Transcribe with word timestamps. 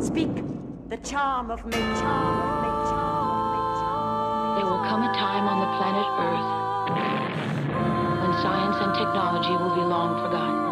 Speak 0.00 0.34
the 0.88 0.96
charm 0.98 1.50
of 1.50 1.64
me, 1.64 1.72
charm 1.72 1.82
of 1.82 2.56
me, 2.62 2.68
charm 2.90 3.28
of 3.54 4.56
There 4.56 4.66
will 4.66 4.82
come 4.84 5.02
a 5.02 5.12
time 5.14 5.46
on 5.46 5.60
the 5.60 5.66
planet 5.78 6.06
Earth 6.18 6.50
when 8.20 8.32
science 8.42 8.76
and 8.80 8.92
technology 8.94 9.52
will 9.52 9.74
be 9.74 9.82
long 9.82 10.20
forgotten. 10.20 10.64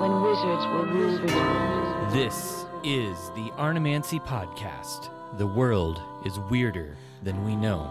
When 0.00 0.22
wizards 0.22 0.64
will 0.66 0.86
rule 0.94 1.18
the 1.18 1.34
world. 1.34 2.12
This 2.12 2.66
is 2.84 3.30
the 3.34 3.52
Arnemancy 3.58 4.20
Podcast. 4.20 5.10
The 5.38 5.46
world 5.46 6.00
is 6.24 6.38
weirder 6.38 6.96
than 7.24 7.44
we 7.44 7.56
know. 7.56 7.90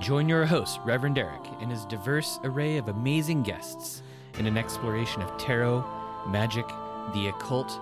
Join 0.00 0.28
your 0.28 0.46
host, 0.46 0.80
Reverend 0.84 1.18
Eric, 1.18 1.42
and 1.60 1.70
his 1.70 1.84
diverse 1.84 2.40
array 2.42 2.78
of 2.78 2.88
amazing 2.88 3.42
guests 3.42 4.02
in 4.38 4.46
an 4.46 4.56
exploration 4.56 5.22
of 5.22 5.36
tarot, 5.38 5.84
magic, 6.26 6.66
the 7.14 7.28
occult, 7.28 7.78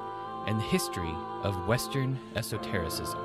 and 0.47 0.59
the 0.59 0.65
history 0.65 1.15
of 1.43 1.67
Western 1.67 2.19
esotericism. 2.37 3.19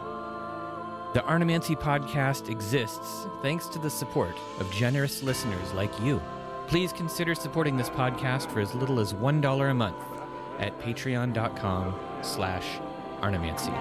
The 1.13 1.23
Arnemancy 1.25 1.75
Podcast 1.75 2.49
exists 2.49 3.25
thanks 3.41 3.67
to 3.67 3.79
the 3.79 3.89
support 3.89 4.37
of 4.59 4.71
generous 4.71 5.23
listeners 5.23 5.73
like 5.73 5.91
you. 6.01 6.21
Please 6.67 6.93
consider 6.93 7.33
supporting 7.33 7.77
this 7.77 7.89
podcast 7.89 8.51
for 8.51 8.59
as 8.59 8.75
little 8.75 8.99
as 8.99 9.13
$1 9.13 9.71
a 9.71 9.73
month 9.73 9.97
at 10.59 10.79
patreon.com 10.79 11.99
slash 12.21 12.79
arnemancy. 13.21 13.71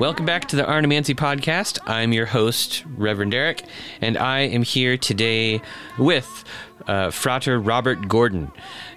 Welcome 0.00 0.26
back 0.26 0.48
to 0.48 0.56
the 0.56 0.66
Arnemancy 0.66 1.14
Podcast. 1.14 1.78
I'm 1.86 2.12
your 2.12 2.26
host, 2.26 2.84
Reverend 2.96 3.32
Eric, 3.32 3.62
and 4.00 4.18
I 4.18 4.40
am 4.40 4.64
here 4.64 4.96
today 4.96 5.62
with 5.98 6.42
uh, 6.86 7.10
Frater 7.10 7.58
Robert 7.58 8.08
Gordon, 8.08 8.50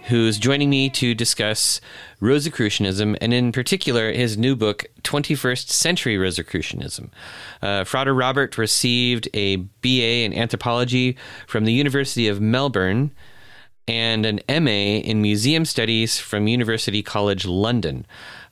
who's 0.07 0.37
joining 0.37 0.69
me 0.69 0.89
to 0.91 1.13
discuss 1.13 1.79
Rosicrucianism, 2.19 3.15
and 3.21 3.33
in 3.33 3.51
particular, 3.51 4.11
his 4.11 4.37
new 4.37 4.55
book, 4.55 4.85
21st 5.03 5.69
Century 5.69 6.17
Rosicrucianism. 6.17 7.11
Uh, 7.61 7.83
Frater 7.83 8.13
Robert 8.13 8.57
received 8.57 9.29
a 9.33 9.57
BA 9.57 10.23
in 10.23 10.33
anthropology 10.33 11.17
from 11.47 11.65
the 11.65 11.73
University 11.73 12.27
of 12.27 12.41
Melbourne 12.41 13.11
and 13.87 14.25
an 14.25 14.41
MA 14.63 14.99
in 14.99 15.21
Museum 15.21 15.63
Studies 15.63 16.19
from 16.19 16.47
University 16.47 17.01
College 17.01 17.45
London. 17.45 18.05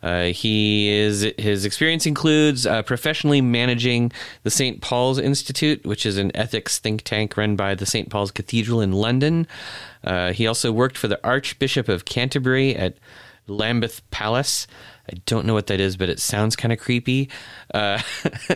Uh, 0.06 0.25
he 0.25 0.88
is 0.89 1.25
his 1.39 1.66
experience 1.66 2.06
includes 2.06 2.67
uh, 2.67 2.84
professionally 2.84 3.42
managing 3.42 4.12
the 4.44 4.52
St. 4.52 4.80
Paul's 4.80 5.17
Institute, 5.17 5.84
which 5.84 6.06
is 6.06 6.17
an 6.17 6.31
ethics 6.36 6.78
think 6.78 7.02
tank 7.02 7.36
run 7.36 7.56
by 7.56 7.73
the 7.73 7.88
St. 7.88 8.12
Paul's 8.12 8.30
Cathedral 8.30 8.81
in 8.81 8.92
London. 8.92 9.47
Uh, 10.03 10.31
he 10.31 10.45
also 10.45 10.72
worked 10.72 10.95
for 10.95 11.08
the 11.08 11.20
Archbishop 11.23 11.89
of 11.89 12.06
Canterbury 12.06 12.75
at 12.75 12.97
Lambeth 13.47 14.08
Palace. 14.12 14.67
I 15.09 15.17
don't 15.25 15.45
know 15.45 15.53
what 15.53 15.67
that 15.67 15.80
is, 15.80 15.98
but 15.98 16.09
it 16.09 16.20
sounds 16.20 16.56
kind 16.56 16.72
of 16.72 16.80
creepy. 16.80 17.30
Uh, 17.73 18.02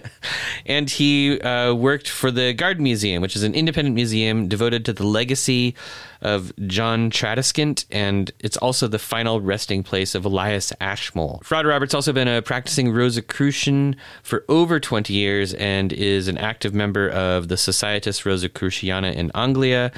and 0.66 0.90
he 0.90 1.40
uh, 1.42 1.74
worked 1.74 2.10
for 2.10 2.32
the 2.32 2.54
Garden 2.54 2.84
Museum, 2.84 3.22
which 3.22 3.36
is 3.36 3.44
an 3.44 3.54
independent 3.54 3.96
museum 3.96 4.48
devoted 4.48 4.84
to 4.86 4.94
the 4.94 5.06
legacy 5.06 5.76
of 6.22 6.52
John 6.68 7.10
Tradescant, 7.10 7.86
and 7.92 8.32
it's 8.40 8.58
also 8.58 8.88
the 8.88 9.00
final 9.00 9.40
resting 9.40 9.84
place 9.84 10.16
of 10.16 10.26
Elias 10.26 10.74
Ashmole. 10.82 11.42
Frater 11.44 11.70
Roberts 11.70 11.94
also 11.94 12.12
been 12.12 12.28
a 12.28 12.42
practicing 12.42 12.92
Rosicrucian 12.92 13.96
for 14.22 14.44
over 14.50 14.80
20 14.80 15.14
years 15.14 15.54
and 15.54 15.94
is 15.94 16.28
an 16.28 16.38
active 16.38 16.74
member 16.74 17.08
of 17.10 17.48
the 17.48 17.56
Societas 17.56 18.26
Rosicruciana 18.26 19.12
in 19.12 19.32
Anglia, 19.34 19.92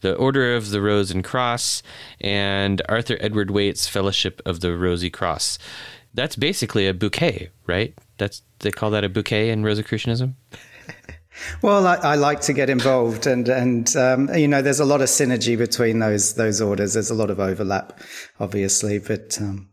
the 0.00 0.14
Order 0.14 0.56
of 0.56 0.70
the 0.70 0.80
Rose 0.80 1.10
and 1.10 1.22
Cross, 1.22 1.82
and 2.20 2.82
Arthur 2.88 3.16
Edward 3.20 3.50
Waite's 3.50 3.86
Fellowship 3.86 4.42
of 4.44 4.60
the 4.60 4.76
Rosy 4.76 5.10
Cross. 5.10 5.58
That's 6.18 6.34
basically 6.34 6.88
a 6.88 6.92
bouquet, 6.92 7.50
right? 7.68 7.94
That's 8.16 8.42
they 8.58 8.72
call 8.72 8.90
that 8.90 9.04
a 9.04 9.08
bouquet 9.08 9.50
in 9.50 9.62
Rosicrucianism. 9.62 10.34
Well, 11.62 11.86
I, 11.86 11.94
I, 11.94 12.14
like 12.16 12.40
to 12.40 12.52
get 12.52 12.68
involved, 12.68 13.28
and 13.28 13.48
and 13.48 13.94
um, 13.94 14.28
you 14.34 14.48
know, 14.48 14.60
there's 14.60 14.80
a 14.80 14.84
lot 14.84 15.02
of 15.02 15.06
synergy 15.06 15.56
between 15.56 16.00
those 16.00 16.34
those 16.34 16.60
orders. 16.60 16.94
There's 16.94 17.10
a 17.10 17.14
lot 17.14 17.30
of 17.30 17.38
overlap, 17.38 18.00
obviously, 18.40 18.98
but 18.98 19.40
um, 19.40 19.68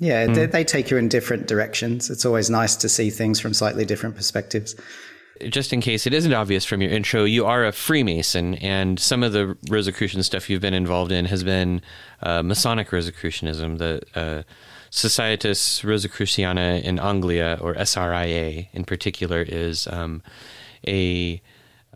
yeah, 0.00 0.26
mm. 0.26 0.34
they, 0.34 0.46
they, 0.46 0.64
take 0.64 0.90
you 0.90 0.96
in 0.96 1.10
different 1.10 1.46
directions. 1.46 2.08
It's 2.08 2.24
always 2.24 2.48
nice 2.48 2.74
to 2.76 2.88
see 2.88 3.10
things 3.10 3.38
from 3.38 3.52
slightly 3.52 3.84
different 3.84 4.16
perspectives. 4.16 4.76
Just 5.50 5.74
in 5.74 5.82
case 5.82 6.06
it 6.06 6.14
isn't 6.14 6.32
obvious 6.32 6.64
from 6.64 6.80
your 6.80 6.90
intro, 6.90 7.24
you 7.24 7.44
are 7.44 7.66
a 7.66 7.72
Freemason, 7.72 8.54
and 8.54 8.98
some 8.98 9.22
of 9.22 9.34
the 9.34 9.58
Rosicrucian 9.68 10.22
stuff 10.22 10.48
you've 10.48 10.62
been 10.62 10.72
involved 10.72 11.12
in 11.12 11.26
has 11.26 11.44
been 11.44 11.82
uh, 12.22 12.42
Masonic 12.42 12.90
Rosicrucianism, 12.92 13.76
the 13.76 14.00
uh, 14.14 14.42
Societas 14.90 15.82
Rosicruciana 15.84 16.82
in 16.82 16.98
Anglia, 16.98 17.58
or 17.60 17.74
SRIA 17.74 18.68
in 18.72 18.84
particular, 18.84 19.42
is. 19.42 19.86
Um, 19.86 20.22
a 20.86 21.42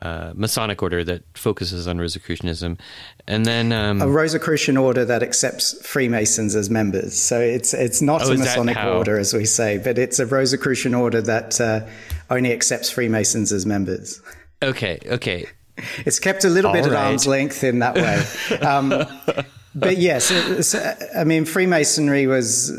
uh, 0.01 0.33
Masonic 0.35 0.83
order 0.83 1.05
that 1.05 1.23
focuses 1.35 1.87
on 1.87 1.99
Rosicrucianism, 1.99 2.77
and 3.29 3.47
then 3.47 3.73
um, 3.73 4.03
a 4.03 4.09
Rosicrucian 4.09 4.77
order 4.77 5.05
that 5.05 5.23
accepts 5.23 5.87
Freemasons 5.87 6.57
as 6.57 6.69
members. 6.69 7.17
So 7.17 7.41
it's 7.41 7.73
it's 7.73 8.03
not 8.03 8.23
oh, 8.23 8.33
a 8.33 8.37
Masonic 8.37 8.77
order 8.79 9.19
as 9.19 9.33
we 9.33 9.45
say, 9.45 9.79
but 9.79 9.99
it's 9.99 10.19
a 10.19 10.27
Rosicrucian 10.27 10.95
order 10.95 11.23
that 11.23 11.61
uh, 11.61 11.87
only 12.31 12.53
accepts 12.53 12.91
Freemasons 12.91 13.53
as 13.53 13.65
members. 13.65 14.21
Okay, 14.61 14.99
okay. 15.07 15.47
It's 15.99 16.19
kept 16.19 16.45
a 16.45 16.49
little 16.49 16.69
All 16.69 16.75
bit 16.75 16.85
right. 16.85 16.93
at 16.93 17.07
arm's 17.07 17.27
length 17.27 17.65
in 17.65 17.79
that 17.79 17.95
way. 17.95 18.23
Um, 18.67 19.07
but 19.75 19.99
yes, 19.99 20.75
I 21.17 21.25
mean 21.25 21.45
Freemasonry 21.45 22.27
was 22.27 22.71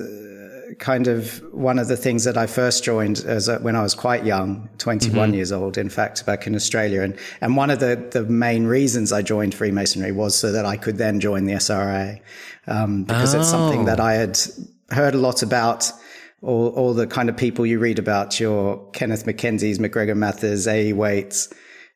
kind 0.80 1.08
of 1.08 1.42
one 1.54 1.80
of 1.80 1.88
the 1.88 1.98
things 1.98 2.24
that 2.24 2.38
I 2.38 2.48
first 2.48 2.84
joined 2.84 3.20
as 3.20 3.48
a, 3.48 3.60
when 3.60 3.76
I 3.76 3.82
was 3.82 3.96
quite 3.96 4.26
young, 4.26 4.70
21 4.78 5.30
mm-hmm. 5.30 5.36
years 5.36 5.52
old, 5.52 5.78
in 5.78 5.90
fact, 5.90 6.26
back 6.26 6.48
in 6.48 6.56
Australia. 6.56 7.02
And, 7.02 7.18
and 7.42 7.56
one 7.56 7.70
of 7.70 7.80
the, 7.80 8.08
the 8.12 8.24
main 8.24 8.66
reasons 8.66 9.12
I 9.12 9.22
joined 9.22 9.54
Freemasonry 9.54 10.12
was 10.12 10.36
so 10.36 10.52
that 10.52 10.66
I 10.66 10.78
could 10.78 10.98
then 10.98 11.20
join 11.20 11.46
the 11.46 11.54
SRA, 11.54 12.20
um, 12.68 13.04
because 13.04 13.34
oh. 13.36 13.40
it's 13.40 13.50
something 13.50 13.86
that 13.86 14.00
I 14.00 14.14
had 14.14 14.38
heard 14.92 15.16
a 15.16 15.20
lot 15.20 15.42
about. 15.42 15.92
All, 16.42 16.68
all 16.76 16.94
the 16.94 17.08
kind 17.08 17.30
of 17.30 17.38
people 17.38 17.66
you 17.66 17.80
read 17.80 18.00
about, 18.00 18.38
your 18.38 18.86
Kenneth 18.92 19.26
Mackenzie's, 19.26 19.80
MacGregor 19.80 20.14
Mathers, 20.14 20.68
A. 20.68 20.92
Waites, 20.92 21.54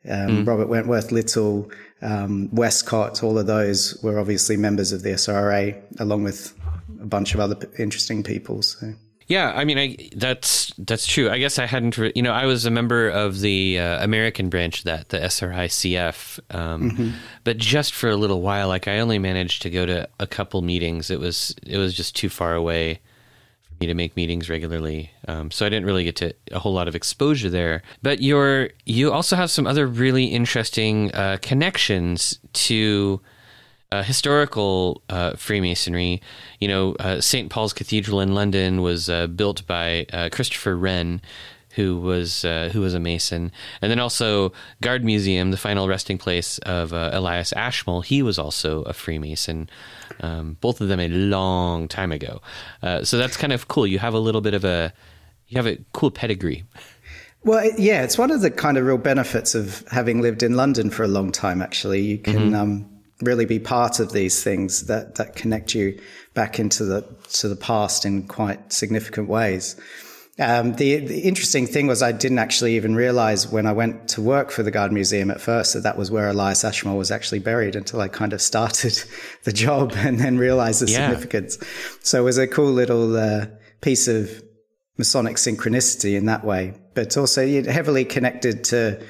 um, 0.09 0.29
mm. 0.29 0.47
Robert 0.47 0.69
Wentworth 0.69 1.11
Little, 1.11 1.69
um, 2.01 2.49
Westcott, 2.51 3.23
all 3.23 3.37
of 3.37 3.47
those 3.47 4.01
were 4.03 4.19
obviously 4.19 4.57
members 4.57 4.91
of 4.91 5.03
the 5.03 5.11
SRA, 5.11 5.79
along 5.99 6.23
with 6.23 6.53
a 7.01 7.05
bunch 7.05 7.33
of 7.33 7.39
other 7.39 7.57
interesting 7.77 8.23
people. 8.23 8.61
So. 8.61 8.93
Yeah, 9.27 9.51
I 9.53 9.65
mean, 9.65 9.77
I, 9.77 9.97
that's 10.15 10.73
that's 10.77 11.05
true. 11.05 11.29
I 11.29 11.37
guess 11.37 11.59
I 11.59 11.65
hadn't, 11.65 11.97
re- 11.97 12.13
you 12.15 12.21
know, 12.21 12.31
I 12.31 12.45
was 12.45 12.65
a 12.65 12.71
member 12.71 13.09
of 13.09 13.41
the 13.41 13.77
uh, 13.77 14.01
American 14.01 14.47
branch 14.47 14.83
that, 14.83 15.09
the 15.09 15.17
SRICF, 15.17 16.39
um, 16.55 16.91
mm-hmm. 16.91 17.09
but 17.43 17.57
just 17.57 17.93
for 17.93 18.09
a 18.09 18.15
little 18.15 18.41
while. 18.41 18.69
Like, 18.69 18.87
I 18.87 18.99
only 18.99 19.19
managed 19.19 19.63
to 19.63 19.69
go 19.69 19.85
to 19.85 20.07
a 20.17 20.27
couple 20.27 20.61
meetings. 20.61 21.11
It 21.11 21.19
was 21.19 21.53
it 21.65 21.77
was 21.77 21.93
just 21.93 22.15
too 22.15 22.29
far 22.29 22.55
away 22.55 23.01
me 23.79 23.87
to 23.87 23.93
make 23.93 24.15
meetings 24.15 24.49
regularly, 24.49 25.11
um, 25.27 25.51
so 25.51 25.65
I 25.65 25.69
didn't 25.69 25.85
really 25.85 26.03
get 26.03 26.15
to 26.17 26.33
a 26.51 26.59
whole 26.59 26.73
lot 26.73 26.87
of 26.87 26.95
exposure 26.95 27.49
there. 27.49 27.83
But 28.01 28.21
you're 28.21 28.69
you 28.85 29.11
also 29.11 29.35
have 29.35 29.51
some 29.51 29.67
other 29.67 29.87
really 29.87 30.25
interesting 30.25 31.13
uh, 31.13 31.37
connections 31.41 32.39
to 32.53 33.21
uh, 33.91 34.03
historical 34.03 35.01
uh, 35.09 35.35
Freemasonry, 35.35 36.21
you 36.59 36.67
know, 36.67 36.95
uh, 36.99 37.21
St. 37.21 37.49
Paul's 37.49 37.73
Cathedral 37.73 38.19
in 38.19 38.35
London 38.35 38.81
was 38.81 39.09
uh, 39.09 39.27
built 39.27 39.65
by 39.65 40.05
uh, 40.11 40.29
Christopher 40.31 40.75
Wren, 40.75 41.21
who 41.77 41.97
was 41.97 42.43
uh, 42.43 42.69
who 42.73 42.81
was 42.81 42.93
a 42.93 42.99
Mason, 42.99 43.53
and 43.81 43.89
then 43.89 43.99
also 43.99 44.51
Garden 44.81 45.05
Museum, 45.05 45.51
the 45.51 45.57
final 45.57 45.87
resting 45.87 46.17
place 46.17 46.57
of 46.59 46.91
Elias 46.91 47.53
Ashmole. 47.53 48.01
He 48.01 48.21
was 48.21 48.37
also 48.37 48.81
a 48.81 48.91
Freemason. 48.91 49.69
Um, 50.19 50.57
both 50.59 50.81
of 50.81 50.89
them 50.89 50.99
a 50.99 51.07
long 51.07 51.87
time 51.87 52.11
ago. 52.11 52.41
so 53.03 53.17
that's 53.17 53.37
kind 53.37 53.53
of 53.53 53.67
cool. 53.67 53.87
You 53.87 53.99
have 53.99 54.15
a 54.15 54.19
little 54.19 54.41
bit 54.41 54.53
of 54.55 54.65
a 54.65 54.91
you 55.47 55.57
have 55.57 55.67
a 55.67 55.77
cool 55.93 56.11
pedigree. 56.11 56.65
Well, 57.43 57.69
yeah, 57.77 58.03
it's 58.03 58.17
one 58.17 58.31
of 58.31 58.41
the 58.41 58.51
kind 58.51 58.77
of 58.77 58.85
real 58.85 58.97
benefits 58.97 59.55
of 59.55 59.85
having 59.89 60.21
lived 60.21 60.43
in 60.43 60.55
London 60.55 60.89
for 60.89 61.03
a 61.03 61.07
long 61.07 61.31
time. 61.31 61.61
Actually, 61.61 62.01
you 62.01 62.17
can. 62.17 62.51
Mm-hmm. 62.51 62.55
Um, 62.55 62.89
really 63.21 63.45
be 63.45 63.59
part 63.59 63.99
of 63.99 64.11
these 64.11 64.43
things 64.43 64.85
that, 64.85 65.15
that 65.15 65.35
connect 65.35 65.73
you 65.73 65.99
back 66.33 66.59
into 66.59 66.85
the 66.85 67.01
to 67.29 67.47
the 67.47 67.55
past 67.55 68.05
in 68.05 68.27
quite 68.27 68.71
significant 68.71 69.27
ways. 69.27 69.75
Um, 70.39 70.73
the, 70.73 70.97
the, 70.97 71.21
interesting 71.21 71.65
thing 71.65 71.87
was 71.87 72.03
I 72.03 72.11
didn't 72.11 72.37
actually 72.37 72.75
even 72.75 72.93
realize 72.93 73.47
when 73.47 73.65
I 73.65 73.71
went 73.71 74.09
to 74.09 74.21
work 74.21 74.51
for 74.51 74.61
the 74.61 74.69
Garden 74.69 74.93
Museum 74.93 75.31
at 75.31 75.41
first 75.41 75.73
that 75.73 75.81
that 75.81 75.97
was 75.97 76.11
where 76.11 76.29
Elias 76.29 76.63
Ashmole 76.63 76.95
was 76.97 77.09
actually 77.09 77.39
buried 77.39 77.75
until 77.75 78.01
I 78.01 78.07
kind 78.07 78.33
of 78.33 78.41
started 78.41 79.01
the 79.45 79.51
job 79.51 79.93
and 79.95 80.19
then 80.19 80.37
realized 80.37 80.81
the 80.81 80.91
yeah. 80.91 81.09
significance. 81.09 81.57
So 82.01 82.21
it 82.21 82.23
was 82.23 82.37
a 82.37 82.45
cool 82.45 82.71
little 82.71 83.17
uh, 83.17 83.47
piece 83.81 84.07
of 84.07 84.43
Masonic 84.97 85.37
synchronicity 85.37 86.15
in 86.15 86.25
that 86.25 86.43
way, 86.43 86.75
but 86.93 87.17
also 87.17 87.63
heavily 87.63 88.05
connected 88.05 88.63
to 88.65 89.03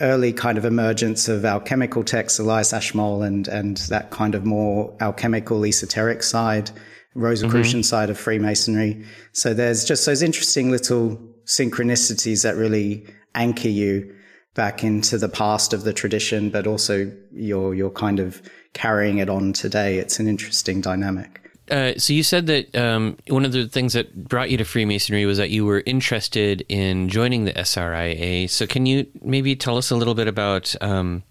early 0.00 0.32
kind 0.32 0.58
of 0.58 0.64
emergence 0.64 1.28
of 1.28 1.44
alchemical 1.44 2.04
texts, 2.04 2.38
Elias 2.38 2.72
Ashmole, 2.72 3.22
and 3.22 3.48
and 3.48 3.76
that 3.88 4.10
kind 4.10 4.34
of 4.34 4.44
more 4.44 4.96
alchemical 5.00 5.64
esoteric 5.64 6.22
side, 6.22 6.70
Rosicrucian 7.18 7.80
mm-hmm. 7.80 7.84
side 7.84 8.10
of 8.10 8.18
Freemasonry. 8.18 9.04
So 9.32 9.52
there's 9.52 9.84
just 9.84 10.06
those 10.06 10.22
interesting 10.22 10.70
little 10.70 11.20
synchronicities 11.44 12.42
that 12.44 12.56
really 12.56 13.06
anchor 13.34 13.68
you 13.68 14.14
back 14.54 14.84
into 14.84 15.18
the 15.18 15.28
past 15.28 15.72
of 15.72 15.84
the 15.84 15.92
tradition, 15.92 16.50
but 16.50 16.66
also 16.66 17.10
you're 17.32 17.74
you're 17.74 17.90
kind 17.90 18.20
of 18.20 18.40
carrying 18.72 19.18
it 19.18 19.28
on 19.28 19.52
today. 19.52 19.98
It's 19.98 20.18
an 20.18 20.28
interesting 20.28 20.80
dynamic. 20.80 21.40
Uh, 21.70 21.92
so 21.98 22.12
you 22.12 22.22
said 22.22 22.46
that 22.46 22.74
um, 22.74 23.18
one 23.28 23.44
of 23.44 23.52
the 23.52 23.68
things 23.68 23.92
that 23.92 24.28
brought 24.28 24.50
you 24.50 24.56
to 24.56 24.64
Freemasonry 24.64 25.26
was 25.26 25.36
that 25.36 25.50
you 25.50 25.66
were 25.66 25.82
interested 25.84 26.64
in 26.68 27.08
joining 27.10 27.44
the 27.44 27.52
SRIA. 27.52 28.48
So 28.48 28.66
can 28.66 28.86
you 28.86 29.06
maybe 29.20 29.54
tell 29.54 29.76
us 29.76 29.90
a 29.90 29.96
little 29.96 30.14
bit 30.14 30.28
about 30.28 30.74
um, 30.80 31.22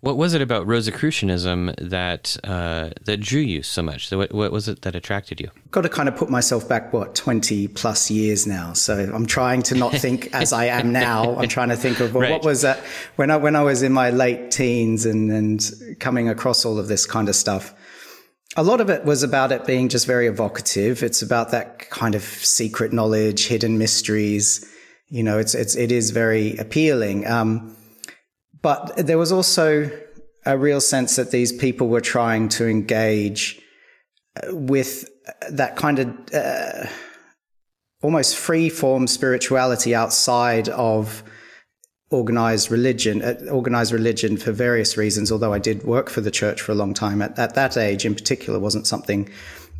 what 0.00 0.16
was 0.16 0.32
it 0.32 0.40
about 0.40 0.66
Rosicrucianism 0.66 1.74
that 1.78 2.36
uh, 2.44 2.90
that 3.04 3.20
drew 3.20 3.40
you 3.40 3.62
so 3.62 3.82
much? 3.82 4.08
So 4.08 4.18
what, 4.18 4.32
what 4.32 4.50
was 4.50 4.66
it 4.66 4.82
that 4.82 4.94
attracted 4.94 5.40
you? 5.40 5.50
Got 5.70 5.82
to 5.82 5.88
kind 5.88 6.08
of 6.08 6.16
put 6.16 6.30
myself 6.30 6.68
back 6.68 6.92
what 6.92 7.14
twenty 7.14 7.68
plus 7.68 8.10
years 8.10 8.46
now. 8.46 8.72
So 8.72 9.10
I'm 9.12 9.26
trying 9.26 9.62
to 9.64 9.74
not 9.74 9.92
think 9.92 10.30
as 10.34 10.52
I 10.52 10.66
am 10.66 10.92
now. 10.92 11.36
I'm 11.36 11.48
trying 11.48 11.68
to 11.68 11.76
think 11.76 12.00
of 12.00 12.14
well, 12.14 12.22
right. 12.22 12.32
what 12.32 12.44
was 12.44 12.62
that 12.62 12.78
when 13.16 13.30
I 13.30 13.36
when 13.36 13.56
I 13.56 13.62
was 13.62 13.82
in 13.82 13.92
my 13.92 14.10
late 14.10 14.50
teens 14.50 15.04
and 15.04 15.30
and 15.30 15.70
coming 15.98 16.28
across 16.28 16.64
all 16.64 16.78
of 16.78 16.88
this 16.88 17.04
kind 17.04 17.28
of 17.28 17.36
stuff 17.36 17.74
a 18.56 18.64
lot 18.64 18.80
of 18.80 18.90
it 18.90 19.04
was 19.04 19.22
about 19.22 19.52
it 19.52 19.64
being 19.64 19.88
just 19.88 20.06
very 20.06 20.26
evocative. 20.26 21.02
It's 21.02 21.22
about 21.22 21.52
that 21.52 21.88
kind 21.90 22.14
of 22.14 22.22
secret 22.22 22.92
knowledge, 22.92 23.46
hidden 23.46 23.78
mysteries. 23.78 24.68
You 25.08 25.22
know, 25.22 25.38
it's 25.38 25.54
it's 25.54 25.76
it 25.76 25.92
is 25.92 26.10
very 26.10 26.56
appealing. 26.56 27.26
Um, 27.26 27.76
but 28.62 28.96
there 28.96 29.18
was 29.18 29.32
also 29.32 29.90
a 30.46 30.56
real 30.56 30.80
sense 30.80 31.16
that 31.16 31.30
these 31.30 31.52
people 31.52 31.88
were 31.88 32.00
trying 32.00 32.48
to 32.48 32.68
engage 32.68 33.60
uh, 34.36 34.54
with 34.54 35.08
that 35.50 35.76
kind 35.76 35.98
of 35.98 36.08
uh, 36.34 36.86
almost 38.02 38.36
free 38.36 38.68
form 38.68 39.06
spirituality 39.06 39.94
outside 39.94 40.68
of 40.70 41.22
organized 42.10 42.70
religion, 42.70 43.22
uh, 43.22 43.38
organized 43.50 43.92
religion 43.92 44.36
for 44.36 44.52
various 44.52 44.96
reasons. 44.96 45.30
Although 45.30 45.52
I 45.52 45.58
did 45.58 45.84
work 45.84 46.08
for 46.10 46.20
the 46.20 46.30
church 46.30 46.60
for 46.60 46.72
a 46.72 46.74
long 46.74 46.94
time, 46.94 47.22
at, 47.22 47.38
at 47.38 47.54
that 47.54 47.76
age 47.76 48.04
in 48.04 48.14
particular, 48.14 48.58
wasn't 48.58 48.86
something 48.86 49.28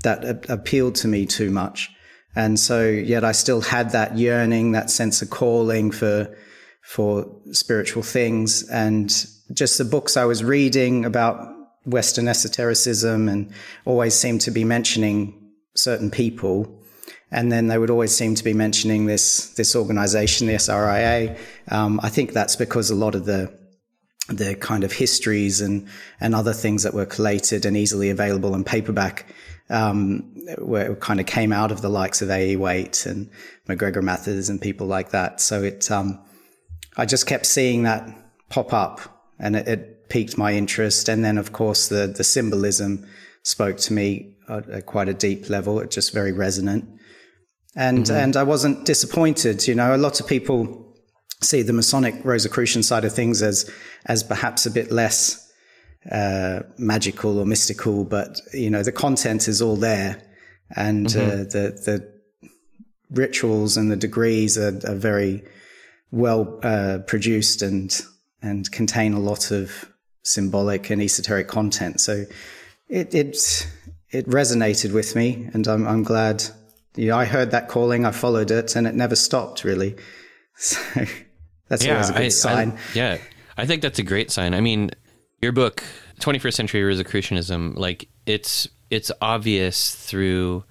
that 0.03 0.25
a- 0.25 0.53
appealed 0.53 0.95
to 0.97 1.09
me 1.09 1.27
too 1.27 1.51
much. 1.51 1.91
And 2.37 2.61
so, 2.61 2.89
yet 2.89 3.25
I 3.25 3.33
still 3.33 3.61
had 3.61 3.91
that 3.91 4.17
yearning, 4.17 4.73
that 4.73 4.91
sense 4.91 5.21
of 5.21 5.31
calling 5.31 5.91
for 5.91 6.33
for 6.91 7.27
spiritual 7.53 8.03
things, 8.03 8.69
and 8.69 9.09
just 9.53 9.79
the 9.79 9.85
books 9.85 10.17
I 10.17 10.25
was 10.25 10.43
reading 10.43 11.05
about 11.05 11.49
Western 11.85 12.29
esotericism, 12.29 13.29
and 13.29 13.53
always 13.85 14.15
seemed 14.15 14.41
to 14.43 14.51
be 14.51 14.65
mentioning 14.65 15.37
certain 15.75 16.11
people 16.11 16.81
and 17.31 17.51
then 17.53 17.69
they 17.69 17.79
would 17.79 17.91
always 17.91 18.15
seem 18.15 18.35
to 18.35 18.45
be 18.45 18.53
mentioning 18.53 19.07
this 19.07 19.51
this 19.55 19.77
organization, 19.77 20.47
the 20.47 20.55
SRIA. 20.55 21.39
Um, 21.69 22.01
I 22.03 22.09
think 22.09 22.33
that's 22.33 22.57
because 22.57 22.91
a 22.91 22.95
lot 22.95 23.15
of 23.15 23.25
the 23.25 23.57
the 24.29 24.55
kind 24.57 24.85
of 24.85 24.93
histories 24.93 25.61
and 25.61 25.89
and 26.21 26.35
other 26.35 26.53
things 26.53 26.83
that 26.83 26.95
were 26.95 27.07
collated 27.07 27.65
and 27.65 27.77
easily 27.77 28.11
available 28.11 28.55
in 28.55 28.65
paperback 28.65 29.27
um, 29.69 30.35
were 30.59 30.97
kind 30.97 31.21
of 31.21 31.27
came 31.27 31.53
out 31.53 31.71
of 31.71 31.83
the 31.83 31.89
likes 31.89 32.23
of 32.23 32.31
A.E. 32.31 32.57
Waite 32.57 33.07
and 33.07 33.31
MacGregor 33.69 34.03
Mathers 34.03 34.49
and 34.49 34.61
people 34.61 34.87
like 34.89 35.11
that. 35.11 35.41
So 35.41 35.63
it 35.63 35.89
um, 35.91 36.19
I 36.97 37.07
just 37.07 37.27
kept 37.27 37.47
seeing 37.47 37.85
that 37.85 38.09
pop 38.49 38.73
up, 38.73 39.01
and 39.39 39.57
it, 39.57 39.69
it, 39.69 39.97
piqued 40.09 40.37
my 40.37 40.53
interest. 40.55 41.09
And 41.09 41.25
then, 41.25 41.39
of 41.39 41.53
course, 41.53 41.87
the 41.87 42.09
the 42.09 42.25
symbolism 42.25 43.07
spoke 43.45 43.77
to 43.77 43.93
me 43.93 44.35
at, 44.49 44.69
at 44.69 44.87
quite 44.87 45.09
a 45.09 45.15
deep 45.15 45.49
level. 45.49 45.79
It 45.79 45.93
just 45.93 46.13
very 46.13 46.33
resonant 46.33 47.01
and 47.77 48.05
mm-hmm. 48.05 48.17
and 48.17 48.37
I 48.37 48.43
wasn't 48.43 48.85
disappointed. 48.85 49.67
You 49.67 49.75
know, 49.75 49.95
a 49.95 49.99
lot 49.99 50.21
of 50.21 50.27
people 50.27 50.95
see 51.43 51.63
the 51.63 51.73
Masonic 51.73 52.15
Rosicrucian 52.25 52.83
side 52.83 53.05
of 53.05 53.15
things 53.15 53.43
as 53.43 53.71
as 54.07 54.23
perhaps 54.23 54.67
a 54.67 54.71
bit 54.71 54.91
less 54.91 55.51
uh, 56.11 56.61
magical 56.79 57.39
or 57.39 57.47
mystical, 57.47 58.05
but 58.05 58.41
you 58.53 58.71
know, 58.71 58.83
the 58.83 58.93
content 58.93 59.49
is 59.49 59.63
all 59.63 59.77
there, 59.77 60.21
and 60.77 61.07
mm-hmm. 61.07 61.21
uh, 61.21 61.45
the 61.45 61.81
the 61.85 62.21
rituals 63.11 63.77
and 63.77 63.91
the 63.91 63.97
degrees 63.97 64.57
are, 64.57 64.79
are 64.87 64.95
very 64.95 65.43
well 66.11 66.59
uh, 66.63 66.99
produced 67.07 67.63
and 67.63 68.01
and 68.43 68.71
contain 68.71 69.13
a 69.13 69.21
lot 69.21 69.51
of 69.51 69.91
symbolic 70.23 70.91
and 70.91 71.03
esoteric 71.03 71.49
content. 71.49 72.01
So 72.01 72.25
it 72.89 73.15
it 73.15 73.67
it 74.11 74.27
resonated 74.27 74.93
with 74.93 75.15
me, 75.15 75.49
and 75.53 75.67
I'm 75.67 75.87
I'm 75.87 76.03
glad 76.03 76.45
you 76.97 77.09
know, 77.09 77.17
I 77.17 77.25
heard 77.25 77.53
that 77.53 77.69
calling, 77.69 78.05
I 78.05 78.11
followed 78.11 78.51
it, 78.51 78.77
and 78.77 78.87
it 78.87 78.95
never 78.95 79.17
stopped 79.17 79.65
really. 79.65 79.97
So 80.63 80.79
that's 81.69 81.87
yeah, 81.87 81.93
always 81.93 82.11
a 82.11 82.13
good 82.13 82.23
I, 82.23 82.29
sign. 82.29 82.73
I, 82.73 82.79
yeah, 82.95 83.19
I 83.57 83.65
think 83.65 83.81
that's 83.81 83.99
a 83.99 84.03
great 84.03 84.31
sign. 84.31 84.53
I 84.53 84.61
mean, 84.61 84.91
your 85.41 85.53
book, 85.53 85.83
21st 86.21 86.53
Century 86.53 86.83
Rosicrucianism, 86.83 87.77
like 87.77 88.09
it's 88.27 88.69
it's 88.91 89.11
obvious 89.23 89.95
through 89.95 90.65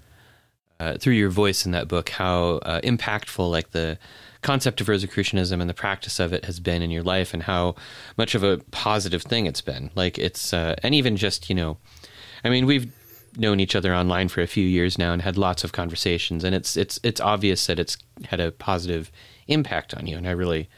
uh, 0.80 0.98
through 1.00 1.14
your 1.14 1.32
voice 1.32 1.66
in 1.66 1.72
that 1.72 1.88
book 1.88 2.10
how 2.10 2.60
uh, 2.62 2.82
impactful 2.82 3.50
like 3.50 3.72
the 3.72 3.98
concept 4.42 4.80
of 4.82 4.88
Rosicrucianism 4.88 5.60
and 5.60 5.70
the 5.70 5.74
practice 5.74 6.20
of 6.20 6.34
it 6.34 6.46
has 6.46 6.60
been 6.60 6.82
in 6.82 6.92
your 6.92 7.04
life, 7.04 7.34
and 7.34 7.44
how 7.44 7.76
much 8.18 8.36
of 8.36 8.44
a 8.44 8.60
positive 8.72 9.24
thing 9.24 9.46
it's 9.46 9.62
been. 9.62 9.92
Like 9.96 10.18
it's 10.18 10.54
uh, 10.54 10.76
and 10.84 10.96
even 10.96 11.18
just 11.18 11.50
you 11.50 11.56
know, 11.56 11.78
I 12.44 12.50
mean, 12.50 12.66
we've 12.66 12.92
known 13.38 13.60
each 13.60 13.76
other 13.76 13.94
online 13.94 14.28
for 14.28 14.42
a 14.42 14.48
few 14.48 14.66
years 14.66 14.98
now 14.98 15.14
and 15.14 15.22
had 15.22 15.38
lots 15.38 15.64
of 15.64 15.72
conversations, 15.72 16.44
and 16.44 16.56
it's 16.56 16.78
it's 16.78 17.00
it's 17.04 17.22
obvious 17.22 17.68
that 17.68 17.80
it's 17.80 17.98
had 18.26 18.40
a 18.40 18.52
positive 18.52 19.12
impact 19.48 19.94
on 19.94 20.08
you, 20.08 20.18
and 20.18 20.28
I 20.28 20.32
really 20.32 20.70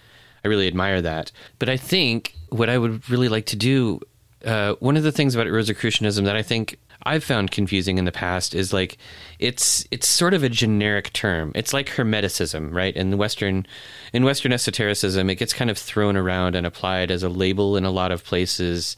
I 0.44 0.48
really 0.48 0.68
admire 0.68 1.02
that. 1.02 1.32
But 1.60 1.70
I 1.70 1.78
think 1.78 2.36
what 2.50 2.70
I 2.70 2.78
would 2.78 3.10
really 3.10 3.30
like 3.30 3.46
to 3.48 3.56
do, 3.56 4.02
uh, 4.46 4.74
one 4.80 4.98
of 4.98 5.04
the 5.04 5.12
things 5.12 5.36
about 5.36 5.48
Rosicrucianism 5.48 6.26
that 6.26 6.36
I 6.36 6.42
think 6.42 6.80
I've 7.04 7.24
found 7.24 7.52
confusing 7.52 7.98
in 7.98 8.06
the 8.06 8.12
past 8.12 8.54
is 8.54 8.74
like 8.74 8.98
it's 9.40 9.86
it's 9.92 10.08
sort 10.08 10.34
of 10.34 10.44
a 10.44 10.50
generic 10.50 11.12
term. 11.14 11.52
It's 11.56 11.74
like 11.74 11.90
Hermeticism, 11.90 12.74
right? 12.74 12.96
In 12.96 13.12
the 13.12 13.18
Western 13.18 13.66
in 14.14 14.24
Western 14.24 14.54
esotericism, 14.54 15.30
it 15.30 15.36
gets 15.36 15.54
kind 15.54 15.70
of 15.70 15.78
thrown 15.78 16.16
around 16.16 16.56
and 16.56 16.66
applied 16.66 17.12
as 17.12 17.24
a 17.24 17.30
label 17.30 17.78
in 17.78 17.86
a 17.86 17.92
lot 17.92 18.12
of 18.12 18.24
places 18.24 18.96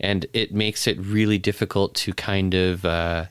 and 0.00 0.26
it 0.32 0.52
makes 0.52 0.86
it 0.86 0.98
really 0.98 1.38
difficult 1.38 1.94
to 1.94 2.12
kind 2.12 2.54
of 2.54 2.84
uh, 2.84 3.26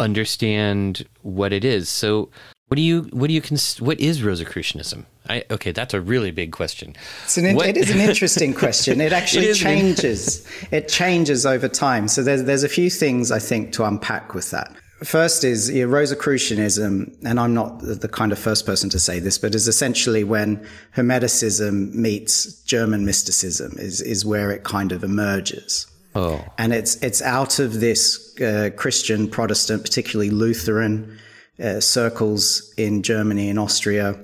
understand 0.00 1.06
what 1.22 1.52
it 1.52 1.64
is. 1.64 1.88
So, 1.88 2.30
what 2.68 2.76
do 2.76 2.82
you 2.82 3.02
what 3.12 3.28
do 3.28 3.34
you 3.34 3.42
cons- 3.42 3.80
what 3.80 4.00
is 4.00 4.22
Rosicrucianism? 4.22 5.06
I, 5.28 5.44
okay, 5.50 5.72
that's 5.72 5.94
a 5.94 6.00
really 6.00 6.30
big 6.30 6.52
question. 6.52 6.96
It's 7.24 7.38
an, 7.38 7.46
it 7.46 7.76
is 7.76 7.90
an 7.90 8.00
interesting 8.08 8.54
question. 8.54 9.00
It 9.00 9.12
actually 9.12 9.46
it 9.46 9.54
changes. 9.54 10.46
it 10.70 10.88
changes 10.88 11.46
over 11.46 11.68
time. 11.68 12.08
So 12.08 12.22
there's 12.22 12.44
there's 12.44 12.64
a 12.64 12.68
few 12.68 12.90
things 12.90 13.30
I 13.30 13.38
think 13.38 13.72
to 13.74 13.84
unpack 13.84 14.34
with 14.34 14.50
that. 14.50 14.74
First 15.04 15.42
is 15.42 15.68
you 15.68 15.84
know, 15.84 15.92
Rosicrucianism, 15.92 17.16
and 17.24 17.40
I'm 17.40 17.54
not 17.54 17.80
the 17.80 18.08
kind 18.08 18.30
of 18.30 18.38
first 18.38 18.66
person 18.66 18.88
to 18.90 19.00
say 19.00 19.18
this, 19.18 19.36
but 19.36 19.54
is 19.54 19.66
essentially 19.66 20.22
when 20.22 20.64
Hermeticism 20.94 21.92
meets 21.94 22.62
German 22.62 23.04
mysticism 23.04 23.74
is, 23.78 24.00
is 24.00 24.24
where 24.24 24.52
it 24.52 24.62
kind 24.62 24.92
of 24.92 25.02
emerges. 25.02 25.88
Oh. 26.14 26.44
And 26.56 26.72
it's, 26.72 26.96
it's 27.02 27.20
out 27.20 27.58
of 27.58 27.80
this 27.80 28.40
uh, 28.40 28.70
Christian, 28.76 29.28
Protestant, 29.28 29.82
particularly 29.82 30.30
Lutheran 30.30 31.18
uh, 31.60 31.80
circles 31.80 32.72
in 32.76 33.02
Germany 33.02 33.50
and 33.50 33.58
Austria 33.58 34.14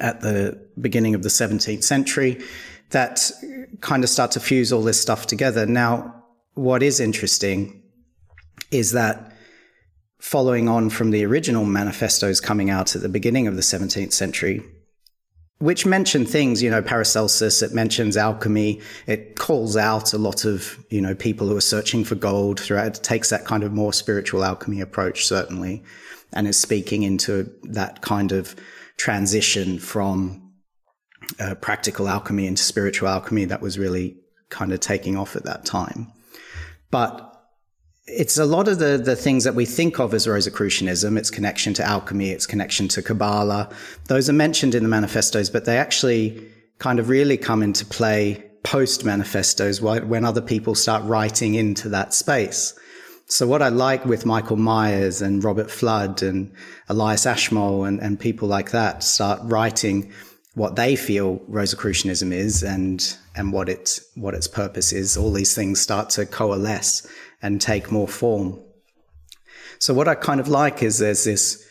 at 0.00 0.20
the 0.20 0.58
beginning 0.80 1.14
of 1.14 1.22
the 1.22 1.28
17th 1.28 1.84
century 1.84 2.40
that 2.90 3.30
kind 3.80 4.04
of 4.04 4.10
start 4.10 4.30
to 4.32 4.40
fuse 4.40 4.72
all 4.72 4.82
this 4.82 5.00
stuff 5.00 5.26
together. 5.26 5.66
Now, 5.66 6.24
what 6.54 6.82
is 6.82 7.00
interesting 7.00 7.82
is 8.70 8.92
that 8.92 9.32
following 10.20 10.68
on 10.68 10.88
from 10.88 11.10
the 11.10 11.24
original 11.24 11.64
manifestos 11.64 12.40
coming 12.40 12.70
out 12.70 12.94
at 12.94 13.02
the 13.02 13.08
beginning 13.08 13.46
of 13.46 13.56
the 13.56 13.62
17th 13.62 14.12
century, 14.12 14.62
which 15.58 15.86
mention 15.86 16.24
things, 16.26 16.62
you 16.62 16.70
know, 16.70 16.82
Paracelsus, 16.82 17.62
it 17.62 17.72
mentions 17.72 18.16
alchemy, 18.16 18.80
it 19.06 19.36
calls 19.36 19.76
out 19.76 20.12
a 20.12 20.18
lot 20.18 20.44
of, 20.44 20.84
you 20.90 21.00
know, 21.00 21.14
people 21.14 21.48
who 21.48 21.56
are 21.56 21.60
searching 21.60 22.04
for 22.04 22.14
gold 22.14 22.60
throughout, 22.60 22.98
it 22.98 23.02
takes 23.02 23.30
that 23.30 23.44
kind 23.44 23.62
of 23.62 23.72
more 23.72 23.92
spiritual 23.92 24.44
alchemy 24.44 24.80
approach, 24.80 25.26
certainly, 25.26 25.82
and 26.32 26.46
is 26.46 26.58
speaking 26.58 27.02
into 27.02 27.50
that 27.62 28.00
kind 28.02 28.32
of 28.32 28.54
transition 29.02 29.80
from 29.80 30.40
uh, 31.40 31.56
practical 31.56 32.08
alchemy 32.08 32.46
into 32.46 32.62
spiritual 32.62 33.08
alchemy 33.08 33.44
that 33.44 33.60
was 33.60 33.76
really 33.76 34.16
kind 34.48 34.72
of 34.72 34.78
taking 34.78 35.16
off 35.16 35.34
at 35.34 35.42
that 35.42 35.64
time. 35.64 36.06
But 36.92 37.28
it's 38.06 38.38
a 38.38 38.44
lot 38.44 38.68
of 38.68 38.78
the, 38.78 39.02
the 39.04 39.16
things 39.16 39.42
that 39.42 39.56
we 39.56 39.66
think 39.66 39.98
of 39.98 40.14
as 40.14 40.28
Rosicrucianism, 40.28 41.18
its 41.18 41.30
connection 41.30 41.74
to 41.74 41.84
alchemy, 41.84 42.30
its 42.30 42.46
connection 42.46 42.86
to 42.88 43.02
Kabbalah. 43.02 43.74
Those 44.06 44.30
are 44.30 44.34
mentioned 44.34 44.76
in 44.76 44.84
the 44.84 44.88
manifestos, 44.88 45.50
but 45.50 45.64
they 45.64 45.78
actually 45.78 46.48
kind 46.78 47.00
of 47.00 47.08
really 47.08 47.36
come 47.36 47.60
into 47.60 47.84
play 47.84 48.48
post 48.62 49.04
manifestos 49.04 49.80
when 49.80 50.24
other 50.24 50.40
people 50.40 50.76
start 50.76 51.02
writing 51.02 51.56
into 51.56 51.88
that 51.88 52.14
space. 52.14 52.78
So 53.32 53.46
what 53.46 53.62
I 53.62 53.70
like 53.70 54.04
with 54.04 54.26
Michael 54.26 54.58
Maier 54.58 55.22
and 55.22 55.42
Robert 55.42 55.68
Fludd 55.68 56.20
and 56.20 56.52
Elias 56.90 57.24
Ashmole 57.24 57.84
and, 57.84 57.98
and 57.98 58.20
people 58.20 58.46
like 58.46 58.72
that 58.72 59.02
start 59.02 59.40
writing 59.44 60.12
what 60.52 60.76
they 60.76 60.96
feel 60.96 61.40
Rosicrucianism 61.48 62.30
is 62.30 62.62
and 62.62 63.16
and 63.34 63.50
what 63.50 63.70
it 63.70 64.00
what 64.16 64.34
its 64.34 64.46
purpose 64.46 64.92
is. 64.92 65.16
All 65.16 65.32
these 65.32 65.54
things 65.54 65.80
start 65.80 66.10
to 66.10 66.26
coalesce 66.26 67.08
and 67.40 67.58
take 67.58 67.90
more 67.90 68.06
form. 68.06 68.60
So 69.78 69.94
what 69.94 70.08
I 70.08 70.14
kind 70.14 70.38
of 70.38 70.48
like 70.48 70.82
is 70.82 70.98
there's 70.98 71.24
this 71.24 71.66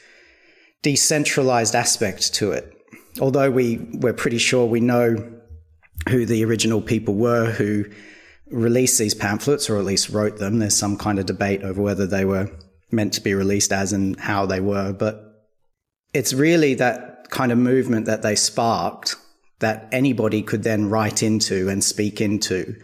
decentralized 0.82 1.76
aspect 1.76 2.34
to 2.34 2.54
it. 2.54 2.74
Although 3.22 3.52
we 3.52 3.78
we're 3.94 4.14
pretty 4.14 4.40
sure 4.40 4.66
we 4.66 4.80
know 4.80 5.32
who 6.10 6.26
the 6.26 6.44
original 6.44 6.82
people 6.82 7.14
were 7.14 7.52
who 7.52 7.86
released 8.52 9.00
these 9.00 9.14
pamphlets 9.14 9.70
or 9.70 9.78
at 9.78 9.86
least 9.86 10.10
wrote 10.10 10.38
them. 10.38 10.60
There's 10.60 10.76
some 10.76 10.98
kind 10.98 11.20
of 11.20 11.26
debate 11.26 11.64
over 11.64 11.82
whether 11.82 12.06
they 12.06 12.26
were 12.26 12.50
meant 12.92 13.14
to 13.14 13.22
be 13.22 13.34
released 13.34 13.72
as 13.72 13.94
and 13.94 14.20
how 14.20 14.46
they 14.46 14.60
were, 14.60 14.94
but 14.94 15.50
it's 16.14 16.34
really 16.34 16.74
that 16.76 17.30
kind 17.30 17.52
of 17.52 17.58
movement 17.58 18.06
that 18.06 18.22
they 18.22 18.36
sparked 18.36 19.16
that 19.60 19.88
anybody 19.92 20.42
could 20.42 20.64
then 20.64 20.90
write 20.90 21.24
into 21.24 21.70
and 21.70 21.84
speak 21.84 22.20
into 22.20 22.76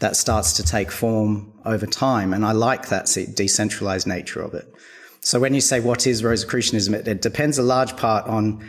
that 0.00 0.16
starts 0.16 0.54
to 0.54 0.62
take 0.64 0.90
form 0.90 1.52
over 1.64 1.86
time. 1.86 2.32
And 2.32 2.44
I 2.44 2.52
like 2.52 2.88
that 2.88 3.06
decentralized 3.36 4.06
nature 4.06 4.42
of 4.42 4.54
it. 4.54 4.66
So 5.20 5.38
when 5.38 5.54
you 5.54 5.60
say 5.60 5.78
what 5.78 6.06
is 6.06 6.24
Rosicrucianism, 6.24 6.94
it, 6.94 7.06
it 7.06 7.22
depends 7.22 7.58
a 7.58 7.62
large 7.62 7.96
part 7.96 8.26
on 8.26 8.68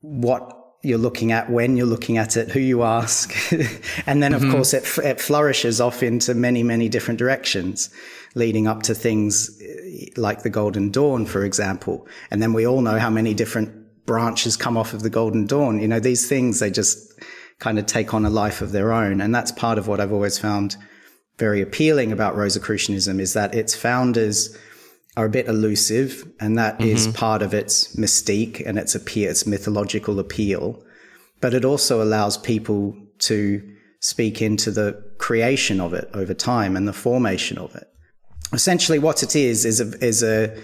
what 0.00 0.61
you're 0.82 0.98
looking 0.98 1.30
at, 1.30 1.48
when 1.48 1.76
you're 1.76 1.86
looking 1.86 2.18
at 2.18 2.36
it, 2.36 2.50
who 2.50 2.60
you 2.60 2.82
ask. 2.82 3.32
and 4.06 4.22
then, 4.22 4.34
of 4.34 4.42
mm-hmm. 4.42 4.52
course, 4.52 4.74
it, 4.74 4.84
it 5.04 5.20
flourishes 5.20 5.80
off 5.80 6.02
into 6.02 6.34
many, 6.34 6.62
many 6.62 6.88
different 6.88 7.18
directions, 7.18 7.88
leading 8.34 8.66
up 8.66 8.82
to 8.82 8.94
things 8.94 9.60
eh, 9.62 10.06
like 10.16 10.42
the 10.42 10.50
Golden 10.50 10.90
Dawn, 10.90 11.24
for 11.24 11.44
example. 11.44 12.06
And 12.30 12.42
then 12.42 12.52
we 12.52 12.66
all 12.66 12.80
know 12.80 12.98
how 12.98 13.10
many 13.10 13.32
different 13.32 14.06
branches 14.06 14.56
come 14.56 14.76
off 14.76 14.92
of 14.92 15.02
the 15.02 15.10
Golden 15.10 15.46
Dawn. 15.46 15.80
You 15.80 15.86
know, 15.86 16.00
these 16.00 16.28
things, 16.28 16.58
they 16.58 16.70
just 16.70 17.12
kind 17.60 17.78
of 17.78 17.86
take 17.86 18.12
on 18.12 18.24
a 18.24 18.30
life 18.30 18.60
of 18.60 18.72
their 18.72 18.92
own. 18.92 19.20
And 19.20 19.32
that's 19.32 19.52
part 19.52 19.78
of 19.78 19.86
what 19.86 20.00
I've 20.00 20.12
always 20.12 20.36
found 20.36 20.76
very 21.38 21.60
appealing 21.60 22.10
about 22.10 22.36
Rosicrucianism 22.36 23.20
is 23.20 23.34
that 23.34 23.54
its 23.54 23.74
founders 23.74 24.56
are 25.16 25.26
a 25.26 25.30
bit 25.30 25.46
elusive, 25.46 26.26
and 26.40 26.56
that 26.58 26.78
mm-hmm. 26.78 26.88
is 26.88 27.06
part 27.08 27.42
of 27.42 27.52
its 27.52 27.94
mystique 27.96 28.62
and 28.64 28.78
its 28.78 28.94
appeal, 28.94 29.30
its 29.30 29.46
mythological 29.46 30.18
appeal. 30.18 30.82
But 31.40 31.54
it 31.54 31.64
also 31.64 32.02
allows 32.02 32.38
people 32.38 32.96
to 33.20 33.62
speak 34.00 34.40
into 34.40 34.70
the 34.70 35.02
creation 35.18 35.80
of 35.80 35.94
it 35.94 36.08
over 36.14 36.34
time 36.34 36.76
and 36.76 36.88
the 36.88 36.92
formation 36.92 37.58
of 37.58 37.74
it. 37.74 37.88
Essentially, 38.52 38.98
what 38.98 39.22
it 39.22 39.36
is 39.36 39.64
is 39.64 39.80
a, 39.80 40.04
is 40.04 40.22
a 40.22 40.56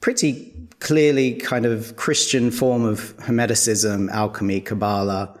pretty 0.00 0.68
clearly 0.80 1.34
kind 1.34 1.66
of 1.66 1.96
Christian 1.96 2.50
form 2.50 2.84
of 2.84 3.16
Hermeticism, 3.18 4.10
alchemy, 4.10 4.60
Kabbalah 4.60 5.38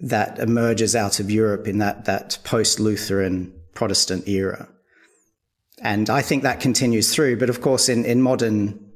that 0.00 0.38
emerges 0.38 0.96
out 0.96 1.20
of 1.20 1.30
Europe 1.30 1.68
in 1.68 1.78
that, 1.78 2.06
that 2.06 2.38
post 2.44 2.80
Lutheran 2.80 3.52
Protestant 3.74 4.26
era. 4.28 4.68
And 5.82 6.08
I 6.08 6.22
think 6.22 6.44
that 6.44 6.60
continues 6.60 7.14
through. 7.14 7.38
But 7.38 7.50
of 7.50 7.60
course, 7.60 7.88
in, 7.88 8.04
in 8.04 8.22
modern 8.22 8.92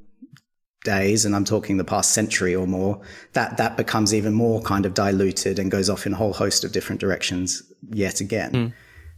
days, 0.83 1.25
and 1.25 1.35
I'm 1.35 1.43
talking 1.43 1.77
the 1.77 1.83
past 1.83 2.13
century 2.13 2.55
or 2.55 2.65
more, 2.65 3.01
that, 3.33 3.57
that 3.57 3.75
becomes 3.75 4.13
even 4.13 4.33
more 4.33 4.61
kind 4.61 4.85
of 4.85 4.93
diluted 4.93 5.59
and 5.59 5.69
goes 5.69 5.89
off 5.89 6.05
in 6.05 6.13
a 6.13 6.15
whole 6.15 6.33
host 6.33 6.63
of 6.63 6.71
different 6.71 7.01
directions 7.01 7.61
yet 7.89 8.21
again. 8.21 8.51
Mm. 8.51 8.73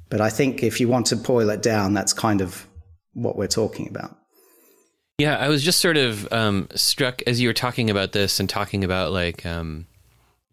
But 0.10 0.20
I 0.20 0.32
think 0.32 0.64
if 0.64 0.80
you 0.80 0.88
want 0.88 1.06
to 1.08 1.16
boil 1.16 1.50
it 1.52 1.62
down, 1.62 1.94
that's 1.94 2.12
kind 2.12 2.42
of 2.42 2.68
what 3.14 3.38
we're 3.38 3.48
talking 3.48 3.88
about. 3.88 4.18
Yeah, 5.20 5.38
I 5.38 5.50
was 5.50 5.62
just 5.62 5.80
sort 5.80 5.98
of 5.98 6.32
um, 6.34 6.70
struck 6.74 7.22
as 7.28 7.40
you 7.40 7.50
were 7.50 7.54
talking 7.54 7.90
about 7.90 8.14
this 8.14 8.40
and 8.40 8.50
talking 8.50 8.84
about 8.84 9.12
like, 9.12 9.46
um, 9.46 9.86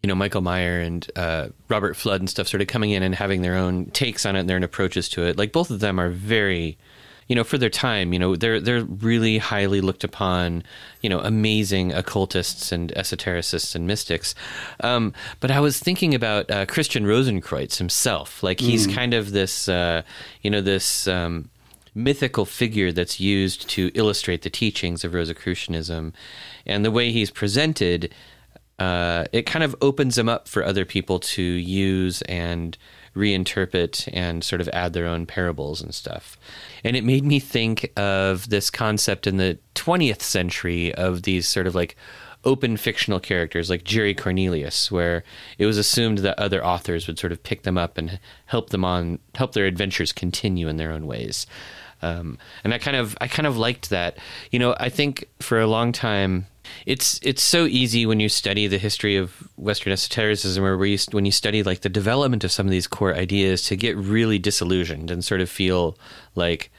you 0.02 0.08
know, 0.08 0.14
Michael 0.14 0.42
Maier 0.42 0.84
and 0.84 1.10
uh, 1.16 1.48
Robert 1.68 1.96
Fludd 1.96 2.16
and 2.16 2.28
stuff 2.28 2.48
sort 2.48 2.60
of 2.60 2.66
coming 2.66 2.90
in 2.90 3.02
and 3.02 3.14
having 3.14 3.42
their 3.42 3.56
own 3.56 3.86
takes 3.86 4.26
on 4.26 4.36
it 4.36 4.40
and 4.40 4.48
their 4.48 4.56
own 4.56 4.64
approaches 4.64 5.08
to 5.10 5.22
it. 5.22 5.38
Like 5.38 5.52
both 5.52 5.70
of 5.70 5.80
them 5.80 5.98
are 5.98 6.10
very 6.10 6.76
you 7.28 7.34
know, 7.34 7.44
for 7.44 7.58
their 7.58 7.70
time, 7.70 8.12
you 8.12 8.18
know, 8.18 8.36
they're 8.36 8.60
they're 8.60 8.84
really 8.84 9.38
highly 9.38 9.80
looked 9.80 10.04
upon, 10.04 10.62
you 11.00 11.10
know, 11.10 11.20
amazing 11.20 11.92
occultists 11.92 12.72
and 12.72 12.92
esotericists 12.94 13.74
and 13.74 13.86
mystics. 13.86 14.34
Um, 14.80 15.12
but 15.40 15.50
I 15.50 15.60
was 15.60 15.78
thinking 15.78 16.14
about 16.14 16.50
uh, 16.50 16.66
Christian 16.66 17.04
Rosenkreuz 17.04 17.78
himself. 17.78 18.42
Like 18.42 18.60
he's 18.60 18.86
mm. 18.86 18.94
kind 18.94 19.14
of 19.14 19.32
this, 19.32 19.68
uh, 19.68 20.02
you 20.42 20.50
know, 20.50 20.60
this. 20.60 21.08
Um, 21.08 21.50
mythical 21.98 22.44
figure 22.44 22.92
that's 22.92 23.18
used 23.20 23.66
to 23.70 23.90
illustrate 23.94 24.42
the 24.42 24.50
teachings 24.50 25.02
of 25.02 25.14
Rosicrucianism. 25.14 26.12
And 26.66 26.84
the 26.84 26.90
way 26.90 27.10
he's 27.10 27.30
presented, 27.30 28.14
uh, 28.78 29.24
it 29.32 29.46
kind 29.46 29.64
of 29.64 29.74
opens 29.80 30.18
him 30.18 30.28
up 30.28 30.46
for 30.46 30.62
other 30.62 30.84
people 30.84 31.18
to 31.20 31.42
use 31.42 32.20
and 32.22 32.76
reinterpret 33.16 34.08
and 34.12 34.44
sort 34.44 34.60
of 34.60 34.68
add 34.68 34.92
their 34.92 35.06
own 35.06 35.26
parables 35.26 35.80
and 35.80 35.94
stuff. 35.94 36.36
And 36.84 36.96
it 36.96 37.04
made 37.04 37.24
me 37.24 37.40
think 37.40 37.90
of 37.96 38.48
this 38.48 38.70
concept 38.70 39.26
in 39.26 39.38
the 39.38 39.58
20th 39.74 40.22
century 40.22 40.94
of 40.94 41.22
these 41.22 41.48
sort 41.48 41.66
of 41.66 41.74
like 41.74 41.96
open 42.44 42.76
fictional 42.76 43.18
characters 43.18 43.68
like 43.68 43.82
Jerry 43.82 44.14
Cornelius, 44.14 44.90
where 44.90 45.24
it 45.58 45.66
was 45.66 45.78
assumed 45.78 46.18
that 46.18 46.38
other 46.38 46.64
authors 46.64 47.06
would 47.06 47.18
sort 47.18 47.32
of 47.32 47.42
pick 47.42 47.62
them 47.62 47.76
up 47.76 47.98
and 47.98 48.20
help 48.46 48.70
them 48.70 48.84
on, 48.84 49.18
help 49.34 49.52
their 49.52 49.66
adventures 49.66 50.12
continue 50.12 50.68
in 50.68 50.76
their 50.76 50.92
own 50.92 51.06
ways. 51.06 51.46
Um, 52.02 52.38
and 52.64 52.74
I 52.74 52.78
kind 52.78 52.96
of, 52.96 53.16
I 53.20 53.28
kind 53.28 53.46
of 53.46 53.56
liked 53.56 53.90
that. 53.90 54.18
You 54.50 54.58
know, 54.58 54.74
I 54.78 54.88
think 54.88 55.28
for 55.40 55.60
a 55.60 55.66
long 55.66 55.92
time, 55.92 56.46
it's 56.84 57.20
it's 57.22 57.42
so 57.42 57.64
easy 57.66 58.06
when 58.06 58.20
you 58.20 58.28
study 58.28 58.66
the 58.66 58.78
history 58.78 59.16
of 59.16 59.48
Western 59.56 59.92
esotericism, 59.92 60.64
or 60.64 60.76
where 60.76 60.86
you, 60.86 60.98
when 61.12 61.24
you 61.24 61.32
study 61.32 61.62
like 61.62 61.80
the 61.80 61.88
development 61.88 62.44
of 62.44 62.52
some 62.52 62.66
of 62.66 62.70
these 62.70 62.86
core 62.86 63.14
ideas, 63.14 63.62
to 63.64 63.76
get 63.76 63.96
really 63.96 64.38
disillusioned 64.38 65.10
and 65.10 65.24
sort 65.24 65.40
of 65.40 65.48
feel 65.48 65.96
like, 66.34 66.70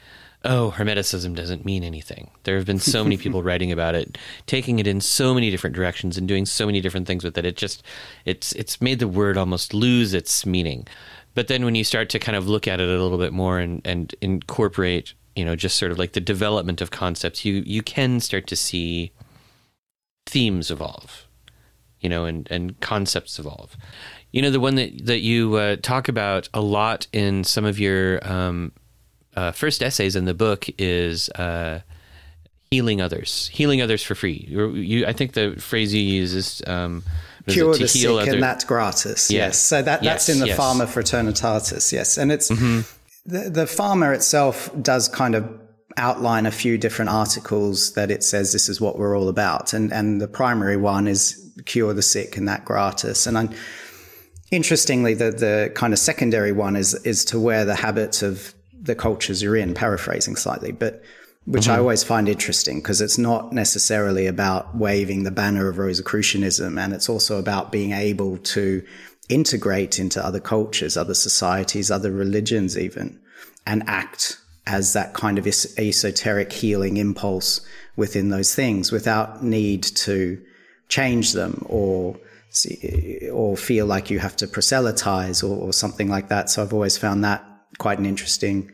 oh, 0.44 0.72
Hermeticism 0.76 1.34
doesn't 1.34 1.64
mean 1.64 1.82
anything. 1.82 2.30
There 2.44 2.56
have 2.56 2.66
been 2.66 2.78
so 2.78 3.02
many 3.02 3.16
people 3.18 3.42
writing 3.42 3.72
about 3.72 3.94
it, 3.94 4.18
taking 4.46 4.78
it 4.78 4.86
in 4.86 5.00
so 5.00 5.34
many 5.34 5.50
different 5.50 5.76
directions 5.76 6.16
and 6.16 6.28
doing 6.28 6.46
so 6.46 6.66
many 6.66 6.80
different 6.80 7.06
things 7.06 7.24
with 7.24 7.36
it. 7.38 7.44
It 7.44 7.56
just 7.56 7.82
it's 8.24 8.52
it's 8.52 8.80
made 8.80 8.98
the 8.98 9.08
word 9.08 9.36
almost 9.36 9.74
lose 9.74 10.14
its 10.14 10.46
meaning. 10.46 10.86
But 11.34 11.48
then 11.48 11.64
when 11.64 11.74
you 11.74 11.84
start 11.84 12.08
to 12.10 12.18
kind 12.18 12.36
of 12.36 12.48
look 12.48 12.66
at 12.66 12.80
it 12.80 12.88
a 12.88 13.02
little 13.02 13.18
bit 13.18 13.32
more 13.32 13.58
and, 13.58 13.80
and 13.84 14.14
incorporate, 14.20 15.14
you 15.36 15.44
know, 15.44 15.54
just 15.54 15.76
sort 15.76 15.92
of 15.92 15.98
like 15.98 16.12
the 16.12 16.20
development 16.20 16.80
of 16.80 16.90
concepts, 16.90 17.44
you 17.44 17.62
you 17.64 17.82
can 17.82 18.20
start 18.20 18.46
to 18.48 18.56
see 18.56 19.12
themes 20.26 20.70
evolve, 20.70 21.26
you 22.00 22.08
know, 22.08 22.24
and, 22.24 22.48
and 22.50 22.80
concepts 22.80 23.38
evolve. 23.38 23.76
You 24.32 24.42
know, 24.42 24.50
the 24.50 24.60
one 24.60 24.74
that, 24.74 25.06
that 25.06 25.20
you 25.20 25.54
uh, 25.54 25.76
talk 25.80 26.08
about 26.08 26.48
a 26.52 26.60
lot 26.60 27.06
in 27.12 27.44
some 27.44 27.64
of 27.64 27.78
your 27.78 28.26
um, 28.28 28.72
uh, 29.36 29.52
first 29.52 29.82
essays 29.82 30.16
in 30.16 30.26
the 30.26 30.34
book 30.34 30.66
is 30.78 31.30
uh, 31.30 31.80
healing 32.70 33.00
others, 33.00 33.48
healing 33.52 33.80
others 33.80 34.02
for 34.02 34.14
free. 34.14 34.46
You, 34.48 35.06
I 35.06 35.12
think 35.12 35.32
the 35.32 35.54
phrase 35.58 35.94
you 35.94 36.02
use 36.02 36.34
is 36.34 36.62
um, 36.66 37.04
cure 37.48 37.76
the 37.76 37.88
sick 37.88 38.26
and 38.28 38.42
that's 38.42 38.64
gratis. 38.64 39.30
Yes, 39.30 39.30
yes. 39.30 39.58
so 39.60 39.82
that 39.82 40.02
that's 40.02 40.28
yes, 40.28 40.28
in 40.28 40.40
the 40.40 40.48
yes. 40.48 40.56
Fama 40.56 40.84
Fraternitatis. 40.84 41.92
Yes, 41.92 42.18
and 42.18 42.30
it's 42.32 42.50
mm-hmm. 42.50 42.80
the 43.26 43.50
the 43.50 43.66
Fama 43.66 44.12
itself 44.12 44.70
does 44.80 45.08
kind 45.08 45.34
of 45.34 45.48
outline 45.98 46.46
a 46.46 46.50
few 46.50 46.78
different 46.78 47.10
articles 47.10 47.92
that 47.94 48.10
it 48.10 48.22
says 48.22 48.52
this 48.52 48.68
is 48.68 48.80
what 48.80 48.98
we're 48.98 49.18
all 49.18 49.28
about. 49.28 49.72
And, 49.72 49.92
and 49.92 50.20
the 50.20 50.28
primary 50.28 50.76
one 50.76 51.08
is 51.08 51.52
cure 51.66 51.92
the 51.92 52.02
sick 52.02 52.36
and 52.36 52.48
that 52.48 52.64
gratis. 52.64 53.26
And 53.26 53.36
I'm, 53.36 53.50
interestingly, 54.50 55.14
the, 55.14 55.30
the 55.30 55.72
kind 55.74 55.92
of 55.92 55.98
secondary 55.98 56.52
one 56.52 56.76
is, 56.76 56.94
is 57.04 57.24
to 57.26 57.40
wear 57.40 57.64
the 57.64 57.74
habits 57.74 58.22
of 58.22 58.54
the 58.80 58.94
cultures 58.94 59.42
you're 59.42 59.56
in, 59.56 59.74
paraphrasing 59.74 60.36
slightly, 60.36 60.72
but 60.72 61.02
which 61.48 61.62
mm-hmm. 61.62 61.72
I 61.72 61.78
always 61.78 62.04
find 62.04 62.28
interesting 62.28 62.78
because 62.78 63.00
it's 63.00 63.16
not 63.16 63.54
necessarily 63.54 64.26
about 64.26 64.76
waving 64.76 65.22
the 65.22 65.30
banner 65.30 65.66
of 65.68 65.76
Rosicrucianism. 65.76 66.78
And 66.78 66.92
it's 66.92 67.08
also 67.08 67.38
about 67.38 67.72
being 67.72 67.92
able 67.92 68.36
to 68.38 68.84
integrate 69.30 69.98
into 69.98 70.24
other 70.24 70.40
cultures, 70.40 70.96
other 70.96 71.14
societies, 71.14 71.90
other 71.90 72.12
religions, 72.12 72.76
even, 72.76 73.18
and 73.66 73.82
act 73.86 74.38
as 74.66 74.92
that 74.92 75.14
kind 75.14 75.38
of 75.38 75.46
esoteric 75.46 76.52
healing 76.52 76.98
impulse 76.98 77.62
within 77.96 78.28
those 78.28 78.54
things 78.54 78.92
without 78.92 79.42
need 79.42 79.82
to 79.82 80.40
change 80.88 81.32
them 81.32 81.64
or 81.66 82.18
or 83.32 83.56
feel 83.56 83.86
like 83.86 84.10
you 84.10 84.18
have 84.18 84.34
to 84.34 84.46
proselytize 84.46 85.42
or, 85.42 85.56
or 85.56 85.72
something 85.72 86.08
like 86.08 86.28
that. 86.28 86.50
So 86.50 86.62
I've 86.62 86.72
always 86.74 86.98
found 86.98 87.24
that 87.24 87.44
quite 87.78 87.98
an 87.98 88.06
interesting 88.06 88.70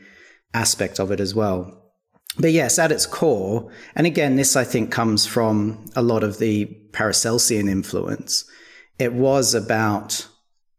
aspect 0.53 0.99
of 0.99 1.11
it 1.11 1.19
as 1.21 1.33
well. 1.33 1.84
But 2.37 2.51
yes, 2.51 2.77
at 2.79 2.91
its 2.91 3.05
core, 3.05 3.71
and 3.95 4.05
again, 4.05 4.35
this 4.35 4.55
I 4.55 4.63
think 4.63 4.91
comes 4.91 5.25
from 5.25 5.85
a 5.95 6.01
lot 6.01 6.23
of 6.23 6.37
the 6.37 6.65
Paracelsian 6.91 7.69
influence. 7.69 8.43
It 8.99 9.13
was 9.13 9.53
about 9.53 10.27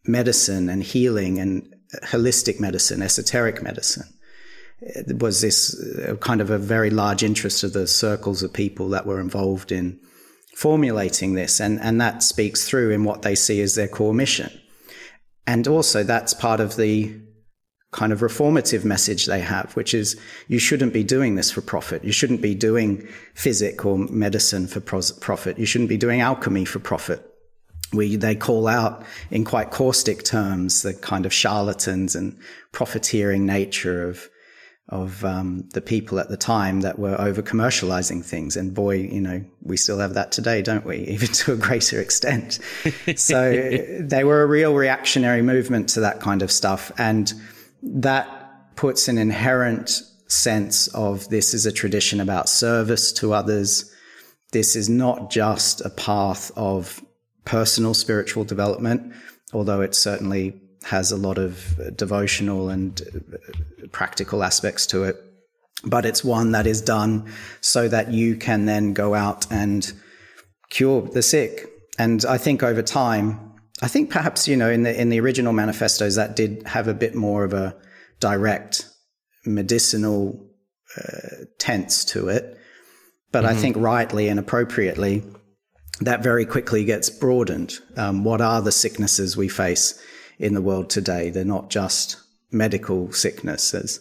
medicine 0.04 0.68
and 0.68 0.82
healing 0.82 1.38
and 1.38 1.75
holistic 2.04 2.60
medicine, 2.60 3.02
esoteric 3.02 3.62
medicine. 3.62 4.08
It 4.80 5.22
was 5.22 5.40
this 5.40 5.75
uh, 6.06 6.16
kind 6.16 6.40
of 6.40 6.50
a 6.50 6.58
very 6.58 6.90
large 6.90 7.22
interest 7.22 7.64
of 7.64 7.72
the 7.72 7.86
circles 7.86 8.42
of 8.42 8.52
people 8.52 8.90
that 8.90 9.06
were 9.06 9.20
involved 9.20 9.72
in 9.72 9.98
formulating 10.54 11.34
this. 11.34 11.60
And, 11.60 11.80
and 11.80 12.00
that 12.00 12.22
speaks 12.22 12.68
through 12.68 12.90
in 12.90 13.04
what 13.04 13.22
they 13.22 13.34
see 13.34 13.60
as 13.62 13.75
their 13.75 13.88
core 13.88 14.14
mission. 14.14 14.50
And 15.46 15.66
also 15.66 16.02
that's 16.02 16.34
part 16.34 16.60
of 16.60 16.76
the 16.76 17.18
kind 17.96 18.12
of 18.12 18.20
reformative 18.20 18.84
message 18.84 19.24
they 19.24 19.40
have, 19.40 19.74
which 19.74 19.94
is 19.94 20.20
you 20.48 20.58
shouldn't 20.58 20.92
be 20.92 21.02
doing 21.02 21.34
this 21.34 21.50
for 21.50 21.62
profit. 21.62 22.04
You 22.04 22.12
shouldn't 22.12 22.42
be 22.42 22.54
doing 22.54 23.08
physic 23.34 23.84
or 23.86 23.96
medicine 23.96 24.66
for 24.66 24.80
profit. 24.80 25.58
You 25.58 25.66
shouldn't 25.66 25.88
be 25.88 25.96
doing 25.96 26.20
alchemy 26.20 26.66
for 26.66 26.78
profit. 26.78 27.22
We, 27.92 28.16
they 28.16 28.34
call 28.34 28.68
out 28.68 29.04
in 29.30 29.44
quite 29.44 29.70
caustic 29.70 30.24
terms 30.24 30.82
the 30.82 30.92
kind 30.92 31.24
of 31.24 31.32
charlatans 31.32 32.14
and 32.14 32.38
profiteering 32.72 33.46
nature 33.46 34.08
of 34.08 34.28
of 34.88 35.24
um, 35.24 35.68
the 35.72 35.80
people 35.80 36.20
at 36.20 36.28
the 36.28 36.36
time 36.36 36.82
that 36.82 36.96
were 36.96 37.20
over 37.20 37.42
commercializing 37.42 38.24
things. 38.24 38.56
And 38.56 38.72
boy, 38.72 38.98
you 38.98 39.20
know, 39.20 39.44
we 39.62 39.76
still 39.76 39.98
have 39.98 40.14
that 40.14 40.30
today, 40.30 40.62
don't 40.62 40.86
we? 40.86 40.98
Even 41.08 41.26
to 41.28 41.54
a 41.54 41.56
greater 41.56 42.00
extent. 42.00 42.60
so 43.16 43.50
they 44.00 44.22
were 44.22 44.42
a 44.42 44.46
real 44.46 44.74
reactionary 44.74 45.42
movement 45.42 45.88
to 45.90 46.00
that 46.00 46.20
kind 46.20 46.40
of 46.40 46.52
stuff. 46.52 46.92
And 46.98 47.32
that 47.83 48.76
puts 48.76 49.09
an 49.09 49.18
inherent 49.18 50.02
sense 50.28 50.88
of 50.88 51.28
this 51.28 51.54
is 51.54 51.66
a 51.66 51.73
tradition 51.73 52.21
about 52.21 52.49
service 52.49 53.12
to 53.12 53.33
others. 53.33 53.92
This 54.52 54.76
is 54.76 54.88
not 54.88 55.30
just 55.30 55.80
a 55.85 55.90
path 55.90 56.50
of 56.56 57.02
personal 57.45 57.95
spiritual 57.95 58.45
development, 58.45 59.14
although 59.52 59.80
it 59.80 59.95
certainly 59.95 60.61
has 60.85 61.11
a 61.11 61.16
lot 61.16 61.38
of 61.38 61.80
devotional 61.97 62.68
and 62.68 63.00
uh, 63.02 63.87
practical 63.92 64.42
aspects 64.42 64.87
to 64.87 65.04
it. 65.04 65.16
But 65.85 66.04
it's 66.04 66.25
one 66.25 66.52
that 66.52 66.66
is 66.66 66.80
done 66.80 67.33
so 67.61 67.88
that 67.88 68.12
you 68.12 68.37
can 68.37 68.66
then 68.66 68.92
go 68.92 69.14
out 69.14 69.50
and 69.50 69.92
cure 70.71 71.02
the 71.02 71.23
sick. 71.23 71.71
And 71.99 72.25
I 72.25 72.38
think 72.38 72.62
over 72.62 72.83
time, 72.83 73.45
I 73.83 73.88
think 73.88 74.11
perhaps, 74.11 74.49
you 74.49 74.56
know, 74.56 74.71
in 74.71 74.85
the, 74.85 74.99
in 74.99 75.11
the 75.11 75.21
original 75.21 75.52
manifestos, 75.52 76.16
that 76.16 76.35
did 76.35 76.62
have 76.66 76.88
a 76.88 76.95
bit 76.95 77.14
more 77.14 77.45
of 77.45 77.52
a 77.52 77.76
direct 78.21 78.88
medicinal 79.45 80.49
uh, 80.97 81.45
tense 81.59 82.04
to 82.06 82.28
it. 82.28 82.59
But 83.33 83.45
mm-hmm. 83.45 83.56
I 83.56 83.61
think 83.61 83.76
rightly 83.76 84.28
and 84.28 84.40
appropriately, 84.40 85.23
that 86.00 86.23
very 86.23 86.47
quickly 86.47 86.85
gets 86.85 87.11
broadened. 87.11 87.78
Um, 87.97 88.25
what 88.25 88.40
are 88.40 88.62
the 88.62 88.73
sicknesses 88.73 89.37
we 89.37 89.49
face 89.49 90.00
in 90.38 90.54
the 90.54 90.62
world 90.62 90.90
today? 90.90 91.30
They're 91.30 91.45
not 91.45 91.71
just 91.71 92.16
medical 92.50 93.12
sicknesses, 93.12 94.00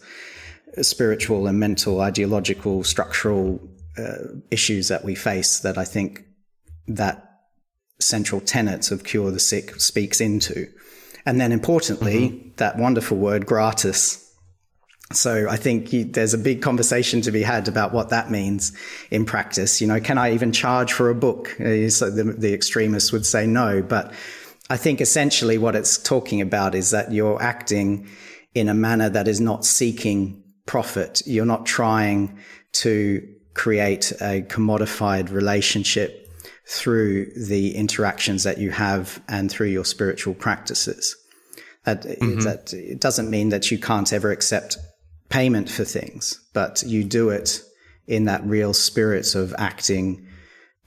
spiritual 0.82 1.48
and 1.48 1.60
mental, 1.60 2.01
ideological, 2.01 2.84
structural 2.84 3.60
uh, 3.98 4.39
issues 4.51 4.88
that 4.89 5.03
we 5.03 5.15
face 5.15 5.60
that 5.60 5.77
I 5.77 5.86
think 5.86 6.24
that 6.88 7.25
central 8.05 8.41
tenets 8.41 8.91
of 8.91 9.03
cure 9.03 9.31
the 9.31 9.39
sick 9.39 9.79
speaks 9.79 10.21
into. 10.21 10.67
And 11.25 11.41
then 11.41 11.51
importantly, 11.51 12.29
mm-hmm. 12.29 12.50
that 12.57 12.77
wonderful 12.77 13.17
word 13.17 13.45
gratis. 13.45 14.21
So 15.12 15.47
I 15.50 15.55
think 15.55 15.93
you, 15.93 16.05
there's 16.05 16.33
a 16.33 16.38
big 16.38 16.62
conversation 16.62 17.21
to 17.21 17.31
be 17.31 17.43
had 17.43 17.67
about 17.67 17.93
what 17.93 18.09
that 18.09 18.31
means 18.31 18.75
in 19.12 19.25
practice. 19.25 19.81
You 19.81 19.88
know, 19.88 20.00
can 20.00 20.17
I 20.17 20.33
even 20.33 20.51
charge 20.51 20.93
for 20.93 21.09
a 21.09 21.15
book? 21.15 21.59
Uh, 21.59 21.89
so 21.89 22.09
the, 22.09 22.24
the 22.24 22.53
extremists 22.53 23.12
would 23.12 23.25
say 23.25 23.45
no, 23.45 23.81
but 23.81 24.13
I 24.69 24.77
think 24.77 25.01
essentially 25.01 25.57
what 25.57 25.75
it's 25.75 25.97
talking 25.97 26.41
about 26.41 26.74
is 26.74 26.89
that 26.89 27.12
you're 27.12 27.41
acting 27.41 28.07
in 28.55 28.67
a 28.67 28.74
manner 28.74 29.09
that 29.09 29.27
is 29.27 29.39
not 29.39 29.63
seeking 29.63 30.43
profit. 30.65 31.21
You're 31.25 31.45
not 31.45 31.67
trying 31.67 32.39
to 32.74 33.27
create 33.53 34.12
a 34.13 34.41
commodified 34.41 35.31
relationship 35.31 36.25
through 36.67 37.31
the 37.35 37.75
interactions 37.75 38.43
that 38.43 38.57
you 38.57 38.71
have 38.71 39.21
and 39.27 39.51
through 39.51 39.67
your 39.67 39.85
spiritual 39.85 40.33
practices. 40.33 41.15
That, 41.83 42.01
mm-hmm. 42.01 42.39
that 42.39 42.73
it 42.73 42.99
doesn't 42.99 43.29
mean 43.29 43.49
that 43.49 43.69
you 43.69 43.77
can't 43.77 44.11
ever 44.11 44.31
accept 44.31 44.77
payment 45.29 45.69
for 45.69 45.85
things, 45.85 46.39
but 46.53 46.81
you 46.83 47.03
do 47.03 47.29
it 47.29 47.61
in 48.07 48.25
that 48.25 48.43
real 48.43 48.73
spirit 48.73 49.35
of 49.35 49.53
acting 49.57 50.27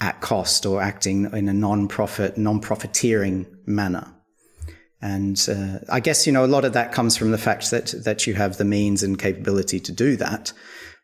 at 0.01 0.21
cost 0.21 0.67
or 0.67 0.81
acting 0.81 1.33
in 1.33 1.49
a 1.49 1.53
non-profit, 1.53 2.37
non-profiteering 2.37 3.47
manner. 3.67 4.13
And 5.01 5.41
uh, 5.49 5.79
I 5.89 6.01
guess 6.01 6.27
you 6.27 6.33
know 6.33 6.45
a 6.45 6.47
lot 6.47 6.65
of 6.65 6.73
that 6.73 6.93
comes 6.93 7.17
from 7.17 7.31
the 7.31 7.39
fact 7.39 7.71
that 7.71 7.95
that 8.05 8.27
you 8.27 8.35
have 8.35 8.57
the 8.57 8.65
means 8.65 9.05
and 9.05 9.19
capability 9.19 9.79
to 9.81 9.93
do 9.93 10.17
that. 10.17 10.53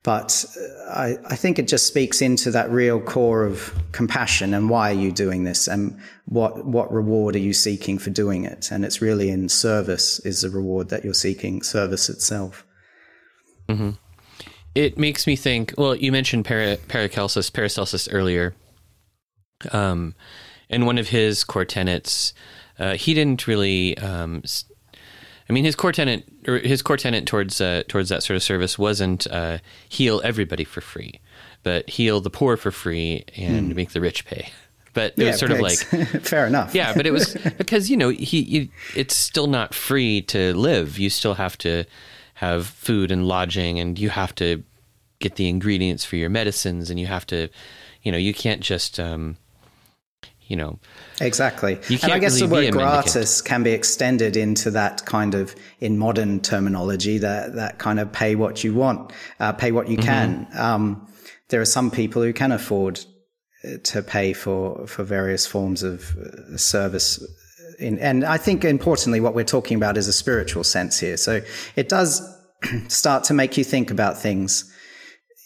But 0.04 0.44
uh, 0.56 0.90
I, 0.90 1.18
I, 1.24 1.34
think 1.34 1.58
it 1.58 1.66
just 1.66 1.86
speaks 1.86 2.20
into 2.22 2.50
that 2.50 2.70
real 2.70 3.00
core 3.00 3.42
of 3.42 3.74
compassion 3.92 4.54
and 4.54 4.68
why 4.68 4.90
are 4.90 5.00
you 5.00 5.10
doing 5.10 5.44
this 5.44 5.66
and 5.66 5.98
what 6.26 6.66
what 6.66 6.92
reward 6.92 7.34
are 7.34 7.40
you 7.40 7.54
seeking 7.54 7.98
for 7.98 8.10
doing 8.10 8.44
it? 8.44 8.70
And 8.70 8.84
it's 8.84 9.00
really 9.00 9.30
in 9.30 9.48
service 9.48 10.20
is 10.20 10.42
the 10.42 10.50
reward 10.50 10.90
that 10.90 11.04
you're 11.04 11.14
seeking, 11.14 11.62
service 11.62 12.08
itself. 12.08 12.66
Mm-hmm. 13.68 13.90
It 14.74 14.98
makes 14.98 15.26
me 15.26 15.36
think. 15.36 15.74
Well, 15.78 15.96
you 15.96 16.12
mentioned 16.12 16.44
para, 16.44 16.76
Paracelsus, 16.76 17.50
Paracelsus 17.50 18.06
earlier. 18.08 18.54
Um, 19.72 20.14
and 20.68 20.84
one 20.84 20.98
of 20.98 21.08
his 21.08 21.44
core 21.44 21.64
tenets 21.64 22.34
uh, 22.78 22.94
he 22.94 23.14
didn't 23.14 23.46
really. 23.46 23.96
Um, 23.98 24.42
I 25.48 25.52
mean, 25.52 25.64
his 25.64 25.74
core 25.74 25.92
tenant, 25.92 26.24
or 26.48 26.58
his 26.58 26.82
core 26.82 26.96
tenet 26.96 27.26
towards 27.26 27.60
uh, 27.60 27.82
towards 27.88 28.08
that 28.08 28.22
sort 28.22 28.36
of 28.36 28.42
service 28.42 28.78
wasn't 28.78 29.26
uh, 29.26 29.58
heal 29.88 30.20
everybody 30.24 30.64
for 30.64 30.80
free, 30.80 31.20
but 31.62 31.88
heal 31.90 32.20
the 32.20 32.30
poor 32.30 32.56
for 32.56 32.70
free 32.70 33.24
and 33.36 33.72
mm. 33.72 33.76
make 33.76 33.90
the 33.90 34.00
rich 34.00 34.24
pay. 34.24 34.50
But 34.94 35.14
it 35.16 35.24
yeah, 35.24 35.30
was 35.30 35.40
sort 35.40 35.50
pigs. 35.50 35.92
of 35.92 35.92
like 35.92 36.22
fair 36.22 36.46
enough. 36.46 36.72
yeah, 36.72 36.94
but 36.94 37.04
it 37.04 37.10
was 37.10 37.34
because 37.58 37.90
you 37.90 37.96
know 37.96 38.10
he, 38.10 38.44
he 38.44 38.70
it's 38.94 39.16
still 39.16 39.48
not 39.48 39.74
free 39.74 40.22
to 40.22 40.54
live. 40.54 41.00
You 41.00 41.10
still 41.10 41.34
have 41.34 41.58
to 41.58 41.84
have 42.34 42.68
food 42.68 43.10
and 43.10 43.26
lodging, 43.26 43.80
and 43.80 43.98
you 43.98 44.10
have 44.10 44.36
to 44.36 44.62
get 45.18 45.34
the 45.34 45.48
ingredients 45.48 46.04
for 46.04 46.14
your 46.14 46.30
medicines, 46.30 46.90
and 46.90 47.00
you 47.00 47.06
have 47.08 47.26
to, 47.26 47.48
you 48.04 48.12
know, 48.12 48.18
you 48.18 48.32
can't 48.32 48.60
just 48.60 49.00
um, 49.00 49.36
you 50.42 50.54
know. 50.54 50.78
Exactly. 51.20 51.78
and 52.02 52.12
I 52.12 52.18
guess 52.18 52.40
really 52.40 52.70
the 52.70 52.76
word 52.76 52.84
gratis 52.84 53.40
can 53.40 53.62
be 53.62 53.70
extended 53.70 54.36
into 54.36 54.70
that 54.72 55.04
kind 55.06 55.34
of, 55.34 55.54
in 55.80 55.98
modern 55.98 56.40
terminology, 56.40 57.18
that, 57.18 57.54
that 57.54 57.78
kind 57.78 58.00
of 58.00 58.12
pay 58.12 58.34
what 58.34 58.64
you 58.64 58.74
want, 58.74 59.12
uh, 59.40 59.52
pay 59.52 59.72
what 59.72 59.88
you 59.88 59.96
mm-hmm. 59.96 60.06
can. 60.06 60.48
Um, 60.54 61.08
there 61.48 61.60
are 61.60 61.66
some 61.66 61.90
people 61.90 62.22
who 62.22 62.32
can 62.32 62.52
afford 62.52 63.04
uh, 63.64 63.78
to 63.84 64.02
pay 64.02 64.32
for, 64.32 64.86
for 64.86 65.04
various 65.04 65.46
forms 65.46 65.82
of 65.82 66.16
uh, 66.16 66.56
service. 66.56 67.24
In, 67.78 67.98
and 67.98 68.24
I 68.24 68.36
think 68.36 68.64
importantly, 68.64 69.20
what 69.20 69.34
we're 69.34 69.44
talking 69.44 69.76
about 69.76 69.96
is 69.96 70.08
a 70.08 70.12
spiritual 70.12 70.64
sense 70.64 70.98
here. 70.98 71.16
So 71.16 71.42
it 71.76 71.88
does 71.88 72.22
start 72.88 73.24
to 73.24 73.34
make 73.34 73.56
you 73.56 73.64
think 73.64 73.90
about 73.90 74.18
things 74.18 74.73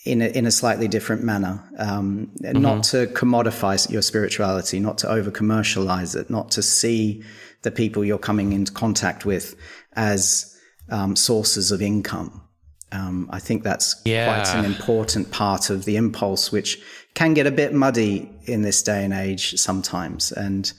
in 0.08 0.22
a, 0.22 0.26
in 0.28 0.46
a 0.46 0.50
slightly 0.50 0.88
different 0.88 1.22
manner, 1.22 1.62
um, 1.78 2.30
mm-hmm. 2.40 2.60
not 2.60 2.82
to 2.84 3.06
commodify 3.08 3.90
your 3.90 4.02
spirituality, 4.02 4.80
not 4.80 4.98
to 4.98 5.08
over 5.08 5.30
commercialize 5.30 6.14
it, 6.14 6.30
not 6.30 6.50
to 6.52 6.62
see 6.62 7.22
the 7.62 7.70
people 7.70 8.04
you're 8.04 8.18
coming 8.18 8.52
into 8.52 8.72
contact 8.72 9.26
with 9.26 9.54
as 9.92 10.58
um, 10.90 11.14
sources 11.14 11.70
of 11.70 11.82
income. 11.82 12.42
Um, 12.90 13.28
I 13.30 13.38
think 13.38 13.64
that's 13.64 14.00
yeah. 14.06 14.42
quite 14.42 14.58
an 14.58 14.64
important 14.64 15.30
part 15.30 15.68
of 15.68 15.84
the 15.84 15.96
impulse, 15.96 16.50
which 16.50 16.80
can 17.14 17.34
get 17.34 17.46
a 17.46 17.50
bit 17.50 17.74
muddy 17.74 18.30
in 18.44 18.62
this 18.62 18.82
day 18.82 19.04
and 19.04 19.12
age 19.12 19.58
sometimes. 19.58 20.32
And 20.32 20.72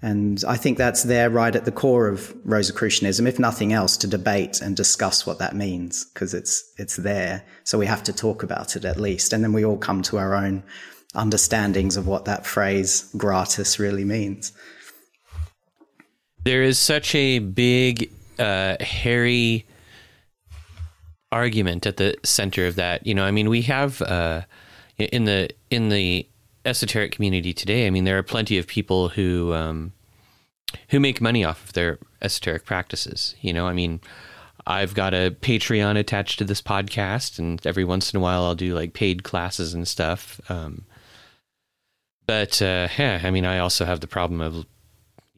and 0.00 0.44
I 0.46 0.56
think 0.56 0.78
that's 0.78 1.02
there 1.02 1.28
right 1.28 1.54
at 1.54 1.64
the 1.64 1.72
core 1.72 2.06
of 2.06 2.32
Rosicrucianism, 2.44 3.26
if 3.26 3.38
nothing 3.38 3.72
else, 3.72 3.96
to 3.96 4.06
debate 4.06 4.60
and 4.60 4.76
discuss 4.76 5.26
what 5.26 5.40
that 5.40 5.56
means, 5.56 6.04
because 6.04 6.34
it's, 6.34 6.72
it's 6.78 6.96
there. 6.96 7.44
So 7.64 7.78
we 7.78 7.86
have 7.86 8.04
to 8.04 8.12
talk 8.12 8.44
about 8.44 8.76
it 8.76 8.84
at 8.84 9.00
least. 9.00 9.32
And 9.32 9.42
then 9.42 9.52
we 9.52 9.64
all 9.64 9.76
come 9.76 10.02
to 10.02 10.18
our 10.18 10.36
own 10.36 10.62
understandings 11.16 11.96
of 11.96 12.06
what 12.06 12.26
that 12.26 12.46
phrase 12.46 13.10
gratis 13.16 13.80
really 13.80 14.04
means. 14.04 14.52
There 16.44 16.62
is 16.62 16.78
such 16.78 17.16
a 17.16 17.40
big, 17.40 18.08
uh, 18.38 18.76
hairy 18.80 19.66
argument 21.32 21.86
at 21.86 21.96
the 21.96 22.14
center 22.22 22.68
of 22.68 22.76
that. 22.76 23.04
You 23.04 23.14
know, 23.14 23.24
I 23.24 23.32
mean, 23.32 23.48
we 23.48 23.62
have, 23.62 24.00
uh, 24.02 24.42
in 24.96 25.24
the, 25.24 25.50
in 25.70 25.88
the, 25.88 26.28
esoteric 26.68 27.12
community 27.12 27.52
today, 27.52 27.86
I 27.86 27.90
mean, 27.90 28.04
there 28.04 28.18
are 28.18 28.22
plenty 28.22 28.58
of 28.58 28.66
people 28.66 29.08
who 29.08 29.52
um, 29.54 29.92
who 30.90 31.00
make 31.00 31.20
money 31.20 31.44
off 31.44 31.64
of 31.64 31.72
their 31.72 31.98
esoteric 32.22 32.64
practices. 32.64 33.34
You 33.40 33.52
know, 33.52 33.66
I 33.66 33.72
mean, 33.72 34.00
I've 34.66 34.94
got 34.94 35.14
a 35.14 35.34
Patreon 35.40 35.98
attached 35.98 36.38
to 36.38 36.44
this 36.44 36.62
podcast, 36.62 37.38
and 37.38 37.64
every 37.66 37.84
once 37.84 38.12
in 38.12 38.18
a 38.18 38.20
while, 38.20 38.44
I'll 38.44 38.54
do 38.54 38.74
like 38.74 38.92
paid 38.92 39.24
classes 39.24 39.74
and 39.74 39.88
stuff. 39.88 40.40
Um, 40.50 40.84
but 42.26 42.60
uh, 42.60 42.88
yeah, 42.98 43.20
I 43.24 43.30
mean, 43.30 43.46
I 43.46 43.58
also 43.58 43.84
have 43.84 44.00
the 44.00 44.06
problem 44.06 44.40
of 44.40 44.66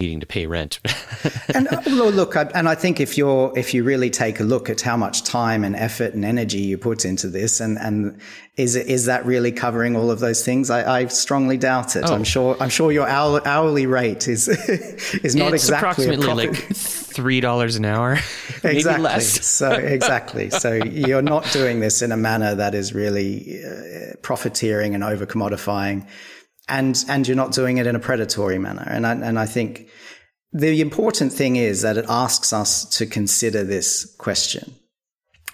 needing 0.00 0.20
to 0.20 0.26
pay 0.26 0.46
rent. 0.46 0.80
and 1.54 1.68
uh, 1.68 1.80
well, 1.86 2.10
look, 2.10 2.36
I, 2.36 2.44
and 2.54 2.68
I 2.68 2.74
think 2.74 3.00
if 3.00 3.18
you're 3.18 3.52
if 3.56 3.74
you 3.74 3.84
really 3.84 4.10
take 4.10 4.40
a 4.40 4.44
look 4.44 4.70
at 4.70 4.80
how 4.80 4.96
much 4.96 5.22
time 5.24 5.62
and 5.62 5.76
effort 5.76 6.14
and 6.14 6.24
energy 6.24 6.60
you 6.60 6.78
put 6.78 7.04
into 7.04 7.28
this, 7.28 7.60
and 7.60 7.78
and 7.78 8.20
is 8.56 8.76
is 8.76 9.06
that 9.06 9.24
really 9.26 9.52
covering 9.52 9.96
all 9.96 10.10
of 10.10 10.20
those 10.20 10.44
things? 10.44 10.70
I, 10.70 11.00
I 11.00 11.06
strongly 11.06 11.58
doubt 11.58 11.96
it. 11.96 12.04
Oh. 12.06 12.14
I'm 12.14 12.24
sure 12.24 12.56
I'm 12.60 12.70
sure 12.70 12.90
your 12.90 13.08
hour, 13.08 13.46
hourly 13.46 13.86
rate 13.86 14.26
is 14.28 14.48
is 15.22 15.36
not 15.36 15.52
it's 15.52 15.64
exactly 15.64 16.06
approximately 16.06 16.48
like 16.48 16.56
three 16.74 17.40
dollars 17.40 17.76
an 17.76 17.84
hour, 17.84 18.12
exactly. 18.64 19.02
less. 19.02 19.46
so 19.46 19.70
exactly. 19.70 20.50
So 20.50 20.72
you're 20.74 21.22
not 21.22 21.44
doing 21.52 21.80
this 21.80 22.02
in 22.02 22.12
a 22.12 22.16
manner 22.16 22.54
that 22.54 22.74
is 22.74 22.94
really 22.94 23.62
uh, 23.64 24.14
profiteering 24.22 24.94
and 24.94 25.04
over 25.04 25.26
commodifying 25.26 26.06
and 26.70 27.04
and 27.08 27.26
you're 27.26 27.36
not 27.36 27.52
doing 27.52 27.76
it 27.78 27.86
in 27.86 27.96
a 27.96 27.98
predatory 27.98 28.58
manner. 28.58 28.86
And 28.86 29.06
I, 29.06 29.12
and 29.12 29.38
I 29.38 29.44
think 29.44 29.88
the 30.52 30.80
important 30.80 31.32
thing 31.32 31.56
is 31.56 31.82
that 31.82 31.98
it 31.98 32.06
asks 32.08 32.52
us 32.52 32.84
to 32.96 33.06
consider 33.06 33.64
this 33.64 34.14
question, 34.16 34.74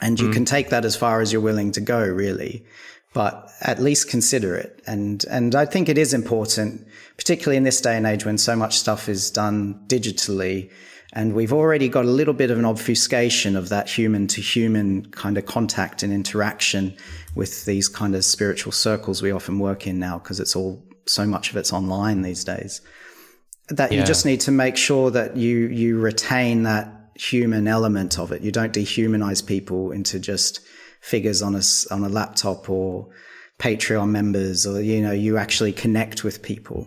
and 0.00 0.20
you 0.20 0.28
mm. 0.28 0.34
can 0.34 0.44
take 0.44 0.68
that 0.68 0.84
as 0.84 0.94
far 0.94 1.20
as 1.20 1.32
you're 1.32 1.42
willing 1.42 1.72
to 1.72 1.80
go, 1.80 2.06
really. 2.06 2.64
But 3.14 3.50
at 3.62 3.80
least 3.80 4.10
consider 4.10 4.56
it, 4.56 4.82
and 4.86 5.24
and 5.30 5.54
I 5.54 5.64
think 5.64 5.88
it 5.88 5.96
is 5.96 6.12
important, 6.12 6.86
particularly 7.16 7.56
in 7.56 7.64
this 7.64 7.80
day 7.80 7.96
and 7.96 8.06
age 8.06 8.26
when 8.26 8.36
so 8.36 8.54
much 8.54 8.78
stuff 8.78 9.08
is 9.08 9.30
done 9.30 9.86
digitally, 9.86 10.70
and 11.14 11.32
we've 11.32 11.52
already 11.52 11.88
got 11.88 12.04
a 12.04 12.10
little 12.10 12.34
bit 12.34 12.50
of 12.50 12.58
an 12.58 12.66
obfuscation 12.66 13.56
of 13.56 13.70
that 13.70 13.88
human 13.88 14.26
to 14.26 14.42
human 14.42 15.06
kind 15.12 15.38
of 15.38 15.46
contact 15.46 16.02
and 16.02 16.12
interaction 16.12 16.94
with 17.34 17.64
these 17.64 17.88
kind 17.88 18.14
of 18.14 18.22
spiritual 18.22 18.72
circles 18.72 19.22
we 19.22 19.30
often 19.30 19.58
work 19.58 19.86
in 19.86 19.98
now 19.98 20.18
because 20.18 20.38
it's 20.38 20.54
all 20.54 20.82
so 21.06 21.26
much 21.26 21.50
of 21.50 21.56
it's 21.56 21.72
online 21.72 22.22
these 22.22 22.44
days 22.44 22.80
that 23.68 23.92
yeah. 23.92 24.00
you 24.00 24.06
just 24.06 24.24
need 24.24 24.40
to 24.40 24.50
make 24.50 24.76
sure 24.76 25.10
that 25.10 25.36
you 25.36 25.66
you 25.68 25.98
retain 25.98 26.62
that 26.64 26.92
human 27.14 27.66
element 27.66 28.18
of 28.18 28.32
it. 28.32 28.42
You 28.42 28.52
don't 28.52 28.72
dehumanize 28.72 29.44
people 29.44 29.90
into 29.92 30.18
just 30.18 30.60
figures 31.00 31.42
on 31.42 31.54
a 31.54 31.62
on 31.90 32.04
a 32.04 32.08
laptop 32.08 32.70
or 32.70 33.08
Patreon 33.58 34.10
members, 34.10 34.66
or 34.66 34.80
you 34.80 35.00
know, 35.00 35.12
you 35.12 35.38
actually 35.38 35.72
connect 35.72 36.24
with 36.24 36.42
people. 36.42 36.86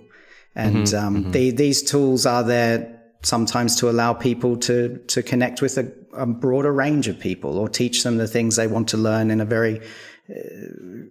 And 0.56 0.88
mm-hmm, 0.88 1.06
um, 1.06 1.24
mm-hmm. 1.24 1.32
The, 1.32 1.52
these 1.52 1.84
tools 1.84 2.26
are 2.26 2.44
there 2.44 2.96
sometimes 3.22 3.76
to 3.78 3.90
allow 3.90 4.14
people 4.14 4.58
to 4.58 5.00
to 5.08 5.22
connect 5.22 5.62
with 5.62 5.78
a, 5.78 5.92
a, 6.14 6.26
broader 6.26 6.72
range 6.72 7.08
of 7.08 7.20
people, 7.20 7.58
or 7.58 7.68
teach 7.68 8.04
them 8.04 8.18
the 8.18 8.28
things 8.28 8.56
they 8.56 8.68
want 8.68 8.88
to 8.90 8.98
learn 8.98 9.32
in 9.32 9.42
a 9.42 9.46
very 9.46 9.82
uh, 10.30 11.10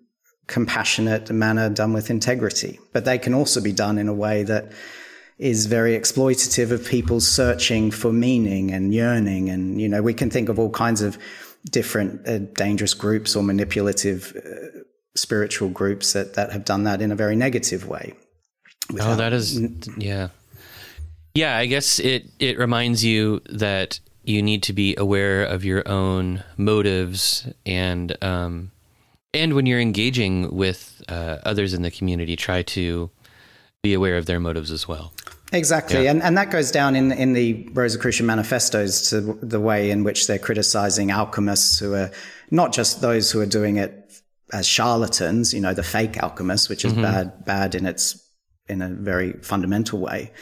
compassionate 0.49 1.31
manner 1.31 1.71
done 1.71 1.93
with 1.93 2.11
integrity. 2.11 2.81
But 2.93 3.05
they 3.05 3.19
can 3.19 3.35
also 3.35 3.61
be 3.61 3.73
done 3.73 3.99
in 3.99 4.09
a 4.09 4.15
way 4.15 4.43
that 4.43 4.73
is 5.39 5.67
very 5.67 5.97
exploitative 5.97 6.73
of 6.73 6.85
people 6.85 7.21
searching 7.21 7.93
for 7.93 8.13
meaning 8.13 8.73
and 8.73 8.93
yearning. 8.93 9.49
And, 9.51 9.81
you 9.81 9.89
know, 9.89 10.03
we 10.03 10.13
can 10.13 10.31
think 10.31 10.49
of 10.49 10.59
all 10.59 10.71
kinds 10.71 11.01
of 11.01 11.17
different 11.71 12.27
uh, 12.27 12.39
dangerous 12.39 12.95
groups 12.95 13.37
or 13.37 13.45
manipulative 13.45 14.35
uh, 14.37 14.81
spiritual 15.15 15.69
groups 15.69 16.13
that, 16.15 16.35
that 16.35 16.51
have 16.51 16.65
done 16.65 16.83
that 16.85 17.01
in 17.01 17.13
a 17.13 17.17
very 17.17 17.37
negative 17.37 17.87
way. 17.87 18.15
Oh, 19.01 19.15
that 19.15 19.33
is, 19.33 19.61
yeah. 19.97 20.29
Yeah, 21.35 21.57
I 21.57 21.67
guess 21.67 22.01
it, 22.01 22.25
it 22.41 22.59
reminds 22.59 23.05
you 23.05 23.41
that 23.51 24.01
you 24.25 24.43
need 24.43 24.63
to 24.65 24.73
be 24.73 24.97
aware 24.97 25.45
of 25.45 25.65
your 25.65 25.87
own 25.87 26.43
motives 26.57 27.47
and, 27.65 28.17
um, 28.25 28.73
and 29.35 29.55
when 29.55 29.67
you're 29.67 29.81
engaging 29.81 30.55
with 30.55 31.03
uh, 31.09 31.39
others 31.45 31.75
in 31.75 31.83
the 31.83 31.91
community, 31.91 32.37
try 32.37 32.63
to 32.63 33.11
be 33.83 33.95
aware 33.95 34.17
of 34.17 34.27
their 34.27 34.41
motives 34.41 34.71
as 34.71 34.89
well. 34.89 35.13
Exactly, 35.53 36.05
yeah. 36.05 36.11
and 36.11 36.23
and 36.23 36.37
that 36.37 36.51
goes 36.51 36.71
down 36.71 36.95
in 36.95 37.11
in 37.13 37.33
the 37.33 37.69
Rosicrucian 37.73 38.27
manifestos 38.27 39.09
to 39.11 39.21
the 39.21 39.61
way 39.61 39.91
in 39.91 40.05
which 40.05 40.27
they're 40.27 40.39
criticizing 40.39 41.11
alchemists 41.11 41.79
who 41.79 41.95
are 41.95 42.11
not 42.51 42.73
just 42.73 43.01
those 43.01 43.31
who 43.31 43.41
are 43.41 43.47
doing 43.47 43.77
it 43.77 44.05
as 44.53 44.67
charlatans, 44.67 45.55
you 45.55 45.61
know, 45.61 45.75
the 45.75 45.83
fake 45.83 46.19
alchemists, 46.19 46.69
which 46.69 46.85
is 46.85 46.93
mm-hmm. 46.93 47.03
bad 47.03 47.45
bad 47.45 47.75
in 47.75 47.87
its 47.87 48.23
in 48.69 48.83
a 48.83 48.89
very 48.89 49.33
fundamental 49.41 49.99
way, 49.99 50.33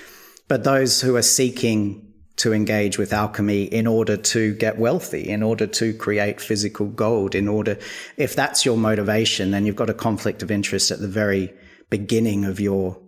but 0.49 0.65
those 0.65 1.01
who 1.01 1.15
are 1.15 1.23
seeking 1.23 2.06
to 2.37 2.53
engage 2.53 2.99
with 2.99 3.13
alchemy 3.13 3.65
in 3.65 3.87
order 3.87 4.17
to 4.17 4.55
get 4.55 4.79
wealthy, 4.79 5.29
in 5.29 5.43
order 5.43 5.67
to 5.67 5.95
create 5.95 6.41
physical 6.41 6.87
gold, 6.87 7.35
in 7.35 7.49
order, 7.49 7.79
if 8.17 8.37
that's 8.37 8.65
your 8.65 8.77
motivation, 8.77 9.51
then 9.51 9.65
you've 9.65 9.77
got 9.77 9.91
a 9.91 9.95
conflict 9.95 10.43
of 10.43 10.51
interest 10.51 10.91
at 10.91 11.01
the 11.01 11.09
very 11.09 11.53
beginning 11.89 12.45
of 12.45 12.61
your 12.61 13.01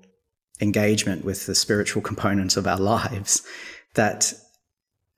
engagement 0.61 1.25
with 1.25 1.47
the 1.47 1.55
spiritual 1.55 2.01
components 2.01 2.57
of 2.57 2.67
our 2.67 2.79
lives. 2.79 3.43
That 3.95 4.33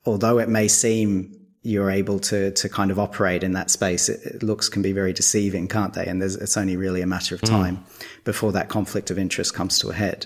although 0.05 0.39
it 0.39 0.49
may 0.49 0.67
seem 0.67 1.37
you're 1.63 1.91
able 1.91 2.19
to 2.19 2.51
to 2.51 2.67
kind 2.67 2.89
of 2.89 2.99
operate 2.99 3.43
in 3.43 3.53
that 3.53 3.69
space, 3.69 4.09
it, 4.09 4.19
it 4.25 4.43
looks 4.43 4.67
can 4.67 4.81
be 4.81 4.91
very 4.91 5.13
deceiving, 5.13 5.67
can't 5.67 5.93
they? 5.93 6.05
And 6.05 6.21
it's 6.21 6.57
only 6.57 6.75
really 6.75 7.01
a 7.01 7.07
matter 7.07 7.35
of 7.35 7.41
hmm. 7.41 7.47
time 7.47 7.77
mm. 7.77 8.23
before 8.23 8.51
that 8.51 8.67
conflict 8.67 9.11
of 9.11 9.19
interest 9.19 9.53
comes 9.53 9.79
to 9.79 9.89
a 9.89 9.93
head. 9.93 10.25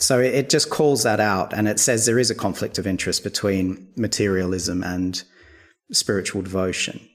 So 0.00 0.18
it, 0.18 0.48
just 0.48 0.70
calls 0.70 1.02
that 1.02 1.20
out 1.20 1.52
and 1.52 1.68
it 1.68 1.78
says 1.78 2.06
there 2.06 2.18
is 2.18 2.30
a 2.30 2.34
conflict 2.34 2.78
of 2.78 2.86
interest 2.86 3.22
between 3.22 3.86
materialism 3.96 4.82
and 4.82 5.22
spiritual 5.92 6.40
devotion, 6.40 7.06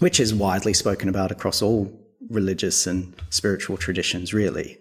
which 0.00 0.18
is 0.18 0.34
widely 0.34 0.74
spoken 0.74 1.08
about 1.08 1.30
across 1.30 1.62
all 1.62 1.88
religious 2.28 2.84
and 2.86 3.14
spiritual 3.30 3.76
traditions, 3.76 4.34
really. 4.34 4.78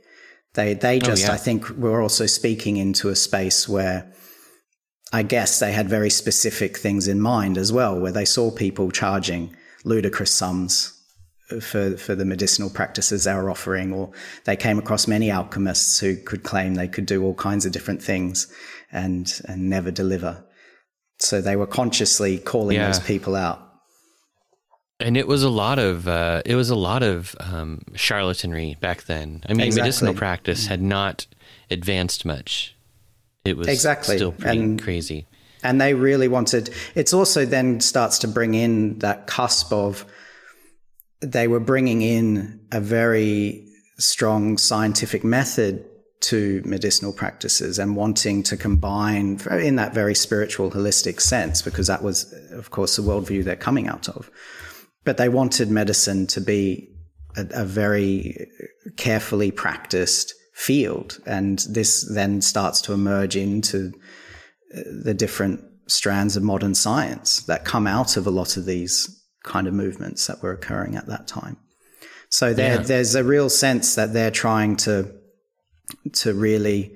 They, 0.56 0.74
they 0.74 0.98
oh, 0.98 1.00
just, 1.00 1.26
oh, 1.26 1.28
yeah. 1.28 1.34
I 1.34 1.38
think, 1.38 1.70
were 1.70 2.02
also 2.02 2.26
speaking 2.26 2.78
into 2.78 3.10
a 3.10 3.16
space 3.16 3.70
where 3.70 4.12
I 5.14 5.22
guess 5.22 5.60
they 5.60 5.72
had 5.72 5.88
very 5.88 6.10
specific 6.10 6.78
things 6.78 7.08
in 7.08 7.22
mind 7.22 7.60
as 7.60 7.72
well, 7.72 8.00
where 8.00 8.12
they 8.12 8.26
saw 8.26 8.50
people 8.50 8.90
charging 8.90 9.56
ludicrous 9.84 10.32
sums 10.32 10.95
for 11.62 11.96
for 11.98 12.16
the 12.16 12.26
medicinal 12.26 12.70
practices 12.70 13.24
they 13.24 13.34
were 13.34 13.50
offering, 13.50 13.94
or 13.94 14.12
they 14.46 14.56
came 14.56 14.80
across 14.80 15.08
many 15.08 15.30
alchemists 15.30 16.00
who 16.00 16.16
could 16.16 16.44
claim 16.44 16.76
they 16.76 16.88
could 16.88 17.06
do 17.06 17.24
all 17.24 17.36
kinds 17.36 17.66
of 17.66 17.72
different 17.72 18.02
things 18.02 18.52
and 18.92 19.42
and 19.48 19.70
never 19.70 19.92
deliver. 19.92 20.44
So 21.20 21.42
they 21.42 21.56
were 21.56 21.68
consciously 21.68 22.40
calling 22.40 22.78
yeah. 22.78 22.88
those 22.88 23.00
people 23.00 23.36
out. 23.36 23.62
And 25.00 25.18
it 25.18 25.28
was 25.28 25.44
a 25.44 25.50
lot 25.50 25.78
of 25.78 26.08
uh, 26.08 26.42
it 26.46 26.56
was 26.56 26.70
a 26.70 26.76
lot 26.76 27.04
of 27.04 27.36
um, 27.40 27.82
charlatanry 27.94 28.80
back 28.80 29.04
then. 29.04 29.44
I 29.48 29.54
mean, 29.54 29.68
exactly. 29.68 29.82
medicinal 29.82 30.14
practice 30.14 30.68
had 30.68 30.82
not 30.82 31.28
advanced 31.70 32.26
much. 32.26 32.76
It 33.44 33.58
was 33.58 33.68
exactly 33.68 34.16
still 34.16 34.32
pretty 34.32 34.60
and, 34.60 34.82
crazy. 34.82 35.28
And 35.64 35.82
they 35.82 35.94
really 35.94 36.28
wanted. 36.28 36.70
It's 36.96 37.14
also 37.14 37.46
then 37.46 37.82
starts 37.82 38.20
to 38.20 38.28
bring 38.28 38.54
in 38.54 39.00
that 39.00 39.28
cusp 39.28 39.72
of 39.74 40.06
they 41.22 41.48
were 41.48 41.60
bringing 41.60 42.02
in 42.02 42.60
a 42.72 42.82
very 42.82 43.68
strong 43.98 44.58
scientific 44.58 45.24
method 45.24 45.86
to 46.22 46.62
medicinal 46.66 47.14
practices 47.14 47.78
and 47.78 47.96
wanting 47.96 48.42
to 48.44 48.58
combine 48.58 49.40
in 49.52 49.76
that 49.76 49.94
very 49.94 50.16
spiritual, 50.16 50.72
holistic 50.72 51.22
sense, 51.22 51.62
because 51.62 51.88
that 51.88 52.04
was, 52.04 52.34
of 52.52 52.72
course, 52.72 52.96
the 52.96 53.02
worldview 53.02 53.44
they're 53.44 53.56
coming 53.56 53.88
out 53.88 54.10
of. 54.10 54.32
But 55.04 55.18
they 55.18 55.30
wanted 55.30 55.70
medicine 55.70 56.26
to 56.28 56.42
be 56.42 56.90
a, 57.38 57.46
a 57.52 57.66
very 57.66 58.48
carefully 58.98 59.52
practiced 59.52 60.34
field. 60.54 61.20
And 61.26 61.60
this 61.70 62.10
then 62.12 62.42
starts 62.42 62.82
to 62.82 62.94
emerge 62.94 63.36
into 63.36 63.94
uh, 64.76 64.82
the 65.04 65.14
different 65.14 65.62
strands 65.88 66.36
of 66.36 66.44
modern 66.44 66.74
science 66.74 67.42
that 67.44 67.66
come 67.66 67.86
out 67.86 68.18
of 68.18 68.26
a 68.26 68.32
lot 68.32 68.58
of 68.58 68.66
these 68.66 69.22
kind 69.46 69.68
of 69.68 69.74
movements 69.74 70.28
that 70.28 70.42
were 70.42 70.52
occurring 70.52 70.96
at 70.96 71.08
that 71.08 71.28
time. 71.28 71.58
So 72.30 72.54
there, 72.54 72.76
yeah. 72.76 72.82
there's 72.82 73.16
a 73.16 73.24
real 73.24 73.50
sense 73.50 73.96
that 73.96 74.12
they're 74.12 74.32
trying 74.32 74.76
to 74.78 75.14
to 76.14 76.34
really 76.34 76.96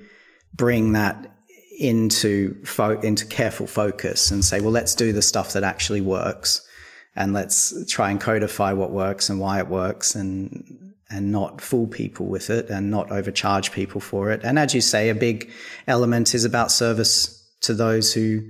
bring 0.53 0.93
that 0.93 1.31
into 1.79 2.61
fo- 2.65 2.99
into 2.99 3.25
careful 3.25 3.67
focus 3.67 4.31
and 4.31 4.43
say, 4.43 4.59
well, 4.59 4.71
let's 4.71 4.95
do 4.95 5.13
the 5.13 5.21
stuff 5.21 5.53
that 5.53 5.63
actually 5.63 6.01
works, 6.01 6.67
and 7.15 7.31
let's 7.31 7.73
try 7.87 8.11
and 8.11 8.19
codify 8.19 8.73
what 8.73 8.91
works 8.91 9.29
and 9.29 9.39
why 9.39 9.59
it 9.59 9.67
works, 9.67 10.15
and 10.15 10.93
and 11.09 11.31
not 11.31 11.61
fool 11.61 11.87
people 11.87 12.25
with 12.25 12.49
it, 12.49 12.69
and 12.69 12.91
not 12.91 13.11
overcharge 13.11 13.71
people 13.71 14.01
for 14.01 14.31
it. 14.31 14.41
And 14.43 14.59
as 14.59 14.73
you 14.73 14.81
say, 14.81 15.09
a 15.09 15.15
big 15.15 15.49
element 15.87 16.35
is 16.35 16.43
about 16.43 16.71
service 16.71 17.35
to 17.61 17.73
those 17.73 18.13
who 18.13 18.41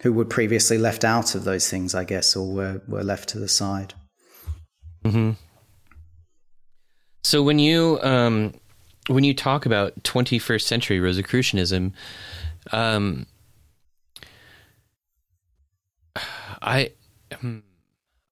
who 0.00 0.12
were 0.12 0.24
previously 0.24 0.78
left 0.78 1.04
out 1.04 1.34
of 1.34 1.44
those 1.44 1.68
things, 1.68 1.94
I 1.94 2.04
guess, 2.04 2.34
or 2.34 2.50
were, 2.50 2.82
were 2.88 3.04
left 3.04 3.28
to 3.30 3.38
the 3.38 3.48
side. 3.48 3.94
hmm 5.04 5.32
So 7.22 7.42
when 7.42 7.58
you 7.58 7.98
um, 8.02 8.54
when 9.08 9.24
you 9.24 9.34
talk 9.34 9.66
about 9.66 10.02
21st 10.02 10.62
century 10.62 11.00
Rosicrucianism, 11.00 11.92
um, 12.72 13.26
I 16.62 16.90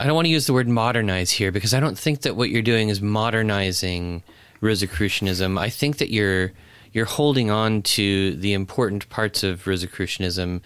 I 0.00 0.06
don't 0.06 0.14
want 0.14 0.26
to 0.26 0.30
use 0.32 0.46
the 0.46 0.52
word 0.52 0.68
modernize 0.68 1.30
here 1.30 1.50
because 1.50 1.74
I 1.74 1.80
don't 1.80 1.98
think 1.98 2.22
that 2.22 2.36
what 2.36 2.50
you're 2.50 2.62
doing 2.62 2.88
is 2.88 3.00
modernizing 3.00 4.22
Rosicrucianism. 4.60 5.58
I 5.58 5.70
think 5.70 5.98
that 5.98 6.10
you're 6.10 6.52
you're 6.92 7.04
holding 7.04 7.50
on 7.50 7.82
to 7.82 8.34
the 8.36 8.54
important 8.54 9.08
parts 9.10 9.42
of 9.42 9.66
Rosicrucianism 9.66 10.62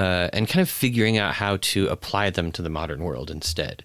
uh, 0.00 0.30
and 0.32 0.48
kind 0.48 0.62
of 0.62 0.70
figuring 0.70 1.18
out 1.18 1.34
how 1.34 1.58
to 1.58 1.86
apply 1.88 2.30
them 2.30 2.50
to 2.52 2.62
the 2.62 2.70
modern 2.70 3.04
world 3.04 3.30
instead, 3.30 3.84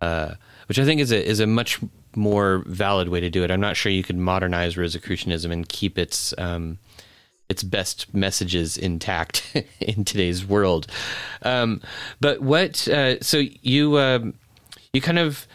uh, 0.00 0.34
which 0.68 0.78
I 0.78 0.84
think 0.84 1.00
is 1.00 1.10
a 1.10 1.28
is 1.28 1.40
a 1.40 1.46
much 1.46 1.80
more 2.14 2.62
valid 2.66 3.08
way 3.08 3.18
to 3.18 3.28
do 3.30 3.42
it. 3.42 3.50
I'm 3.50 3.60
not 3.60 3.76
sure 3.76 3.90
you 3.90 4.04
could 4.04 4.16
modernize 4.16 4.76
Rosicrucianism 4.76 5.50
and 5.50 5.68
keep 5.68 5.98
its 5.98 6.32
um, 6.38 6.78
its 7.48 7.64
best 7.64 8.14
messages 8.14 8.78
intact 8.78 9.60
in 9.80 10.04
today's 10.04 10.46
world. 10.46 10.86
Um, 11.42 11.80
but 12.20 12.40
what? 12.40 12.86
Uh, 12.86 13.20
so 13.20 13.42
you 13.60 13.96
uh, 13.96 14.20
you 14.92 15.00
kind 15.00 15.18
of 15.18 15.48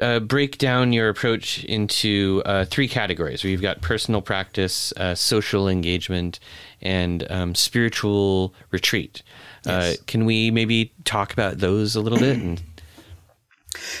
uh, 0.00 0.20
break 0.20 0.58
down 0.58 0.92
your 0.92 1.08
approach 1.08 1.64
into 1.64 2.42
uh, 2.46 2.64
three 2.64 2.88
categories 2.88 3.44
where 3.44 3.50
you've 3.50 3.62
got 3.62 3.80
personal 3.82 4.22
practice, 4.22 4.92
uh, 4.96 5.14
social 5.14 5.68
engagement, 5.68 6.40
and 6.80 7.30
um, 7.30 7.54
spiritual 7.54 8.54
retreat. 8.70 9.22
Uh, 9.66 9.92
yes. 9.92 10.00
can 10.06 10.24
we 10.24 10.50
maybe 10.50 10.92
talk 11.04 11.32
about 11.32 11.58
those 11.58 11.94
a 11.94 12.00
little 12.00 12.18
bit 12.18 12.38
and 12.38 12.62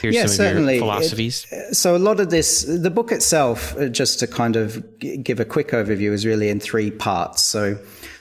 hear 0.00 0.10
yeah, 0.10 0.22
some 0.22 0.36
certainly. 0.36 0.74
of 0.74 0.80
your 0.80 0.92
philosophies? 0.92 1.46
It, 1.50 1.76
so 1.76 1.94
a 1.94 1.98
lot 1.98 2.18
of 2.18 2.30
this, 2.30 2.62
the 2.62 2.90
book 2.90 3.12
itself, 3.12 3.76
uh, 3.76 3.88
just 3.88 4.18
to 4.20 4.26
kind 4.26 4.56
of 4.56 4.98
give 4.98 5.38
a 5.38 5.44
quick 5.44 5.68
overview, 5.68 6.12
is 6.12 6.24
really 6.24 6.48
in 6.48 6.60
three 6.60 6.90
parts. 6.90 7.42
So 7.42 7.78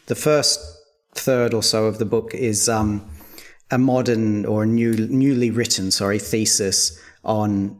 the 0.07 0.15
first 0.15 0.59
third 1.13 1.53
or 1.53 1.63
so 1.63 1.85
of 1.85 1.97
the 1.97 2.05
book 2.05 2.33
is 2.33 2.67
um, 2.67 3.09
a 3.71 3.77
modern 3.77 4.45
or 4.45 4.65
new, 4.65 4.93
newly 4.93 5.49
written, 5.49 5.91
sorry, 5.91 6.19
thesis 6.19 6.99
on 7.23 7.79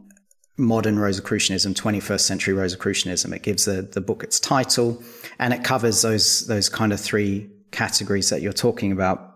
modern 0.56 0.98
Rosicrucianism, 0.98 1.74
21st 1.74 2.20
century 2.20 2.54
Rosicrucianism. 2.54 3.32
It 3.32 3.42
gives 3.42 3.64
the, 3.64 3.82
the 3.82 4.00
book 4.00 4.22
its 4.22 4.38
title 4.38 5.02
and 5.38 5.54
it 5.54 5.64
covers 5.64 6.02
those, 6.02 6.46
those 6.46 6.68
kind 6.68 6.92
of 6.92 7.00
three 7.00 7.50
categories 7.70 8.28
that 8.30 8.42
you're 8.42 8.52
talking 8.52 8.92
about. 8.92 9.26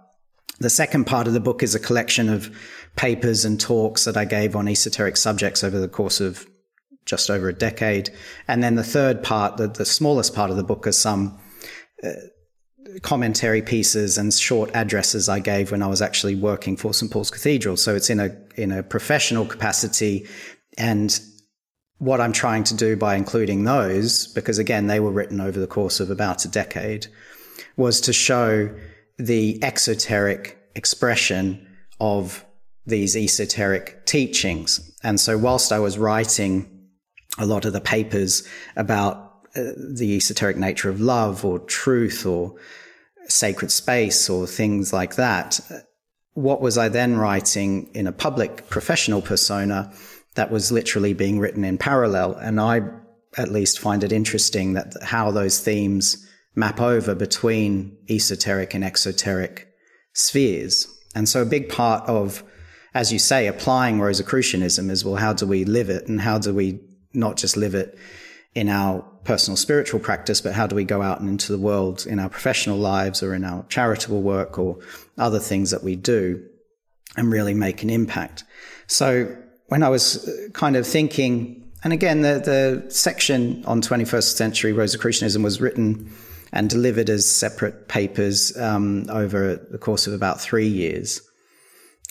The 0.61 0.71
second 0.71 1.07
part 1.07 1.27
of 1.27 1.33
the 1.33 1.40
book 1.40 1.62
is 1.62 1.75
a 1.75 1.81
collection 1.81 2.29
of 2.29 2.55
papers 2.95 3.45
and 3.45 3.61
talks 3.61 4.05
that 4.05 4.17
I 4.17 4.25
gave 4.25 4.55
on 4.55 4.69
esoteric 4.69 5.17
subjects 5.17 5.64
over 5.64 5.81
the 5.81 5.88
course 5.88 6.21
of 6.21 6.47
just 7.07 7.31
over 7.31 7.49
a 7.49 7.55
decade. 7.55 8.11
And 8.47 8.62
then 8.62 8.77
the 8.77 8.85
third 8.85 9.23
part, 9.23 9.57
the, 9.57 9.67
the 9.67 9.85
smallest 9.85 10.35
part 10.35 10.51
of 10.51 10.57
the 10.57 10.62
book, 10.62 10.87
are 10.87 10.93
some 10.93 11.38
uh, 12.03 12.12
commentary 13.02 13.62
pieces 13.62 14.18
and 14.18 14.33
short 14.33 14.70
addresses 14.74 15.28
I 15.28 15.40
gave 15.40 15.70
when 15.70 15.83
I 15.83 15.87
was 15.87 16.02
actually 16.02 16.35
working 16.35 16.76
for 16.76 16.94
St 16.94 17.11
Paul's 17.11 17.30
Cathedral. 17.30 17.76
So 17.76 17.94
it's 17.94 18.11
in 18.11 18.20
a 18.20 18.37
in 18.57 18.72
a 18.72 18.83
professional 18.83 19.46
capacity, 19.46 20.26
and 20.78 21.18
what 21.98 22.20
I'm 22.20 22.33
trying 22.33 22.64
to 22.64 22.74
do 22.74 22.96
by 22.96 23.16
including 23.16 23.64
those, 23.64 24.26
because 24.28 24.59
again 24.59 24.87
they 24.87 25.00
were 25.00 25.12
written 25.12 25.40
over 25.40 25.59
the 25.59 25.66
course 25.66 26.00
of 26.00 26.11
about 26.11 26.44
a 26.44 26.48
decade, 26.48 27.07
was 27.76 28.00
to 28.02 28.12
show 28.12 28.74
the 29.18 29.62
exoteric 29.62 30.59
expression 30.74 31.66
of 32.00 32.44
these 32.87 33.16
esoteric 33.16 34.04
teachings. 34.07 34.92
And 35.02 35.18
so 35.18 35.38
whilst 35.38 35.72
I 35.72 35.78
was 35.78 35.96
writing 35.96 36.70
a 37.38 37.46
lot 37.46 37.64
of 37.64 37.72
the 37.72 37.80
papers 37.80 38.46
about 38.76 39.46
uh, 39.57 39.62
the 39.76 40.16
esoteric 40.16 40.57
nature 40.57 40.90
of 40.90 41.00
love 41.00 41.44
or 41.44 41.61
truth 41.61 42.26
or 42.26 42.57
sacred 43.28 43.70
space 43.70 44.28
or 44.28 44.46
things 44.46 44.92
like 44.92 45.16
that. 45.16 45.60
What 46.34 46.60
was 46.60 46.76
I 46.76 46.88
then 46.88 47.16
writing 47.16 47.90
in 47.94 48.06
a 48.06 48.12
public 48.12 48.68
professional 48.68 49.22
persona 49.22 49.92
that 50.34 50.50
was 50.50 50.72
literally 50.72 51.14
being 51.14 51.38
written 51.38 51.64
in 51.64 51.78
parallel? 51.78 52.34
And 52.34 52.60
I 52.60 52.82
at 53.37 53.52
least 53.52 53.78
find 53.78 54.04
it 54.04 54.12
interesting 54.12 54.74
that 54.74 54.94
how 55.02 55.30
those 55.30 55.60
themes 55.60 56.28
map 56.54 56.80
over 56.80 57.14
between 57.14 57.96
esoteric 58.08 58.74
and 58.74 58.84
exoteric 58.84 59.68
spheres. 60.12 60.87
And 61.14 61.28
so 61.28 61.42
a 61.42 61.46
big 61.46 61.68
part 61.68 62.08
of, 62.08 62.44
as 62.94 63.12
you 63.12 63.18
say, 63.18 63.46
applying 63.46 63.98
Rosicrucianism 63.98 64.90
is, 64.90 65.04
well, 65.04 65.16
how 65.16 65.32
do 65.32 65.46
we 65.46 65.64
live 65.64 65.90
it? 65.90 66.08
And 66.08 66.20
how 66.20 66.38
do 66.38 66.54
we 66.54 66.80
not 67.12 67.37
just 67.37 67.56
live 67.56 67.74
it 67.74 67.98
in 68.55 68.69
our 68.69 69.03
personal 69.25 69.57
spiritual 69.57 70.01
practice, 70.01 70.40
but 70.40 70.53
how 70.53 70.67
do 70.67 70.77
we 70.77 70.85
go 70.85 71.03
out 71.03 71.21
and 71.21 71.29
into 71.29 71.51
the 71.51 71.59
world 71.59 72.07
in 72.07 72.19
our 72.19 72.29
professional 72.29 72.79
lives 72.79 73.23
or 73.23 73.35
in 73.35 73.45
our 73.45 73.64
charitable 73.69 74.23
work 74.23 74.59
or 74.59 74.79
other 75.19 75.38
things 75.38 75.71
that 75.71 75.83
we 75.83 75.97
do 75.97 76.45
and 77.17 77.33
really 77.33 77.55
make 77.55 77.83
an 77.83 77.90
impact? 77.90 78.45
So 78.87 79.37
when 79.69 79.83
I 79.83 79.88
was 79.88 80.31
kind 80.53 80.77
of 80.77 80.87
thinking, 80.87 81.73
and 81.83 81.93
again, 81.93 82.21
the, 82.21 82.83
the 82.85 82.90
section 82.90 83.64
on 83.64 83.83
21st 83.83 84.37
century 84.37 84.73
Rosicrucianism 84.73 85.43
was 85.43 85.61
written 85.61 86.12
and 86.53 86.71
delivered 86.71 87.11
as 87.11 87.29
separate 87.29 87.88
papers 87.88 88.57
um, 88.57 89.07
over 89.09 89.57
the 89.57 89.79
course 89.79 90.07
of 90.07 90.12
about 90.12 90.40
three 90.40 90.69
years. 90.69 91.21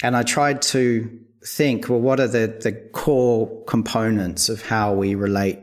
And 0.02 0.18
I 0.18 0.24
tried 0.24 0.62
to 0.64 1.20
think, 1.46 1.88
well, 1.88 2.00
what 2.00 2.20
are 2.20 2.28
the, 2.28 2.48
the 2.62 2.74
core 2.92 3.64
components 3.66 4.50
of 4.50 4.62
how 4.62 4.94
we 4.94 5.16
relate 5.16 5.60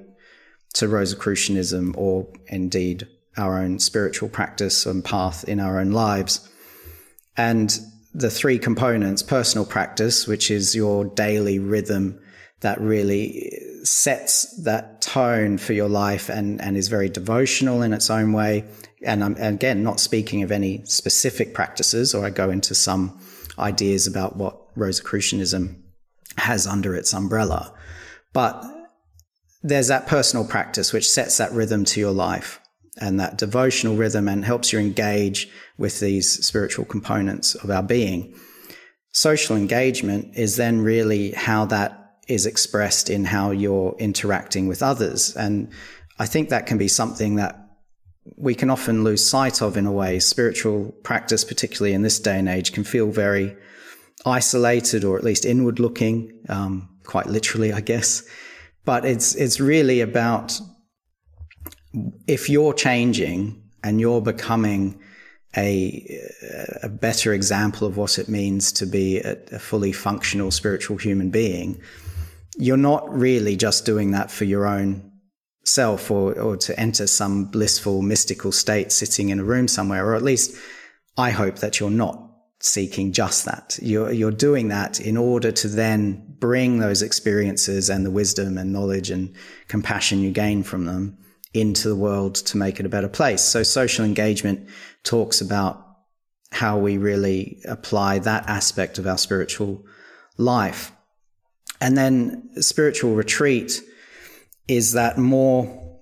to 0.74 0.88
Rosicrucianism 0.88 1.94
or 1.96 2.26
indeed 2.46 3.06
our 3.36 3.58
own 3.58 3.78
spiritual 3.78 4.28
practice 4.28 4.86
and 4.86 5.04
path 5.04 5.44
in 5.44 5.60
our 5.60 5.80
own 5.80 5.92
lives. 5.92 6.48
And 7.36 7.78
the 8.12 8.30
three 8.30 8.58
components 8.58 9.22
personal 9.22 9.64
practice, 9.64 10.26
which 10.26 10.50
is 10.50 10.74
your 10.74 11.04
daily 11.04 11.58
rhythm 11.58 12.20
that 12.60 12.80
really 12.80 13.52
sets 13.82 14.62
that 14.64 15.00
tone 15.00 15.56
for 15.56 15.72
your 15.72 15.88
life 15.88 16.28
and, 16.28 16.60
and 16.60 16.76
is 16.76 16.88
very 16.88 17.08
devotional 17.08 17.82
in 17.82 17.92
its 17.92 18.10
own 18.10 18.32
way. 18.32 18.64
And 19.02 19.24
I'm 19.24 19.36
again 19.36 19.82
not 19.82 20.00
speaking 20.00 20.42
of 20.42 20.52
any 20.52 20.84
specific 20.84 21.54
practices, 21.54 22.14
or 22.14 22.26
I 22.26 22.30
go 22.30 22.50
into 22.50 22.74
some 22.74 23.18
ideas 23.58 24.06
about 24.06 24.36
what 24.36 24.58
Rosicrucianism 24.76 25.82
has 26.36 26.66
under 26.66 26.94
its 26.94 27.14
umbrella. 27.14 27.72
But 28.32 28.62
there's 29.62 29.88
that 29.88 30.06
personal 30.06 30.46
practice 30.46 30.92
which 30.92 31.08
sets 31.08 31.36
that 31.38 31.52
rhythm 31.52 31.84
to 31.84 32.00
your 32.00 32.12
life 32.12 32.60
and 32.98 33.20
that 33.20 33.38
devotional 33.38 33.96
rhythm 33.96 34.28
and 34.28 34.44
helps 34.44 34.72
you 34.72 34.78
engage 34.78 35.48
with 35.78 36.00
these 36.00 36.44
spiritual 36.44 36.84
components 36.84 37.54
of 37.54 37.70
our 37.70 37.82
being. 37.82 38.34
Social 39.12 39.56
engagement 39.56 40.36
is 40.36 40.56
then 40.56 40.80
really 40.80 41.32
how 41.32 41.64
that 41.66 42.18
is 42.28 42.46
expressed 42.46 43.10
in 43.10 43.24
how 43.24 43.50
you're 43.50 43.96
interacting 43.98 44.68
with 44.68 44.82
others. 44.82 45.34
And 45.36 45.70
I 46.18 46.26
think 46.26 46.48
that 46.48 46.66
can 46.66 46.78
be 46.78 46.88
something 46.88 47.36
that 47.36 47.56
we 48.36 48.54
can 48.54 48.70
often 48.70 49.02
lose 49.02 49.26
sight 49.26 49.62
of 49.62 49.76
in 49.76 49.86
a 49.86 49.92
way. 49.92 50.20
Spiritual 50.20 50.92
practice, 51.02 51.44
particularly 51.44 51.94
in 51.94 52.02
this 52.02 52.20
day 52.20 52.38
and 52.38 52.48
age, 52.48 52.72
can 52.72 52.84
feel 52.84 53.10
very 53.10 53.56
isolated 54.24 55.04
or 55.04 55.16
at 55.16 55.24
least 55.24 55.44
inward 55.44 55.80
looking, 55.80 56.44
um, 56.48 56.88
quite 57.04 57.26
literally, 57.26 57.72
I 57.72 57.80
guess. 57.80 58.22
But 58.84 59.04
it's 59.04 59.34
it's 59.34 59.60
really 59.60 60.00
about 60.00 60.60
if 62.26 62.48
you're 62.48 62.74
changing 62.74 63.62
and 63.82 64.00
you're 64.00 64.20
becoming 64.20 65.00
a, 65.56 66.20
a 66.82 66.88
better 66.88 67.32
example 67.32 67.86
of 67.86 67.96
what 67.96 68.18
it 68.18 68.28
means 68.28 68.72
to 68.72 68.86
be 68.86 69.18
a, 69.18 69.36
a, 69.52 69.58
fully 69.58 69.90
functional 69.90 70.50
spiritual 70.50 70.96
human 70.96 71.30
being, 71.30 71.80
you're 72.56 72.76
not 72.76 73.12
really 73.12 73.56
just 73.56 73.84
doing 73.84 74.12
that 74.12 74.30
for 74.30 74.44
your 74.44 74.66
own 74.66 75.10
self 75.64 76.10
or, 76.10 76.38
or 76.38 76.56
to 76.56 76.78
enter 76.78 77.06
some 77.06 77.44
blissful 77.46 78.02
mystical 78.02 78.52
state 78.52 78.92
sitting 78.92 79.30
in 79.30 79.40
a 79.40 79.44
room 79.44 79.66
somewhere, 79.66 80.06
or 80.06 80.14
at 80.14 80.22
least 80.22 80.56
I 81.16 81.30
hope 81.30 81.56
that 81.56 81.80
you're 81.80 81.90
not 81.90 82.22
seeking 82.60 83.12
just 83.12 83.44
that. 83.46 83.78
You're, 83.82 84.12
you're 84.12 84.30
doing 84.30 84.68
that 84.68 85.00
in 85.00 85.16
order 85.16 85.50
to 85.50 85.68
then 85.68 86.29
bring 86.40 86.78
those 86.78 87.02
experiences 87.02 87.90
and 87.90 88.04
the 88.04 88.10
wisdom 88.10 88.58
and 88.58 88.72
knowledge 88.72 89.10
and 89.10 89.34
compassion 89.68 90.20
you 90.20 90.30
gain 90.30 90.62
from 90.62 90.86
them 90.86 91.18
into 91.52 91.88
the 91.88 91.96
world 91.96 92.34
to 92.34 92.56
make 92.56 92.80
it 92.80 92.86
a 92.86 92.88
better 92.88 93.08
place. 93.08 93.42
So 93.42 93.62
social 93.62 94.04
engagement 94.04 94.68
talks 95.04 95.40
about 95.40 95.86
how 96.52 96.78
we 96.78 96.98
really 96.98 97.60
apply 97.64 98.18
that 98.20 98.48
aspect 98.48 98.98
of 98.98 99.06
our 99.06 99.18
spiritual 99.18 99.84
life. 100.36 100.92
And 101.80 101.96
then 101.96 102.50
spiritual 102.62 103.14
retreat 103.14 103.80
is 104.68 104.92
that 104.92 105.18
more 105.18 106.00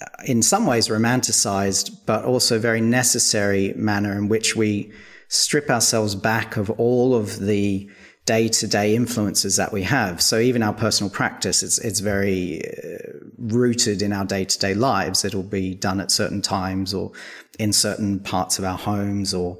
uh, 0.00 0.06
in 0.24 0.42
some 0.42 0.66
ways 0.66 0.88
romanticized, 0.88 1.90
but 2.06 2.24
also 2.24 2.58
very 2.58 2.80
necessary 2.80 3.72
manner 3.76 4.12
in 4.12 4.28
which 4.28 4.56
we 4.56 4.92
strip 5.28 5.70
ourselves 5.70 6.14
back 6.14 6.56
of 6.56 6.70
all 6.70 7.14
of 7.14 7.40
the 7.40 7.90
day 8.26 8.48
to 8.48 8.66
day 8.66 8.94
influences 8.94 9.56
that 9.56 9.72
we 9.72 9.82
have. 9.82 10.22
So 10.22 10.38
even 10.38 10.62
our 10.62 10.72
personal 10.72 11.10
practice, 11.10 11.62
it's, 11.62 11.78
it's 11.78 12.00
very 12.00 12.62
uh, 12.66 13.18
rooted 13.38 14.00
in 14.00 14.12
our 14.12 14.24
day 14.24 14.44
to 14.44 14.58
day 14.58 14.74
lives. 14.74 15.24
It'll 15.24 15.42
be 15.42 15.74
done 15.74 16.00
at 16.00 16.10
certain 16.10 16.40
times 16.40 16.94
or 16.94 17.12
in 17.58 17.72
certain 17.72 18.20
parts 18.20 18.58
of 18.58 18.64
our 18.64 18.78
homes 18.78 19.34
or, 19.34 19.58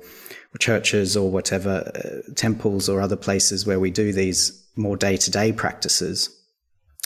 churches 0.60 1.16
or 1.16 1.32
whatever, 1.32 1.90
uh, 1.96 2.32
temples 2.36 2.88
or 2.88 3.00
other 3.00 3.16
places 3.16 3.66
where 3.66 3.80
we 3.80 3.90
do 3.90 4.12
these 4.12 4.64
more 4.76 4.96
day 4.96 5.16
to 5.16 5.28
day 5.28 5.52
practices. 5.52 6.30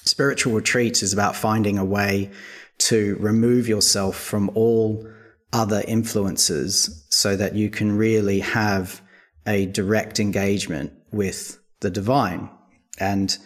Spiritual 0.04 0.52
retreat 0.52 1.02
is 1.02 1.14
about 1.14 1.34
finding 1.34 1.78
a 1.78 1.84
way 1.84 2.30
to 2.76 3.16
remove 3.18 3.66
yourself 3.66 4.16
from 4.16 4.50
all 4.54 5.02
other 5.54 5.82
influences 5.88 7.06
so 7.08 7.36
that 7.36 7.54
you 7.54 7.70
can 7.70 7.96
really 7.96 8.40
have 8.40 9.00
a 9.46 9.64
direct 9.64 10.20
engagement 10.20 10.92
with 11.12 11.58
the 11.80 11.90
divine. 11.90 12.50
And 12.98 13.36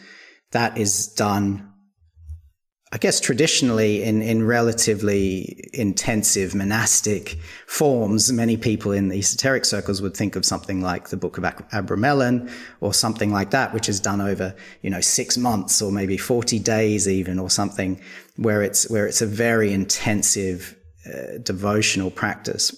that 0.50 0.78
is 0.78 1.08
done 1.08 1.72
I 2.94 2.98
guess 2.98 3.20
traditionally 3.20 4.02
in, 4.02 4.20
in 4.20 4.46
relatively 4.46 5.70
intensive 5.72 6.54
monastic 6.54 7.38
forms, 7.66 8.30
many 8.30 8.58
people 8.58 8.92
in 8.92 9.08
the 9.08 9.18
esoteric 9.18 9.64
circles 9.64 10.02
would 10.02 10.14
think 10.14 10.36
of 10.36 10.44
something 10.44 10.82
like 10.82 11.08
the 11.08 11.16
Book 11.16 11.38
of 11.38 11.44
Abramelin 11.44 12.52
or 12.82 12.92
something 12.92 13.32
like 13.32 13.50
that, 13.52 13.72
which 13.72 13.88
is 13.88 13.98
done 13.98 14.20
over, 14.20 14.54
you 14.82 14.90
know, 14.90 15.00
six 15.00 15.38
months 15.38 15.80
or 15.80 15.90
maybe 15.90 16.18
40 16.18 16.58
days 16.58 17.08
even 17.08 17.38
or 17.38 17.48
something 17.48 17.98
where 18.36 18.60
it's, 18.60 18.90
where 18.90 19.06
it's 19.06 19.22
a 19.22 19.26
very 19.26 19.72
intensive 19.72 20.76
uh, 21.06 21.38
devotional 21.42 22.10
practice. 22.10 22.76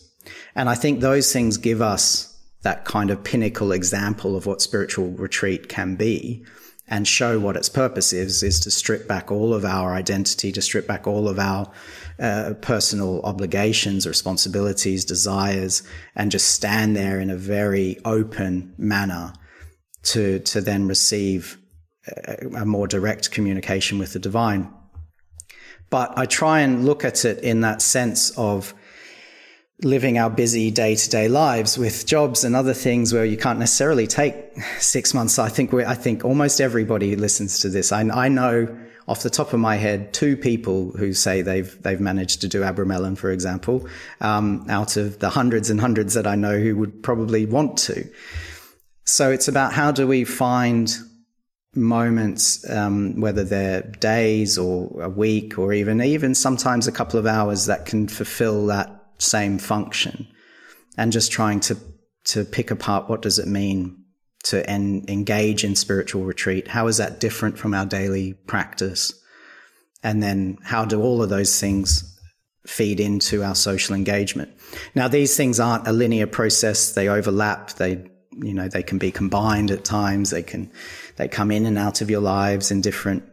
And 0.54 0.68
I 0.68 0.76
think 0.76 1.00
those 1.00 1.32
things 1.32 1.56
give 1.56 1.82
us 1.82 2.33
that 2.64 2.84
kind 2.84 3.10
of 3.10 3.22
pinnacle 3.22 3.72
example 3.72 4.36
of 4.36 4.46
what 4.46 4.60
spiritual 4.60 5.10
retreat 5.12 5.68
can 5.68 5.96
be 5.96 6.44
and 6.88 7.06
show 7.08 7.38
what 7.38 7.56
its 7.56 7.68
purpose 7.68 8.12
is, 8.12 8.42
is 8.42 8.60
to 8.60 8.70
strip 8.70 9.06
back 9.08 9.30
all 9.30 9.54
of 9.54 9.64
our 9.64 9.94
identity, 9.94 10.52
to 10.52 10.60
strip 10.60 10.86
back 10.86 11.06
all 11.06 11.28
of 11.28 11.38
our 11.38 11.70
uh, 12.18 12.54
personal 12.60 13.22
obligations, 13.22 14.06
responsibilities, 14.06 15.04
desires, 15.04 15.82
and 16.14 16.30
just 16.30 16.50
stand 16.50 16.94
there 16.94 17.20
in 17.20 17.30
a 17.30 17.36
very 17.36 17.98
open 18.04 18.74
manner 18.76 19.32
to, 20.02 20.38
to 20.40 20.60
then 20.60 20.86
receive 20.86 21.58
a, 22.06 22.48
a 22.56 22.66
more 22.66 22.86
direct 22.86 23.30
communication 23.30 23.98
with 23.98 24.12
the 24.12 24.18
divine. 24.18 24.70
But 25.88 26.18
I 26.18 26.26
try 26.26 26.60
and 26.60 26.84
look 26.84 27.04
at 27.04 27.24
it 27.24 27.38
in 27.38 27.60
that 27.60 27.80
sense 27.80 28.30
of 28.38 28.74
living 29.82 30.18
our 30.18 30.30
busy 30.30 30.70
day 30.70 30.94
to 30.94 31.10
day 31.10 31.28
lives 31.28 31.76
with 31.76 32.06
jobs 32.06 32.44
and 32.44 32.54
other 32.54 32.74
things 32.74 33.12
where 33.12 33.24
you 33.24 33.36
can't 33.36 33.58
necessarily 33.58 34.06
take 34.06 34.36
six 34.78 35.12
months. 35.12 35.38
I 35.38 35.48
think 35.48 35.72
we 35.72 35.84
I 35.84 35.94
think 35.94 36.24
almost 36.24 36.60
everybody 36.60 37.16
listens 37.16 37.60
to 37.60 37.68
this. 37.68 37.92
I, 37.92 38.02
I 38.02 38.28
know 38.28 38.76
off 39.06 39.22
the 39.22 39.30
top 39.30 39.52
of 39.52 39.60
my 39.60 39.76
head 39.76 40.14
two 40.14 40.36
people 40.36 40.90
who 40.92 41.12
say 41.12 41.42
they've 41.42 41.82
they've 41.82 42.00
managed 42.00 42.40
to 42.42 42.48
do 42.48 42.62
Abramelin, 42.62 43.18
for 43.18 43.30
example, 43.30 43.86
um, 44.20 44.64
out 44.68 44.96
of 44.96 45.18
the 45.18 45.28
hundreds 45.28 45.70
and 45.70 45.80
hundreds 45.80 46.14
that 46.14 46.26
I 46.26 46.36
know 46.36 46.58
who 46.58 46.76
would 46.76 47.02
probably 47.02 47.44
want 47.44 47.76
to. 47.78 48.08
So 49.04 49.30
it's 49.30 49.48
about 49.48 49.72
how 49.72 49.92
do 49.92 50.06
we 50.06 50.24
find 50.24 50.96
moments, 51.74 52.68
um, 52.70 53.20
whether 53.20 53.44
they're 53.44 53.82
days 53.82 54.56
or 54.56 55.02
a 55.02 55.08
week 55.08 55.58
or 55.58 55.72
even 55.72 56.00
even 56.00 56.34
sometimes 56.34 56.86
a 56.86 56.92
couple 56.92 57.18
of 57.18 57.26
hours 57.26 57.66
that 57.66 57.86
can 57.86 58.06
fulfill 58.08 58.66
that 58.66 59.03
same 59.18 59.58
function. 59.58 60.28
And 60.96 61.12
just 61.12 61.32
trying 61.32 61.60
to 61.60 61.76
to 62.24 62.44
pick 62.44 62.70
apart 62.70 63.08
what 63.08 63.22
does 63.22 63.38
it 63.38 63.46
mean 63.46 64.04
to 64.44 64.68
en- 64.68 65.04
engage 65.08 65.64
in 65.64 65.74
spiritual 65.74 66.24
retreat. 66.24 66.68
How 66.68 66.86
is 66.86 66.98
that 66.98 67.20
different 67.20 67.58
from 67.58 67.74
our 67.74 67.86
daily 67.86 68.34
practice? 68.34 69.12
And 70.02 70.22
then 70.22 70.58
how 70.62 70.84
do 70.84 71.02
all 71.02 71.22
of 71.22 71.30
those 71.30 71.58
things 71.58 72.18
feed 72.66 73.00
into 73.00 73.42
our 73.42 73.54
social 73.54 73.94
engagement? 73.94 74.50
Now 74.94 75.08
these 75.08 75.36
things 75.36 75.58
aren't 75.60 75.88
a 75.88 75.92
linear 75.92 76.26
process. 76.26 76.92
They 76.92 77.08
overlap. 77.08 77.70
They 77.72 78.10
you 78.36 78.52
know 78.52 78.68
they 78.68 78.82
can 78.82 78.98
be 78.98 79.10
combined 79.10 79.70
at 79.70 79.84
times. 79.84 80.30
They 80.30 80.42
can 80.42 80.70
they 81.16 81.28
come 81.28 81.50
in 81.50 81.66
and 81.66 81.78
out 81.78 82.00
of 82.00 82.10
your 82.10 82.20
lives 82.20 82.70
in 82.70 82.80
different 82.80 83.24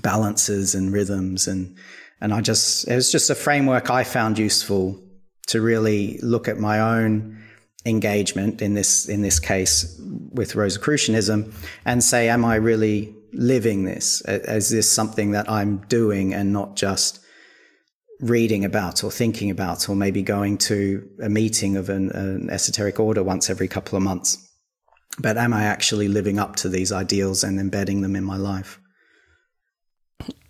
balances 0.00 0.74
and 0.74 0.92
rhythms. 0.92 1.48
And 1.48 1.76
and 2.20 2.32
I 2.32 2.40
just 2.40 2.86
it 2.86 2.94
was 2.94 3.10
just 3.10 3.30
a 3.30 3.34
framework 3.34 3.90
I 3.90 4.04
found 4.04 4.38
useful 4.38 5.02
to 5.46 5.60
really 5.60 6.18
look 6.22 6.48
at 6.48 6.58
my 6.58 6.80
own 6.80 7.42
engagement 7.84 8.60
in 8.60 8.74
this 8.74 9.08
in 9.08 9.22
this 9.22 9.38
case 9.38 10.00
with 10.32 10.54
Rosicrucianism 10.54 11.52
and 11.84 12.02
say, 12.02 12.28
am 12.28 12.44
I 12.44 12.56
really 12.56 13.14
living 13.32 13.84
this? 13.84 14.22
Is 14.26 14.70
this 14.70 14.90
something 14.90 15.30
that 15.32 15.48
I'm 15.48 15.78
doing 15.88 16.34
and 16.34 16.52
not 16.52 16.76
just 16.76 17.20
reading 18.20 18.64
about 18.64 19.04
or 19.04 19.10
thinking 19.10 19.50
about, 19.50 19.88
or 19.88 19.94
maybe 19.94 20.22
going 20.22 20.56
to 20.56 21.06
a 21.22 21.28
meeting 21.28 21.76
of 21.76 21.88
an, 21.88 22.10
an 22.12 22.50
esoteric 22.50 22.98
order 22.98 23.22
once 23.22 23.50
every 23.50 23.68
couple 23.68 23.96
of 23.96 24.02
months? 24.02 24.38
But 25.18 25.36
am 25.36 25.54
I 25.54 25.64
actually 25.64 26.08
living 26.08 26.38
up 26.38 26.56
to 26.56 26.68
these 26.68 26.92
ideals 26.92 27.44
and 27.44 27.58
embedding 27.58 28.02
them 28.02 28.16
in 28.16 28.24
my 28.24 28.36
life? 28.36 28.80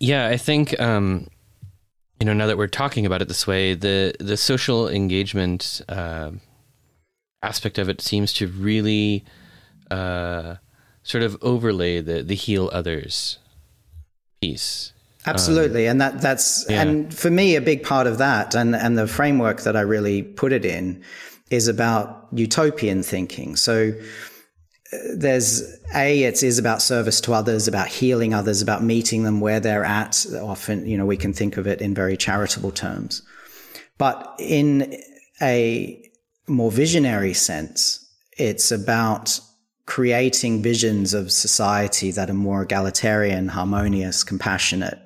Yeah, 0.01 0.27
I 0.27 0.37
think 0.37 0.79
um, 0.81 1.29
you 2.21 2.27
know, 2.27 2.33
now 2.33 2.47
that 2.47 2.57
we're 2.57 2.67
talking 2.67 3.05
about 3.05 3.23
it 3.23 3.29
this 3.29 3.47
way, 3.47 3.75
the 3.75 4.15
the 4.19 4.37
social 4.37 4.89
engagement 4.89 5.83
uh, 5.89 6.31
aspect 7.43 7.79
of 7.79 7.89
it 7.89 8.01
seems 8.01 8.33
to 8.35 8.47
really 8.47 9.25
uh, 9.91 10.57
sort 11.03 11.23
of 11.23 11.37
overlay 11.43 12.01
the 12.01 12.23
the 12.23 12.35
heal 12.35 12.71
others 12.73 13.39
piece. 14.41 14.93
Absolutely, 15.27 15.89
um, 15.89 15.93
and 15.93 16.01
that 16.01 16.21
that's 16.21 16.65
yeah. 16.69 16.83
and 16.83 17.13
for 17.13 17.31
me 17.31 17.57
a 17.57 17.61
big 17.61 17.83
part 17.83 18.07
of 18.07 18.19
that, 18.19 18.55
and 18.55 18.75
and 18.75 18.97
the 18.97 19.07
framework 19.07 19.63
that 19.63 19.77
I 19.77 19.83
really 19.83 20.23
put 20.23 20.53
it 20.53 20.65
in 20.65 21.03
is 21.51 21.69
about 21.69 22.27
utopian 22.33 23.03
thinking. 23.03 23.57
So 23.57 23.93
there's 25.15 25.63
a 25.95 26.25
it 26.25 26.43
is 26.43 26.59
about 26.59 26.83
service 26.83 27.21
to 27.23 27.33
others 27.33 27.69
about 27.69 27.89
healing 27.89 28.35
others 28.35 28.63
about 28.63 28.83
meeting 28.83 29.23
them 29.23 29.41
where 29.41 29.61
they're 29.61 29.85
at. 29.85 30.27
Often 30.41 30.87
you 30.87 30.97
know 30.97 31.07
we 31.07 31.17
can 31.17 31.33
think 31.33 31.57
of 31.57 31.67
it 31.67 31.81
in 31.81 31.95
very 31.95 32.17
charitable 32.17 32.71
terms. 32.71 33.23
But 33.99 34.35
in 34.39 34.97
a 35.41 36.03
more 36.47 36.71
visionary 36.71 37.35
sense 37.35 38.03
it's 38.37 38.71
about 38.71 39.41
creating 39.87 40.63
visions 40.63 41.15
of 41.15 41.33
society 41.33 42.11
that 42.11 42.29
are 42.29 42.35
more 42.35 42.63
egalitarian 42.63 43.49
harmonious 43.49 44.25
compassionate 44.25 44.99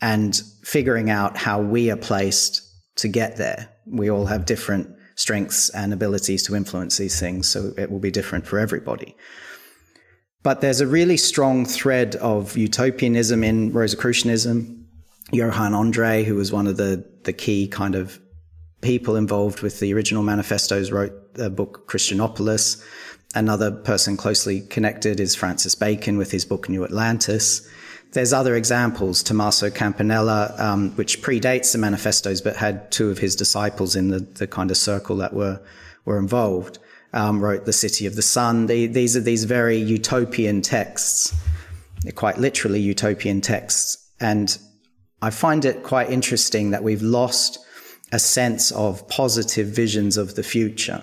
and 0.00 0.42
figuring 0.62 1.10
out 1.10 1.36
how 1.36 1.60
we 1.60 1.90
are 1.90 1.96
placed 1.96 2.62
to 2.96 3.08
get 3.08 3.36
there. 3.36 3.68
We 3.86 4.10
all 4.10 4.26
have 4.26 4.46
different 4.46 4.94
strengths 5.20 5.68
and 5.70 5.92
abilities 5.92 6.42
to 6.44 6.56
influence 6.56 6.96
these 6.96 7.20
things. 7.20 7.48
So 7.48 7.74
it 7.76 7.90
will 7.90 7.98
be 7.98 8.10
different 8.10 8.46
for 8.46 8.58
everybody. 8.58 9.14
But 10.42 10.62
there's 10.62 10.80
a 10.80 10.86
really 10.86 11.18
strong 11.18 11.66
thread 11.66 12.16
of 12.16 12.56
utopianism 12.56 13.44
in 13.44 13.72
Rosicrucianism. 13.72 14.86
Johann 15.32 15.72
Andreae, 15.72 16.24
who 16.24 16.36
was 16.36 16.50
one 16.50 16.66
of 16.66 16.78
the, 16.78 17.04
the 17.24 17.34
key 17.34 17.68
kind 17.68 17.94
of 17.94 18.18
people 18.80 19.16
involved 19.16 19.60
with 19.60 19.78
the 19.78 19.92
original 19.92 20.22
manifestos, 20.22 20.90
wrote 20.90 21.12
a 21.38 21.50
book, 21.50 21.86
Christianopolis. 21.86 22.82
Another 23.34 23.70
person 23.70 24.16
closely 24.16 24.62
connected 24.62 25.20
is 25.20 25.34
Francis 25.34 25.74
Bacon 25.74 26.16
with 26.16 26.30
his 26.30 26.46
book, 26.46 26.68
New 26.70 26.82
Atlantis. 26.82 27.68
There's 28.12 28.32
other 28.32 28.56
examples. 28.56 29.22
Tommaso 29.22 29.70
Campanella, 29.70 30.54
um, 30.58 30.90
which 30.96 31.22
predates 31.22 31.72
the 31.72 31.78
manifestos, 31.78 32.40
but 32.40 32.56
had 32.56 32.90
two 32.90 33.10
of 33.10 33.18
his 33.18 33.36
disciples 33.36 33.94
in 33.94 34.08
the, 34.08 34.20
the 34.20 34.46
kind 34.46 34.70
of 34.70 34.76
circle 34.76 35.16
that 35.18 35.32
were 35.32 35.60
were 36.04 36.18
involved. 36.18 36.78
Um, 37.12 37.42
wrote 37.42 37.66
The 37.66 37.72
City 37.72 38.06
of 38.06 38.14
the 38.14 38.22
Sun. 38.22 38.66
The, 38.66 38.86
these 38.86 39.16
are 39.16 39.20
these 39.20 39.42
very 39.42 39.76
utopian 39.76 40.62
texts, 40.62 41.34
They're 42.02 42.12
quite 42.12 42.38
literally 42.38 42.80
utopian 42.80 43.40
texts. 43.40 43.98
And 44.20 44.56
I 45.20 45.30
find 45.30 45.64
it 45.64 45.82
quite 45.82 46.10
interesting 46.10 46.70
that 46.70 46.84
we've 46.84 47.02
lost 47.02 47.58
a 48.12 48.20
sense 48.20 48.70
of 48.72 49.08
positive 49.08 49.68
visions 49.68 50.16
of 50.16 50.36
the 50.36 50.44
future. 50.44 51.02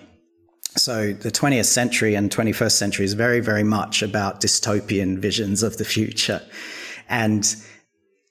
So 0.77 1.11
the 1.11 1.31
20th 1.31 1.65
century 1.65 2.15
and 2.15 2.29
21st 2.29 2.71
century 2.71 3.05
is 3.05 3.13
very, 3.13 3.41
very 3.41 3.63
much 3.63 4.01
about 4.01 4.39
dystopian 4.39 5.17
visions 5.17 5.61
of 5.61 5.77
the 5.77 5.85
future. 5.85 6.41
And 7.09 7.55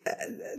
uh, 0.07 0.13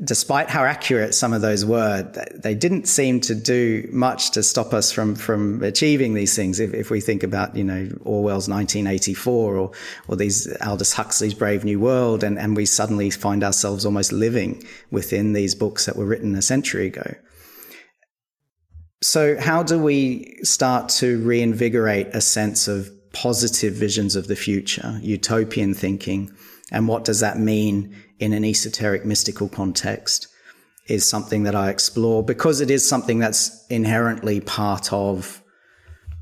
despite 0.04 0.50
how 0.50 0.64
accurate 0.64 1.14
some 1.14 1.34
of 1.34 1.42
those 1.42 1.66
were, 1.66 2.04
they 2.36 2.54
didn't 2.54 2.88
seem 2.88 3.22
to 3.22 3.36
do 3.36 3.88
much 3.92 4.32
to 4.32 4.44
stop 4.44 4.74
us 4.74 4.92
from 4.92 5.16
from 5.16 5.64
achieving 5.64 6.14
these 6.14 6.36
things. 6.36 6.60
If, 6.60 6.74
if 6.74 6.90
we 6.90 7.00
think 7.00 7.24
about, 7.24 7.56
you 7.56 7.64
know, 7.64 7.90
Orwell's 8.04 8.50
1984 8.50 9.56
or 9.56 9.72
or 10.08 10.16
these 10.16 10.48
Aldous 10.62 10.94
Huxley's 10.94 11.34
Brave 11.34 11.64
New 11.64 11.80
World, 11.80 12.24
and, 12.24 12.38
and 12.38 12.58
we 12.58 12.66
suddenly 12.66 13.10
find 13.10 13.44
ourselves 13.44 13.86
almost 13.86 14.12
living 14.12 14.64
within 14.92 15.34
these 15.34 15.56
books 15.56 15.86
that 15.86 15.96
were 15.96 16.06
written 16.06 16.36
a 16.36 16.42
century 16.42 16.88
ago. 16.88 17.16
So, 19.02 19.40
how 19.40 19.64
do 19.64 19.78
we 19.78 20.40
start 20.44 20.90
to 20.90 21.20
reinvigorate 21.24 22.08
a 22.14 22.22
sense 22.22 22.68
of 22.68 22.90
positive 23.14 23.74
visions 23.74 24.16
of 24.16 24.28
the 24.28 24.36
future, 24.36 25.00
utopian 25.02 25.74
thinking? 25.74 26.32
And 26.72 26.88
what 26.88 27.06
does 27.06 27.20
that 27.22 27.40
mean 27.40 27.96
in 28.20 28.34
an 28.34 28.44
esoteric 28.44 29.06
mystical 29.06 29.48
context 29.48 30.28
is 30.88 31.08
something 31.08 31.44
that 31.44 31.56
I 31.56 31.70
explore 31.70 32.24
because 32.24 32.62
it 32.62 32.72
is 32.72 32.88
something 32.88 33.20
that's 33.20 33.66
inherently 33.68 34.40
part 34.40 34.92
of 34.94 35.44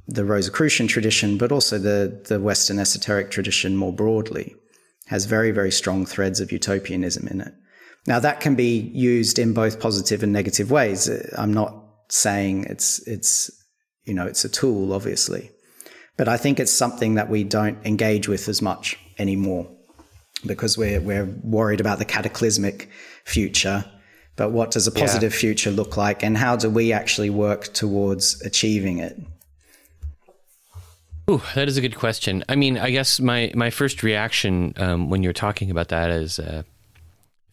the 0.08 0.26
Rosicrucian 0.26 0.88
tradition, 0.88 1.38
but 1.38 1.52
also 1.52 1.78
the, 1.78 2.24
the 2.28 2.39
Western 2.39 2.80
esoteric 2.80 3.32
tradition 3.32 3.76
more 3.76 3.93
broadly. 3.93 4.56
has 5.08 5.26
very, 5.26 5.52
very 5.52 5.72
strong 5.72 6.06
threads 6.06 6.39
of 6.39 6.52
utopianism 6.52 7.28
in 7.28 7.41
it. 7.41 7.54
Now 8.08 8.20
that 8.20 8.39
can 8.39 8.56
be 8.56 8.80
used 8.93 9.39
in 9.39 9.54
both 9.54 9.80
positive 9.80 10.24
and 10.24 10.34
negative 10.34 10.72
ways. 10.72 11.10
I'm 11.38 11.54
not 11.54 11.76
saying 12.10 12.66
it's, 12.66 13.00
it's, 13.08 13.50
you 14.04 14.14
know, 14.14 14.26
it's 14.26 14.46
a 14.46 14.50
tool, 14.50 14.93
obviously, 14.93 15.52
but 16.18 16.28
I 16.28 16.38
think 16.38 16.60
it's 16.60 16.72
something 16.72 17.16
that 17.16 17.30
we 17.30 17.43
don't 17.43 17.84
engage 17.86 18.28
with 18.28 18.48
as 18.48 18.62
much 18.62 18.98
anymore 19.18 19.68
because 20.45 20.77
we're, 20.77 21.01
we're 21.01 21.25
worried 21.43 21.79
about 21.79 21.99
the 21.99 22.05
cataclysmic 22.05 22.89
future. 23.23 23.86
But 24.36 24.51
what 24.51 24.71
does 24.71 24.86
a 24.86 24.91
positive 24.91 25.33
yeah. 25.33 25.39
future 25.39 25.71
look 25.71 25.95
like 25.95 26.21
and 26.21 26.38
how 26.38 26.57
do 26.57 26.69
we 26.69 26.91
actually 26.91 27.29
work 27.29 27.73
towards 27.73 28.41
achieving 28.41 28.97
it? 28.97 29.17
Ooh, 31.29 31.41
that 31.55 31.67
is 31.67 31.77
a 31.77 31.81
good 31.81 31.95
question. 31.95 32.43
I 32.49 32.55
mean, 32.55 32.77
I 32.77 32.91
guess 32.91 33.19
my, 33.19 33.51
my 33.55 33.69
first 33.69 34.03
reaction 34.03 34.73
um, 34.77 35.09
when 35.09 35.23
you're 35.23 35.33
talking 35.33 35.71
about 35.71 35.88
that 35.88 36.11
is 36.11 36.38
uh, 36.38 36.63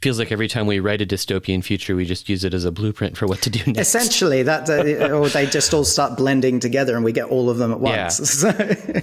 feels 0.02 0.18
like 0.18 0.32
every 0.32 0.48
time 0.48 0.66
we 0.66 0.80
write 0.80 1.00
a 1.00 1.06
dystopian 1.06 1.64
future, 1.64 1.96
we 1.96 2.04
just 2.04 2.28
use 2.28 2.44
it 2.44 2.52
as 2.52 2.64
a 2.64 2.72
blueprint 2.72 3.16
for 3.16 3.26
what 3.26 3.40
to 3.42 3.50
do 3.50 3.64
next. 3.72 3.88
Essentially, 3.88 4.42
that 4.42 4.68
uh, 4.68 5.16
or 5.16 5.28
they 5.28 5.46
just 5.46 5.72
all 5.72 5.84
start 5.84 6.18
blending 6.18 6.60
together, 6.60 6.96
and 6.96 7.04
we 7.04 7.12
get 7.12 7.26
all 7.26 7.48
of 7.48 7.58
them 7.58 7.72
at 7.72 7.80
once. 7.80 8.44
Yeah. 8.52 9.00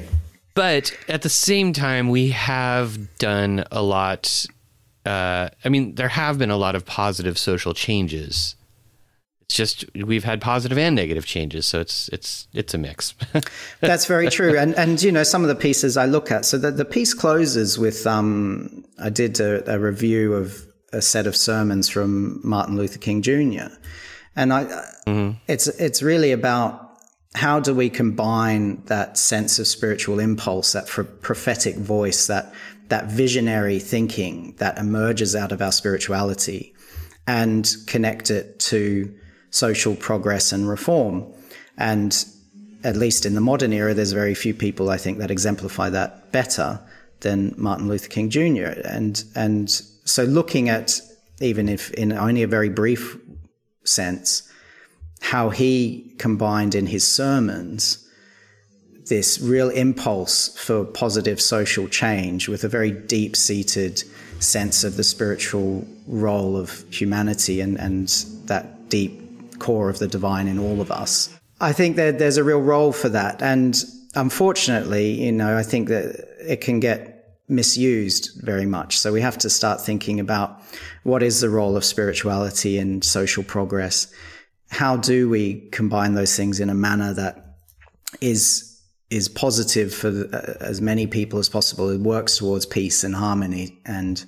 But 0.55 0.95
at 1.07 1.21
the 1.21 1.29
same 1.29 1.73
time, 1.73 2.09
we 2.09 2.29
have 2.29 3.17
done 3.17 3.65
a 3.71 3.81
lot. 3.81 4.45
Uh, 5.05 5.49
I 5.63 5.69
mean, 5.69 5.95
there 5.95 6.09
have 6.09 6.37
been 6.37 6.51
a 6.51 6.57
lot 6.57 6.75
of 6.75 6.85
positive 6.85 7.37
social 7.37 7.73
changes 7.73 8.55
it's 9.49 9.57
just 9.57 9.85
we've 9.95 10.23
had 10.23 10.41
positive 10.41 10.77
and 10.77 10.95
negative 10.95 11.25
changes, 11.25 11.65
so 11.65 11.79
it's 11.79 12.07
it's 12.09 12.47
it's 12.53 12.75
a 12.75 12.77
mix. 12.77 13.15
That's 13.79 14.05
very 14.05 14.29
true, 14.29 14.55
and 14.55 14.75
and 14.75 15.01
you 15.01 15.11
know 15.11 15.23
some 15.23 15.41
of 15.41 15.47
the 15.47 15.55
pieces 15.55 15.97
I 15.97 16.05
look 16.05 16.29
at. 16.29 16.45
So 16.45 16.59
the 16.59 16.69
the 16.69 16.85
piece 16.85 17.15
closes 17.15 17.79
with 17.79 18.05
um, 18.05 18.85
I 18.99 19.09
did 19.09 19.39
a, 19.39 19.73
a 19.73 19.79
review 19.79 20.35
of 20.35 20.67
a 20.93 21.01
set 21.01 21.25
of 21.25 21.35
sermons 21.35 21.89
from 21.89 22.39
Martin 22.43 22.77
Luther 22.77 22.99
King 22.99 23.23
Jr. 23.23 23.73
And 24.35 24.53
I, 24.53 24.65
mm-hmm. 25.07 25.31
it's 25.47 25.65
it's 25.65 26.03
really 26.03 26.31
about 26.31 26.88
how 27.35 27.59
do 27.59 27.73
we 27.73 27.89
combine 27.89 28.81
that 28.85 29.17
sense 29.17 29.59
of 29.59 29.67
spiritual 29.67 30.19
impulse, 30.19 30.73
that 30.73 30.87
prophetic 30.87 31.75
voice, 31.75 32.27
that 32.27 32.53
that 32.87 33.05
visionary 33.05 33.77
thinking 33.77 34.55
that 34.57 34.79
emerges 34.79 35.35
out 35.35 35.51
of 35.51 35.61
our 35.61 35.71
spirituality, 35.71 36.73
and 37.27 37.75
connect 37.85 38.31
it 38.31 38.59
to 38.59 39.13
social 39.51 39.95
progress 39.95 40.51
and 40.51 40.67
reform. 40.67 41.31
And 41.77 42.25
at 42.83 42.95
least 42.95 43.25
in 43.25 43.35
the 43.35 43.41
modern 43.41 43.73
era, 43.73 43.93
there's 43.93 44.11
very 44.11 44.33
few 44.33 44.53
people 44.53 44.89
I 44.89 44.97
think 44.97 45.19
that 45.19 45.29
exemplify 45.29 45.91
that 45.91 46.31
better 46.31 46.79
than 47.19 47.53
Martin 47.57 47.87
Luther 47.87 48.07
King 48.07 48.29
Jr. 48.29 48.73
And 48.83 49.23
and 49.35 49.69
so 49.69 50.23
looking 50.23 50.69
at 50.69 50.99
even 51.41 51.69
if 51.69 51.91
in 51.91 52.11
only 52.11 52.43
a 52.43 52.47
very 52.47 52.69
brief 52.69 53.17
sense, 53.85 54.48
how 55.21 55.49
he 55.49 56.13
combined 56.17 56.75
in 56.75 56.87
his 56.87 57.07
sermons 57.07 58.05
this 59.09 59.39
real 59.39 59.69
impulse 59.69 60.55
for 60.57 60.85
positive 60.85 61.41
social 61.41 61.87
change 61.87 62.47
with 62.47 62.63
a 62.63 62.67
very 62.67 62.91
deep 62.91 63.35
seated 63.35 64.03
sense 64.39 64.83
of 64.83 64.95
the 64.95 65.03
spiritual 65.03 65.85
role 66.07 66.55
of 66.55 66.85
humanity 66.91 67.59
and, 67.59 67.77
and 67.79 68.07
that 68.45 68.89
deep 68.89 69.59
core 69.59 69.89
of 69.89 69.99
the 69.99 70.07
divine 70.07 70.47
in 70.47 70.57
all 70.57 70.79
of 70.79 70.91
us. 70.91 71.29
I 71.59 71.73
think 71.73 71.97
that 71.97 72.19
there's 72.19 72.37
a 72.37 72.43
real 72.43 72.61
role 72.61 72.93
for 72.93 73.09
that. 73.09 73.41
And 73.41 73.75
unfortunately, 74.15 75.23
you 75.23 75.31
know, 75.31 75.57
I 75.57 75.63
think 75.63 75.89
that 75.89 76.25
it 76.39 76.61
can 76.61 76.79
get 76.79 77.19
misused 77.49 78.31
very 78.41 78.65
much. 78.65 78.97
So 78.97 79.11
we 79.11 79.21
have 79.21 79.37
to 79.39 79.49
start 79.49 79.81
thinking 79.81 80.19
about 80.19 80.61
what 81.03 81.23
is 81.23 81.41
the 81.41 81.49
role 81.49 81.75
of 81.75 81.83
spirituality 81.83 82.77
in 82.77 83.01
social 83.01 83.43
progress? 83.43 84.13
How 84.69 84.97
do 84.97 85.29
we 85.29 85.69
combine 85.71 86.13
those 86.13 86.35
things 86.35 86.59
in 86.59 86.69
a 86.69 86.75
manner 86.75 87.13
that 87.13 87.57
is 88.21 88.65
is 89.09 89.27
positive 89.27 89.91
for 89.93 90.11
the, 90.11 90.57
as 90.61 90.81
many 90.81 91.07
people 91.07 91.39
as 91.39 91.49
possible? 91.49 91.89
It 91.89 92.01
works 92.01 92.37
towards 92.37 92.65
peace 92.65 93.03
and 93.03 93.15
harmony 93.15 93.81
and 93.85 94.23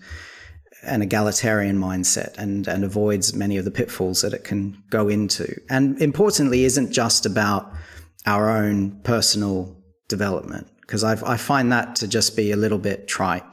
an 0.84 1.04
egalitarian 1.04 1.78
mindset 1.78 2.36
and, 2.40 2.68
and 2.68 2.84
avoids 2.84 3.36
many 3.36 3.58
of 3.58 3.66
the 3.66 3.72
pitfalls 3.72 4.22
that 4.22 4.34
it 4.34 4.44
can 4.44 4.82
go 4.90 5.08
into. 5.08 5.56
And 5.70 6.02
importantly, 6.02 6.66
isn't 6.66 6.92
just 6.92 7.28
about 7.28 7.72
our 8.26 8.50
own 8.50 9.00
personal 9.04 9.78
development, 10.08 10.68
because 10.82 11.04
I 11.04 11.38
find 11.38 11.72
that 11.72 11.96
to 11.98 12.08
just 12.08 12.36
be 12.36 12.52
a 12.52 12.56
little 12.56 12.80
bit 12.80 13.08
trite. 13.08 13.46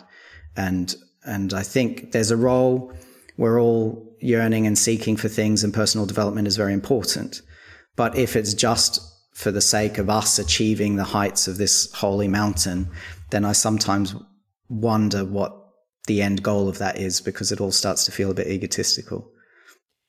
And, 0.57 0.95
and 1.25 1.53
I 1.53 1.63
think 1.63 2.13
there's 2.13 2.31
a 2.31 2.37
role 2.37 2.93
we're 3.39 3.61
all 3.61 4.17
yearning 4.21 4.67
and 4.67 4.77
seeking 4.77 5.17
for 5.17 5.29
things 5.29 5.65
and 5.65 5.73
personal 5.73 6.07
development 6.07 6.47
is 6.49 6.57
very 6.57 6.75
important. 6.75 7.41
But 7.97 8.19
if 8.19 8.37
it's 8.37 8.53
just 8.53 9.01
for 9.33 9.51
the 9.51 9.61
sake 9.61 9.97
of 9.99 10.11
us 10.11 10.39
achieving 10.39 10.97
the 10.97 11.05
heights 11.05 11.49
of 11.49 11.57
this 11.57 11.91
holy 11.93 12.29
mountain, 12.29 12.91
then 13.31 13.45
I 13.45 13.53
sometimes 13.53 14.15
wonder 14.69 15.25
what 15.25 15.55
the 16.07 16.21
end 16.21 16.43
goal 16.43 16.69
of 16.69 16.79
that 16.79 16.99
is 16.99 17.21
because 17.21 17.53
it 17.53 17.61
all 17.61 17.71
starts 17.71 18.05
to 18.07 18.13
feel 18.13 18.31
a 18.31 18.35
bit 18.35 18.49
egotistical. 18.49 19.31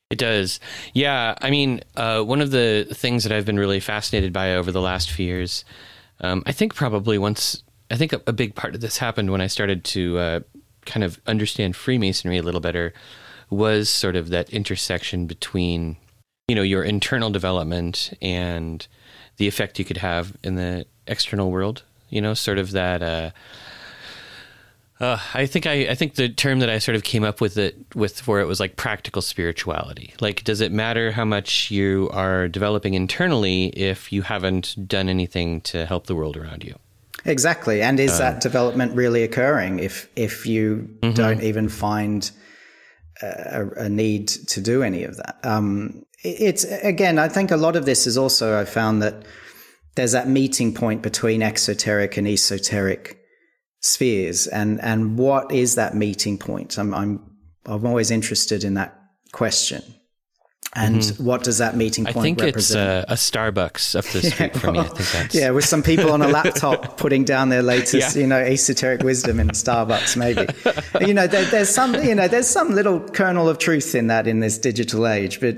It 0.09 0.17
does. 0.17 0.59
Yeah. 0.93 1.35
I 1.39 1.51
mean, 1.51 1.81
uh, 1.95 2.23
one 2.23 2.41
of 2.41 2.49
the 2.49 2.87
things 2.91 3.23
that 3.23 3.31
I've 3.31 3.45
been 3.45 3.59
really 3.59 3.79
fascinated 3.79 4.33
by 4.33 4.55
over 4.55 4.71
the 4.71 4.81
last 4.81 5.11
few 5.11 5.27
years, 5.27 5.63
um, 6.21 6.41
I 6.47 6.51
think 6.51 6.73
probably 6.73 7.19
once, 7.19 7.63
I 7.91 7.95
think 7.95 8.13
a, 8.13 8.21
a, 8.25 8.33
big 8.33 8.55
part 8.55 8.73
of 8.73 8.81
this 8.81 8.97
happened 8.97 9.31
when 9.31 9.41
I 9.41 9.47
started 9.47 9.83
to 9.85 10.17
uh, 10.17 10.39
kind 10.89 11.03
of 11.03 11.21
understand 11.27 11.75
Freemasonry 11.75 12.37
a 12.37 12.43
little 12.43 12.59
better, 12.59 12.93
was 13.49 13.89
sort 13.89 14.15
of 14.15 14.29
that 14.29 14.49
intersection 14.49 15.25
between, 15.25 15.95
you 16.47 16.55
know, 16.55 16.61
your 16.61 16.83
internal 16.83 17.29
development 17.29 18.11
and 18.21 18.85
the 19.37 19.47
effect 19.47 19.79
you 19.79 19.85
could 19.85 19.97
have 19.97 20.35
in 20.43 20.55
the 20.55 20.85
external 21.07 21.51
world. 21.51 21.83
You 22.09 22.21
know, 22.21 22.33
sort 22.33 22.57
of 22.57 22.71
that. 22.71 23.03
Uh, 23.03 23.31
uh, 24.99 25.17
I 25.33 25.45
think 25.45 25.65
I, 25.65 25.89
I 25.89 25.95
think 25.95 26.15
the 26.15 26.27
term 26.27 26.59
that 26.59 26.69
I 26.69 26.79
sort 26.79 26.95
of 26.95 27.03
came 27.03 27.23
up 27.23 27.39
with 27.39 27.55
it 27.57 27.77
with 27.95 28.19
for 28.19 28.41
it 28.41 28.47
was 28.47 28.59
like 28.59 28.75
practical 28.75 29.21
spirituality. 29.21 30.13
Like, 30.19 30.43
does 30.43 30.59
it 30.59 30.71
matter 30.71 31.11
how 31.11 31.23
much 31.23 31.71
you 31.71 32.09
are 32.11 32.49
developing 32.49 32.95
internally 32.95 33.67
if 33.67 34.11
you 34.11 34.23
haven't 34.23 34.75
done 34.87 35.07
anything 35.07 35.61
to 35.61 35.85
help 35.85 36.07
the 36.07 36.15
world 36.15 36.35
around 36.35 36.63
you? 36.65 36.75
Exactly, 37.25 37.81
and 37.81 37.99
is 37.99 38.13
uh, 38.13 38.19
that 38.19 38.41
development 38.41 38.95
really 38.95 39.23
occurring 39.23 39.79
if 39.79 40.09
if 40.15 40.45
you 40.45 40.89
mm-hmm. 41.01 41.13
don't 41.13 41.41
even 41.41 41.69
find 41.69 42.31
a, 43.21 43.67
a, 43.77 43.89
need 43.89 44.27
to 44.27 44.61
do 44.61 44.83
any 44.83 45.03
of 45.03 45.17
that? 45.17 45.39
Um, 45.43 46.03
it's 46.23 46.63
again, 46.63 47.19
I 47.19 47.27
think 47.27 47.51
a 47.51 47.57
lot 47.57 47.75
of 47.75 47.85
this 47.85 48.07
is 48.07 48.17
also 48.17 48.59
I 48.59 48.65
found 48.65 49.01
that 49.01 49.25
there's 49.95 50.13
that 50.13 50.27
meeting 50.29 50.73
point 50.73 51.01
between 51.01 51.41
exoteric 51.41 52.15
and 52.17 52.27
esoteric 52.27 53.19
spheres 53.81 54.47
and 54.47 54.81
and 54.81 55.17
what 55.17 55.51
is 55.51 55.75
that 55.75 55.95
meeting 55.95 56.37
point 56.37 56.77
i'm 56.77 56.93
i'm 56.93 57.21
i'm 57.65 57.85
always 57.85 58.11
interested 58.11 58.63
in 58.63 58.73
that 58.73 58.99
question 59.31 59.81
and 60.75 60.97
mm-hmm. 60.97 61.23
what 61.23 61.43
does 61.43 61.57
that 61.57 61.75
meeting 61.75 62.05
point 62.05 62.17
I 62.17 62.21
think 62.21 62.41
represent? 62.41 63.05
it's 63.09 63.09
a, 63.09 63.13
a 63.13 63.15
Starbucks 63.15 63.95
up 63.97 64.05
the 64.05 64.21
street 64.29 64.51
yeah, 64.53 64.59
from 64.59 64.73
me. 64.73 64.79
I 64.79 64.83
think 64.83 65.11
that's 65.11 65.35
yeah, 65.35 65.49
with 65.49 65.65
some 65.65 65.81
people 65.81 66.11
on 66.11 66.21
a 66.21 66.27
laptop 66.39 66.97
putting 66.97 67.23
down 67.23 67.49
their 67.49 67.63
latest, 67.63 68.15
yeah. 68.15 68.21
you 68.21 68.27
know, 68.27 68.39
esoteric 68.39 69.01
wisdom 69.01 69.39
in 69.39 69.49
Starbucks. 69.49 70.15
Maybe, 70.15 70.47
you 71.05 71.13
know, 71.13 71.25
there, 71.25 71.45
there's 71.45 71.69
some, 71.69 71.95
you 71.95 72.13
know, 72.13 72.27
there's 72.27 72.47
some 72.49 72.75
little 72.75 72.99
kernel 72.99 73.49
of 73.49 73.57
truth 73.57 73.95
in 73.95 74.07
that 74.07 74.27
in 74.27 74.41
this 74.41 74.57
digital 74.59 75.07
age. 75.07 75.41
But, 75.41 75.57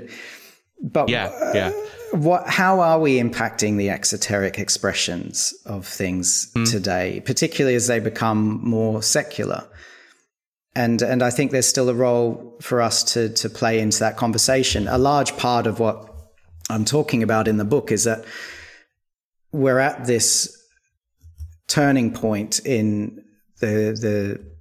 but 0.80 1.08
yeah, 1.10 1.26
uh, 1.26 1.52
yeah 1.54 1.72
what 2.12 2.46
how 2.46 2.80
are 2.80 3.00
we 3.00 3.18
impacting 3.18 3.78
the 3.78 3.88
exoteric 3.88 4.58
expressions 4.58 5.54
of 5.64 5.86
things 5.86 6.52
mm. 6.54 6.70
today 6.70 7.22
particularly 7.24 7.74
as 7.74 7.86
they 7.86 7.98
become 8.00 8.60
more 8.62 9.02
secular 9.02 9.66
and 10.74 11.02
and 11.02 11.22
I 11.22 11.30
think 11.30 11.50
there's 11.50 11.68
still 11.68 11.88
a 11.88 11.94
role 11.94 12.56
for 12.60 12.80
us 12.80 13.02
to 13.12 13.28
to 13.30 13.50
play 13.50 13.78
into 13.78 13.98
that 14.00 14.16
conversation. 14.16 14.88
A 14.88 14.98
large 14.98 15.36
part 15.36 15.66
of 15.66 15.78
what 15.78 16.08
I'm 16.70 16.84
talking 16.84 17.22
about 17.22 17.48
in 17.48 17.58
the 17.58 17.64
book 17.64 17.92
is 17.92 18.04
that 18.04 18.24
we're 19.52 19.78
at 19.78 20.06
this 20.06 20.56
turning 21.68 22.12
point 22.12 22.60
in 22.64 23.24
the 23.60 23.96
the 24.00 24.52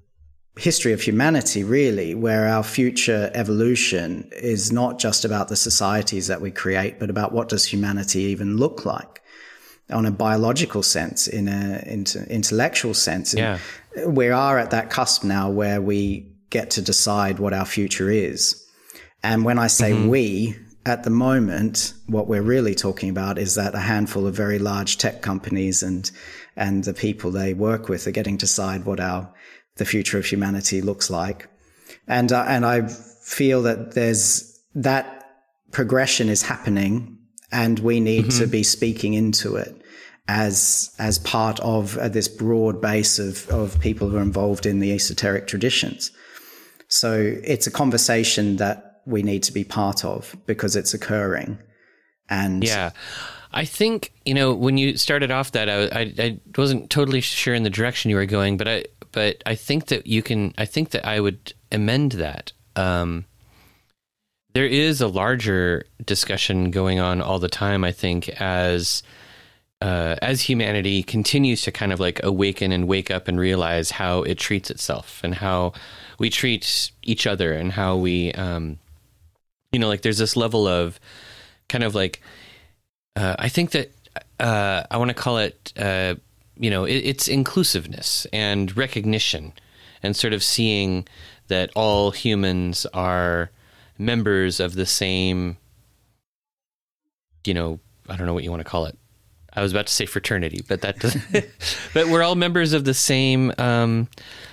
history 0.59 0.91
of 0.91 1.01
humanity, 1.01 1.63
really, 1.63 2.13
where 2.13 2.47
our 2.47 2.63
future 2.63 3.31
evolution 3.33 4.29
is 4.33 4.69
not 4.71 4.99
just 4.99 5.23
about 5.23 5.47
the 5.47 5.55
societies 5.55 6.27
that 6.27 6.41
we 6.41 6.51
create, 6.51 6.99
but 6.99 7.09
about 7.09 7.31
what 7.31 7.47
does 7.47 7.65
humanity 7.65 8.19
even 8.23 8.57
look 8.57 8.85
like 8.85 9.21
on 9.91 10.05
a 10.05 10.11
biological 10.11 10.83
sense, 10.83 11.27
in 11.27 11.47
a 11.47 11.83
intellectual 12.29 12.93
sense. 12.93 13.33
Yeah. 13.33 13.59
We 14.05 14.29
are 14.29 14.57
at 14.57 14.71
that 14.71 14.89
cusp 14.89 15.23
now 15.23 15.49
where 15.49 15.81
we 15.81 16.27
get 16.49 16.71
to 16.71 16.81
decide 16.81 17.39
what 17.39 17.53
our 17.53 17.65
future 17.65 18.09
is. 18.09 18.65
And 19.23 19.45
when 19.45 19.59
I 19.59 19.67
say 19.67 19.91
mm-hmm. 19.91 20.07
we, 20.07 20.55
at 20.85 21.03
the 21.03 21.09
moment, 21.09 21.93
what 22.07 22.27
we're 22.27 22.41
really 22.41 22.73
talking 22.73 23.09
about 23.09 23.37
is 23.37 23.55
that 23.55 23.75
a 23.75 23.79
handful 23.79 24.25
of 24.25 24.35
very 24.35 24.59
large 24.59 24.97
tech 24.97 25.21
companies 25.21 25.83
and 25.83 26.09
and 26.55 26.83
the 26.83 26.93
people 26.93 27.31
they 27.31 27.53
work 27.53 27.87
with 27.87 28.05
are 28.07 28.11
getting 28.11 28.37
to 28.37 28.45
decide 28.45 28.85
what 28.85 28.99
our 28.99 29.33
the 29.77 29.85
future 29.85 30.17
of 30.17 30.25
humanity 30.25 30.81
looks 30.81 31.09
like. 31.09 31.47
And, 32.07 32.31
uh, 32.31 32.45
and 32.47 32.65
I 32.65 32.87
feel 32.87 33.63
that 33.63 33.93
there's 33.93 34.59
that 34.75 35.29
progression 35.71 36.29
is 36.29 36.41
happening 36.41 37.17
and 37.51 37.79
we 37.79 37.99
need 37.99 38.25
mm-hmm. 38.25 38.39
to 38.39 38.47
be 38.47 38.63
speaking 38.63 39.13
into 39.13 39.55
it 39.55 39.80
as 40.31 40.95
as 40.97 41.19
part 41.19 41.59
of 41.59 41.97
uh, 41.97 42.07
this 42.07 42.29
broad 42.29 42.81
base 42.81 43.19
of 43.19 43.49
of 43.49 43.77
people 43.81 44.07
who 44.07 44.17
are 44.17 44.21
involved 44.21 44.65
in 44.65 44.79
the 44.79 44.93
esoteric 44.93 45.45
traditions. 45.45 46.09
So 46.87 47.35
it's 47.43 47.67
a 47.67 47.71
conversation 47.71 48.55
that 48.57 49.01
we 49.05 49.23
need 49.23 49.43
to 49.43 49.51
be 49.51 49.65
part 49.65 50.05
of 50.05 50.35
because 50.45 50.77
it's 50.77 50.93
occurring. 50.93 51.59
And 52.29 52.63
yeah, 52.63 52.91
I 53.51 53.65
think 53.65 54.13
you 54.25 54.33
know 54.33 54.53
when 54.53 54.77
you 54.77 54.95
started 54.95 55.31
off 55.31 55.51
that 55.51 55.69
I, 55.69 55.83
I, 55.87 56.13
I 56.17 56.39
wasn't 56.57 56.89
totally 56.89 57.19
sure 57.19 57.53
in 57.53 57.63
the 57.63 57.69
direction 57.69 58.09
you 58.09 58.15
were 58.15 58.25
going, 58.25 58.55
but 58.55 58.69
I 58.69 58.85
but 59.11 59.43
I 59.45 59.55
think 59.55 59.87
that 59.87 60.07
you 60.07 60.23
can. 60.23 60.53
I 60.57 60.65
think 60.65 60.91
that 60.91 61.05
I 61.05 61.19
would 61.19 61.53
amend 61.73 62.13
that. 62.13 62.53
Um, 62.77 63.25
there 64.53 64.65
is 64.65 65.01
a 65.01 65.07
larger 65.07 65.85
discussion 66.05 66.71
going 66.71 66.99
on 66.99 67.21
all 67.21 67.39
the 67.39 67.49
time. 67.49 67.83
I 67.83 67.91
think 67.91 68.29
as 68.41 69.03
uh, 69.81 70.15
as 70.21 70.41
humanity 70.41 71.01
continues 71.01 71.63
to 71.63 71.71
kind 71.71 71.91
of 71.91 71.99
like 71.99 72.21
awaken 72.23 72.71
and 72.71 72.87
wake 72.87 73.09
up 73.09 73.27
and 73.27 73.39
realize 73.39 73.91
how 73.91 74.21
it 74.21 74.37
treats 74.37 74.69
itself 74.69 75.21
and 75.23 75.35
how 75.35 75.73
we 76.19 76.29
treat 76.29 76.91
each 77.01 77.25
other 77.25 77.53
and 77.53 77.71
how 77.71 77.95
we, 77.95 78.31
um, 78.33 78.77
you 79.71 79.79
know, 79.79 79.87
like 79.87 80.03
there's 80.03 80.19
this 80.19 80.37
level 80.37 80.67
of 80.67 80.99
kind 81.67 81.83
of 81.83 81.95
like, 81.95 82.21
uh, 83.15 83.35
I 83.39 83.49
think 83.49 83.71
that 83.71 83.91
uh, 84.39 84.83
I 84.91 84.97
want 84.97 85.09
to 85.09 85.15
call 85.15 85.39
it, 85.39 85.73
uh, 85.77 86.15
you 86.57 86.69
know, 86.69 86.85
it, 86.85 86.97
it's 86.97 87.27
inclusiveness 87.27 88.27
and 88.31 88.75
recognition 88.77 89.53
and 90.03 90.15
sort 90.15 90.33
of 90.33 90.43
seeing 90.43 91.07
that 91.47 91.71
all 91.75 92.11
humans 92.11 92.85
are 92.93 93.49
members 93.97 94.59
of 94.59 94.75
the 94.75 94.85
same, 94.85 95.57
you 97.45 97.53
know, 97.55 97.79
I 98.07 98.15
don't 98.15 98.27
know 98.27 98.33
what 98.33 98.43
you 98.43 98.51
want 98.51 98.61
to 98.61 98.69
call 98.69 98.85
it. 98.85 98.97
I 99.53 99.61
was 99.61 99.71
about 99.71 99.87
to 99.87 99.93
say 99.93 100.05
fraternity, 100.05 100.63
but 100.67 100.81
that 100.81 100.99
doesn't. 100.99 101.23
but 101.93 102.07
we're 102.07 102.23
all 102.23 102.35
members 102.35 102.73
of 102.73 102.85
the 102.85 102.93
same 102.93 103.53
um, 103.57 104.07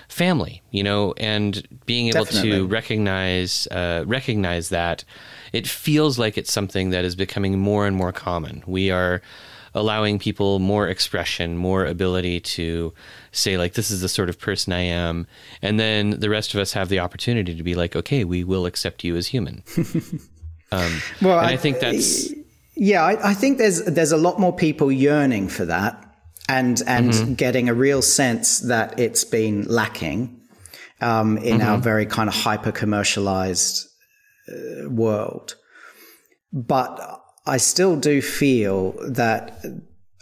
family, 0.08 0.62
you 0.70 0.82
know, 0.82 1.14
and 1.18 1.66
being 1.86 2.08
able 2.08 2.24
Definitely. 2.24 2.50
to 2.50 2.66
recognize 2.66 3.66
uh, 3.68 4.04
recognize 4.06 4.70
that 4.70 5.04
it 5.52 5.66
feels 5.66 6.18
like 6.18 6.36
it's 6.36 6.52
something 6.52 6.90
that 6.90 7.04
is 7.04 7.14
becoming 7.14 7.58
more 7.58 7.86
and 7.86 7.96
more 7.96 8.12
common. 8.12 8.62
We 8.66 8.90
are 8.90 9.22
allowing 9.74 10.18
people 10.18 10.58
more 10.58 10.88
expression, 10.88 11.56
more 11.56 11.84
ability 11.84 12.40
to 12.40 12.92
say 13.32 13.58
like 13.58 13.74
this 13.74 13.90
is 13.90 14.00
the 14.00 14.08
sort 14.08 14.28
of 14.28 14.38
person 14.38 14.72
I 14.72 14.80
am, 14.80 15.26
and 15.62 15.78
then 15.78 16.10
the 16.10 16.30
rest 16.30 16.54
of 16.54 16.60
us 16.60 16.72
have 16.72 16.88
the 16.88 16.98
opportunity 16.98 17.54
to 17.54 17.62
be 17.62 17.74
like, 17.74 17.94
okay, 17.94 18.24
we 18.24 18.44
will 18.44 18.66
accept 18.66 19.04
you 19.04 19.16
as 19.16 19.28
human. 19.28 19.62
um, 20.72 21.00
well, 21.22 21.38
I, 21.38 21.52
I, 21.52 21.56
think 21.56 21.80
that's 21.80 22.32
yeah, 22.78 23.02
I, 23.02 23.30
I, 23.30 23.34
think 23.34 23.58
there's 23.58 23.84
there's 23.84 24.12
a 24.12 24.16
lot 24.16 24.38
more 24.38 24.54
people 24.54 24.92
yearning 24.92 25.48
for 25.48 25.64
that, 25.64 26.00
and 26.48 26.80
and 26.86 27.10
mm-hmm. 27.10 27.34
getting 27.34 27.68
a 27.68 27.74
real 27.74 28.02
sense 28.02 28.60
that 28.60 28.98
it's 29.00 29.24
been 29.24 29.64
lacking 29.64 30.40
um, 31.00 31.38
in 31.38 31.58
mm-hmm. 31.58 31.68
our 31.68 31.78
very 31.78 32.06
kind 32.06 32.28
of 32.28 32.36
hyper 32.36 32.70
commercialized 32.70 33.88
uh, 34.48 34.88
world. 34.88 35.56
But 36.52 37.20
I 37.46 37.56
still 37.56 37.96
do 37.96 38.22
feel 38.22 38.92
that 39.08 39.60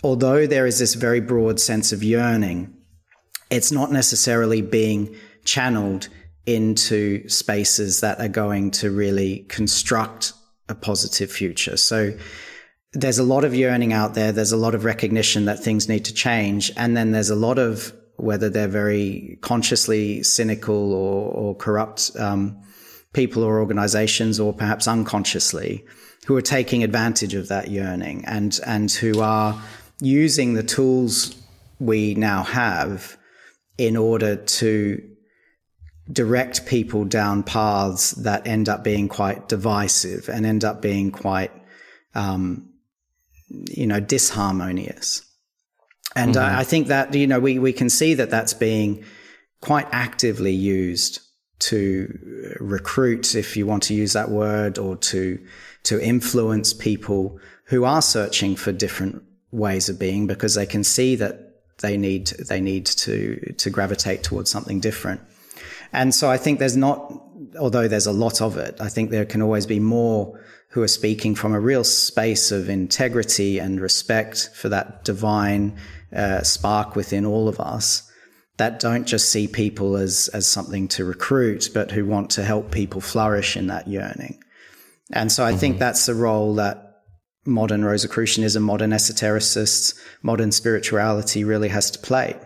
although 0.03 0.47
there 0.47 0.67
is 0.67 0.79
this 0.79 0.95
very 0.95 1.21
broad 1.21 1.61
sense 1.61 1.93
of 1.93 2.03
yearning, 2.03 2.75
it's 3.51 3.71
not 3.71 3.93
necessarily 3.93 4.63
being 4.63 5.15
channeled 5.45 6.09
into 6.47 7.29
spaces 7.29 8.01
that 8.01 8.19
are 8.19 8.29
going 8.29 8.71
to 8.71 8.91
really 8.91 9.41
construct 9.49 10.33
a 10.69 10.75
positive 10.75 11.31
future. 11.31 11.77
So 11.77 12.13
there's 12.97 13.19
a 13.19 13.25
lot 13.25 13.45
of 13.45 13.55
yearning 13.55 13.93
out 13.93 14.15
there. 14.15 14.33
There's 14.33 14.53
a 14.53 14.57
lot 14.57 14.75
of 14.75 14.85
recognition 14.85 15.45
that 15.45 15.63
things 15.63 15.89
need 15.89 16.07
to 16.07 16.15
change. 16.15 16.73
And 16.77 16.97
then 16.97 17.13
there's 17.13 17.31
a 17.31 17.37
lot 17.37 17.59
of, 17.59 17.93
whether 18.17 18.49
they're 18.49 18.69
very 18.69 19.39
consciously 19.43 20.23
cynical 20.23 20.95
or, 20.95 21.31
or 21.31 21.55
corrupt 21.55 22.11
um, 22.19 22.59
people 23.13 23.45
or 23.45 23.61
organizations, 23.61 24.41
or 24.41 24.55
perhaps 24.55 24.89
unconsciously, 24.89 25.85
who 26.27 26.35
are 26.37 26.43
taking 26.43 26.83
advantage 26.83 27.35
of 27.35 27.49
that 27.49 27.69
yearning 27.69 28.25
and, 28.25 28.59
and 28.67 28.91
who 28.91 29.21
are 29.21 29.63
using 30.01 30.55
the 30.55 30.63
tools 30.63 31.37
we 31.79 32.15
now 32.15 32.43
have 32.43 33.19
in 33.77 33.97
order 33.97 34.37
to 34.37 35.03
direct 36.11 36.65
people 36.65 37.05
down 37.05 37.43
paths 37.43 38.13
that 38.13 38.47
end 38.47 38.69
up 38.71 38.83
being 38.83 39.09
quite 39.09 39.49
divisive 39.49 40.31
and 40.31 40.47
end 40.47 40.65
up 40.65 40.81
being 40.81 41.11
quite 41.11 41.51
um, 42.15 42.71
you 43.49 43.87
know, 43.87 44.01
disharmonious. 44.01 45.23
And 46.15 46.35
mm-hmm. 46.35 46.57
I, 46.57 46.61
I 46.61 46.65
think 46.65 46.89
that, 46.89 47.15
you 47.15 47.27
know, 47.27 47.41
we, 47.41 47.59
we 47.59 47.73
can 47.73 47.91
see 47.91 48.15
that 48.15 48.31
that's 48.31 48.55
being 48.55 49.05
quite 49.61 49.87
actively 49.93 50.53
used 50.53 51.21
to 51.59 52.57
recruit, 52.61 53.35
if 53.35 53.57
you 53.57 53.67
want 53.67 53.83
to 53.85 53.95
use 53.95 54.13
that 54.13 54.31
word, 54.31 54.79
or 54.79 54.97
to, 54.97 55.39
to 55.85 56.01
influence 56.01 56.73
people 56.73 57.39
who 57.65 57.85
are 57.85 58.03
searching 58.03 58.57
for 58.57 58.73
different 58.73 59.23
ways 59.51 59.89
of 59.89 59.99
being 59.99 60.27
because 60.27 60.55
they 60.55 60.67
can 60.67 60.85
see 60.85 61.17
that 61.17 61.41
they 61.81 61.97
need, 61.97 62.29
they 62.49 62.61
need 62.61 62.87
to, 62.87 63.55
to 63.59 63.71
gravitate 63.71 64.23
towards 64.23 64.51
something 64.51 64.81
different. 64.81 65.21
And 65.93 66.15
so 66.15 66.31
I 66.31 66.37
think 66.37 66.59
there's 66.59 66.77
not, 66.77 67.23
although 67.59 67.89
there's 67.89 68.07
a 68.07 68.13
lot 68.13 68.43
of 68.43 68.57
it, 68.57 68.77
I 68.81 68.89
think 68.89 69.11
there 69.11 69.25
can 69.25 69.41
always 69.41 69.67
be 69.67 69.81
more 69.81 70.41
who 70.77 70.83
are 70.83 70.89
speaking 70.89 71.35
from 71.35 71.55
a 71.55 71.59
real 71.59 71.83
space 71.83 72.53
of 72.53 72.69
integrity 72.69 73.59
and 73.59 73.81
respect 73.81 74.51
for 74.55 74.69
that 74.69 75.05
divine 75.05 75.75
uh, 76.15 76.43
spark 76.43 76.95
within 76.95 77.25
all 77.25 77.49
of 77.49 77.59
us 77.59 78.03
that 78.59 78.79
don't 78.79 79.07
just 79.07 79.31
see 79.31 79.49
people 79.49 79.97
as, 79.97 80.29
as 80.35 80.47
something 80.47 80.87
to 80.87 81.03
recruit, 81.03 81.71
but 81.73 81.91
who 81.91 82.05
want 82.05 82.29
to 82.29 82.45
help 82.45 82.71
people 82.71 83.01
flourish 83.01 83.57
in 83.57 83.69
that 83.69 83.89
yearning. 83.89 84.39
And 85.15 85.33
so 85.33 85.47
I 85.47 85.53
mm-hmm. 85.53 85.61
think 85.61 85.79
that's 85.79 86.05
the 86.05 86.15
role 86.15 86.57
that 86.57 87.05
modern 87.47 87.83
Rosicrucianism, 87.83 88.63
modern 88.63 88.91
esotericists, 88.91 89.99
modern 90.23 90.53
spirituality 90.53 91.43
really 91.43 91.69
has 91.69 91.91
to 91.93 91.99
play. 91.99 92.37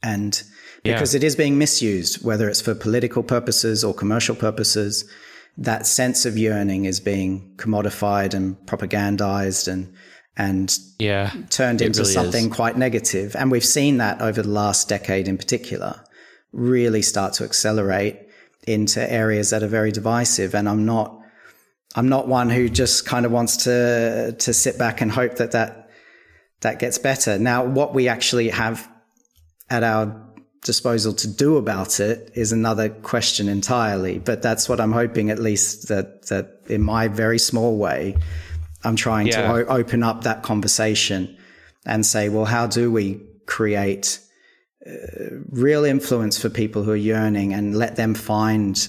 And 0.00 0.40
because 0.84 1.12
yeah. 1.12 1.18
it 1.18 1.24
is 1.24 1.34
being 1.34 1.58
misused, 1.58 2.24
whether 2.24 2.48
it's 2.48 2.60
for 2.60 2.76
political 2.76 3.24
purposes 3.24 3.82
or 3.82 3.92
commercial 3.92 4.36
purposes, 4.36 5.10
that 5.58 5.86
sense 5.86 6.24
of 6.24 6.38
yearning 6.38 6.84
is 6.86 7.00
being 7.00 7.54
commodified 7.56 8.34
and 8.34 8.56
propagandized 8.66 9.68
and 9.68 9.92
and 10.34 10.78
yeah, 10.98 11.30
turned 11.50 11.82
into 11.82 12.00
really 12.00 12.12
something 12.12 12.46
is. 12.46 12.56
quite 12.56 12.78
negative. 12.78 13.36
And 13.36 13.50
we've 13.50 13.64
seen 13.64 13.98
that 13.98 14.22
over 14.22 14.40
the 14.40 14.48
last 14.48 14.88
decade 14.88 15.28
in 15.28 15.36
particular 15.36 16.02
really 16.52 17.02
start 17.02 17.34
to 17.34 17.44
accelerate 17.44 18.18
into 18.66 19.12
areas 19.12 19.50
that 19.50 19.62
are 19.62 19.68
very 19.68 19.92
divisive. 19.92 20.54
And 20.54 20.68
I'm 20.68 20.86
not 20.86 21.18
I'm 21.94 22.08
not 22.08 22.28
one 22.28 22.48
who 22.48 22.68
just 22.70 23.04
kind 23.04 23.26
of 23.26 23.32
wants 23.32 23.58
to 23.64 24.34
to 24.38 24.52
sit 24.54 24.78
back 24.78 25.00
and 25.02 25.10
hope 25.10 25.36
that 25.36 25.52
that 25.52 25.90
that 26.60 26.78
gets 26.78 26.96
better. 26.98 27.38
Now, 27.38 27.64
what 27.64 27.92
we 27.92 28.08
actually 28.08 28.48
have 28.50 28.88
at 29.68 29.82
our 29.82 30.31
disposal 30.62 31.12
to 31.12 31.28
do 31.28 31.56
about 31.56 32.00
it 32.00 32.30
is 32.34 32.52
another 32.52 32.88
question 32.88 33.48
entirely. 33.48 34.18
But 34.18 34.42
that's 34.42 34.68
what 34.68 34.80
I'm 34.80 34.92
hoping, 34.92 35.30
at 35.30 35.38
least 35.38 35.88
that 35.88 36.26
that 36.26 36.60
in 36.68 36.82
my 36.82 37.08
very 37.08 37.38
small 37.38 37.76
way, 37.76 38.16
I'm 38.84 38.96
trying 38.96 39.26
yeah. 39.26 39.42
to 39.42 39.48
o- 39.48 39.76
open 39.78 40.02
up 40.02 40.24
that 40.24 40.42
conversation 40.42 41.36
and 41.84 42.06
say, 42.06 42.28
well, 42.28 42.44
how 42.44 42.66
do 42.66 42.90
we 42.90 43.20
create 43.46 44.20
uh, 44.86 44.92
real 45.50 45.84
influence 45.84 46.38
for 46.40 46.48
people 46.48 46.82
who 46.82 46.92
are 46.92 46.96
yearning 46.96 47.52
and 47.52 47.76
let 47.76 47.96
them 47.96 48.14
find 48.14 48.88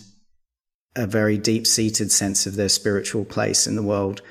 a 0.95 1.07
very 1.07 1.37
deep 1.37 1.65
seated 1.65 2.11
sense 2.11 2.45
of 2.45 2.55
their 2.55 2.69
spiritual 2.69 3.25
place 3.25 3.65
in 3.65 3.75
the 3.75 3.83
world 3.83 4.21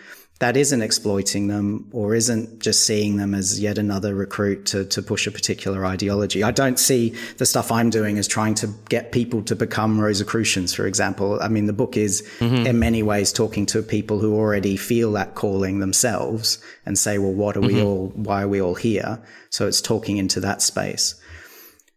that 0.42 0.56
isn't 0.56 0.82
exploiting 0.82 1.46
them 1.46 1.88
or 1.92 2.16
isn't 2.16 2.58
just 2.58 2.84
seeing 2.84 3.16
them 3.16 3.32
as 3.32 3.60
yet 3.60 3.78
another 3.78 4.12
recruit 4.12 4.66
to, 4.66 4.84
to 4.86 5.00
push 5.00 5.24
a 5.28 5.30
particular 5.30 5.86
ideology. 5.86 6.42
I 6.42 6.50
don't 6.50 6.80
see 6.80 7.10
the 7.36 7.46
stuff 7.46 7.70
I'm 7.70 7.90
doing 7.90 8.18
as 8.18 8.26
trying 8.26 8.56
to 8.56 8.66
get 8.88 9.12
people 9.12 9.44
to 9.44 9.54
become 9.54 10.00
Rosicrucians, 10.00 10.74
for 10.74 10.84
example. 10.84 11.40
I 11.40 11.46
mean, 11.46 11.66
the 11.66 11.72
book 11.72 11.96
is 11.96 12.28
mm-hmm. 12.40 12.66
in 12.66 12.80
many 12.80 13.04
ways 13.04 13.32
talking 13.32 13.66
to 13.66 13.84
people 13.84 14.18
who 14.18 14.34
already 14.34 14.76
feel 14.76 15.12
that 15.12 15.36
calling 15.36 15.78
themselves 15.78 16.58
and 16.86 16.98
say, 16.98 17.18
well, 17.18 17.32
what 17.32 17.56
are 17.56 17.60
mm-hmm. 17.60 17.76
we 17.76 17.80
all, 17.84 18.08
why 18.16 18.42
are 18.42 18.48
we 18.48 18.60
all 18.60 18.74
here? 18.74 19.22
So 19.50 19.68
it's 19.68 19.80
talking 19.80 20.16
into 20.16 20.40
that 20.40 20.60
space. 20.60 21.14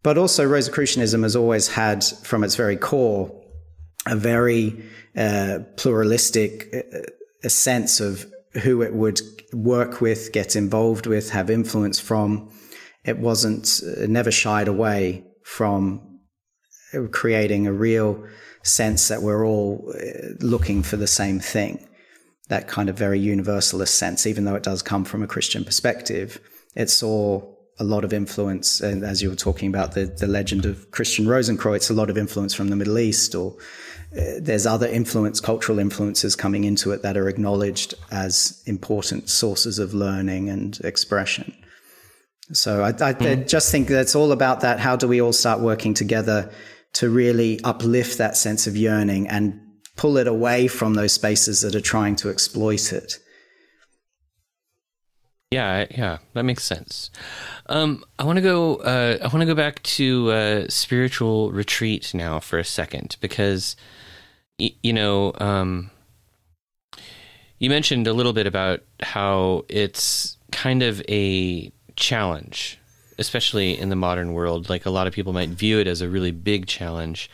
But 0.04 0.20
also 0.20 0.48
Rosicrucianism 0.48 1.24
has 1.24 1.36
always 1.36 1.68
had 1.70 2.04
from 2.04 2.44
its 2.44 2.54
very 2.56 2.78
core 2.78 3.32
a 4.06 4.16
very 4.16 4.86
uh, 5.18 5.62
pluralistic 5.78 6.70
uh, 6.76 7.00
a 7.44 7.50
sense 7.50 8.00
of 8.00 8.32
who 8.64 8.82
it 8.82 8.94
would 8.94 9.22
work 9.54 10.02
with, 10.02 10.32
get 10.32 10.56
involved 10.56 11.08
with, 11.08 11.30
have 11.32 11.50
influence 11.50 12.00
from. 12.00 12.50
It 13.04 13.20
wasn't, 13.20 13.82
it 13.84 14.10
never 14.10 14.32
shied 14.32 14.68
away 14.68 15.26
from 15.44 16.20
creating 17.12 17.68
a 17.68 17.74
real 17.74 18.26
sense 18.64 19.10
that 19.10 19.22
we're 19.22 19.46
all 19.46 19.94
uh, 19.96 20.34
looking 20.40 20.82
for 20.82 20.98
the 20.98 21.08
same 21.08 21.40
thing. 21.40 21.88
That 22.50 22.68
kind 22.68 22.90
of 22.90 22.98
very 22.98 23.20
universalist 23.20 23.96
sense, 23.96 24.26
even 24.26 24.46
though 24.46 24.56
it 24.56 24.64
does 24.64 24.82
come 24.82 25.06
from 25.06 25.24
a 25.24 25.28
Christian 25.28 25.64
perspective, 25.64 26.40
it 26.76 26.90
saw 26.90 27.42
a 27.80 27.84
lot 27.84 28.04
of 28.04 28.14
influence. 28.14 28.82
And 28.82 29.04
as 29.04 29.22
you 29.22 29.30
were 29.30 29.36
talking 29.36 29.70
about 29.70 29.94
the, 29.94 30.06
the 30.06 30.28
legend 30.28 30.66
of 30.66 30.92
Christian 30.92 31.26
Rosenkreuz, 31.26 31.90
a 31.90 31.94
lot 31.94 32.10
of 32.10 32.18
influence 32.18 32.54
from 32.54 32.70
the 32.70 32.76
Middle 32.76 33.00
East, 33.00 33.36
or 33.36 33.56
there's 34.40 34.66
other 34.66 34.88
influence, 34.88 35.40
cultural 35.40 35.80
influences 35.80 36.36
coming 36.36 36.64
into 36.64 36.92
it 36.92 37.02
that 37.02 37.18
are 37.18 37.28
acknowledged 37.28 37.94
as 38.12 38.64
important 38.66 39.30
sources 39.30 39.80
of 39.80 39.94
learning 39.94 40.50
and 40.50 40.80
expression. 40.82 41.54
So 42.54 42.84
I, 42.84 42.90
I 42.90 42.92
mm-hmm. 42.92 43.48
just 43.48 43.72
think 43.72 43.88
that 43.88 44.02
it's 44.02 44.16
all 44.16 44.32
about 44.32 44.62
that. 44.62 44.80
How 44.80 44.96
do 44.96 45.08
we 45.08 45.22
all 45.22 45.34
start 45.34 45.60
working 45.60 45.94
together 45.94 46.52
to 46.94 47.10
really 47.10 47.60
uplift 47.64 48.18
that 48.18 48.38
sense 48.38 48.68
of 48.68 48.78
yearning 48.78 49.28
and 49.28 49.60
pull 49.96 50.18
it 50.18 50.28
away 50.28 50.68
from 50.68 50.94
those 50.94 51.14
spaces 51.14 51.62
that 51.62 51.76
are 51.76 51.82
trying 51.82 52.16
to 52.18 52.30
exploit 52.30 52.92
it. 52.92 53.20
Yeah, 55.52 55.86
yeah, 55.92 56.18
that 56.34 56.44
makes 56.44 56.64
sense. 56.64 57.12
Um, 57.68 58.04
I 58.20 58.24
want 58.26 58.38
to 58.38 58.42
go. 58.42 58.78
Uh, 58.78 59.18
I 59.22 59.28
want 59.28 59.40
to 59.40 59.46
go 59.46 59.56
back 59.56 59.82
to 59.84 60.32
uh, 60.32 60.66
spiritual 60.70 61.52
retreat 61.52 62.14
now 62.14 62.40
for 62.40 62.60
a 62.60 62.64
second 62.64 63.16
because, 63.22 63.76
you 64.58 64.94
know, 64.94 65.34
um, 65.40 65.92
you 67.60 67.70
mentioned 67.70 68.08
a 68.08 68.14
little 68.14 68.34
bit 68.34 68.48
about 68.48 68.82
how 69.02 69.66
it's 69.70 70.38
kind 70.52 70.84
of 70.84 71.02
a 71.10 71.72
challenge 71.96 72.80
especially 73.18 73.78
in 73.78 73.90
the 73.90 73.96
modern 73.96 74.34
world. 74.34 74.70
Like 74.70 74.86
a 74.86 74.90
lot 74.90 75.08
of 75.08 75.14
people 75.14 75.34
might 75.34 75.50
view 75.50 75.80
it 75.80 75.88
as 75.88 76.02
a 76.02 76.10
really 76.10 76.32
big 76.32 76.68
challenge. 76.68 77.30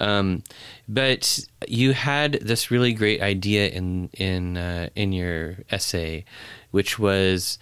Um, 0.00 0.44
but 0.88 1.40
you 1.66 1.92
had 1.92 2.34
this 2.34 2.70
really 2.70 2.92
great 2.92 3.20
idea 3.20 3.68
in 3.68 4.10
in 4.12 4.56
uh, 4.56 4.88
in 4.94 5.12
your 5.12 5.56
essay, 5.70 6.24
which 6.70 6.98
was 6.98 7.58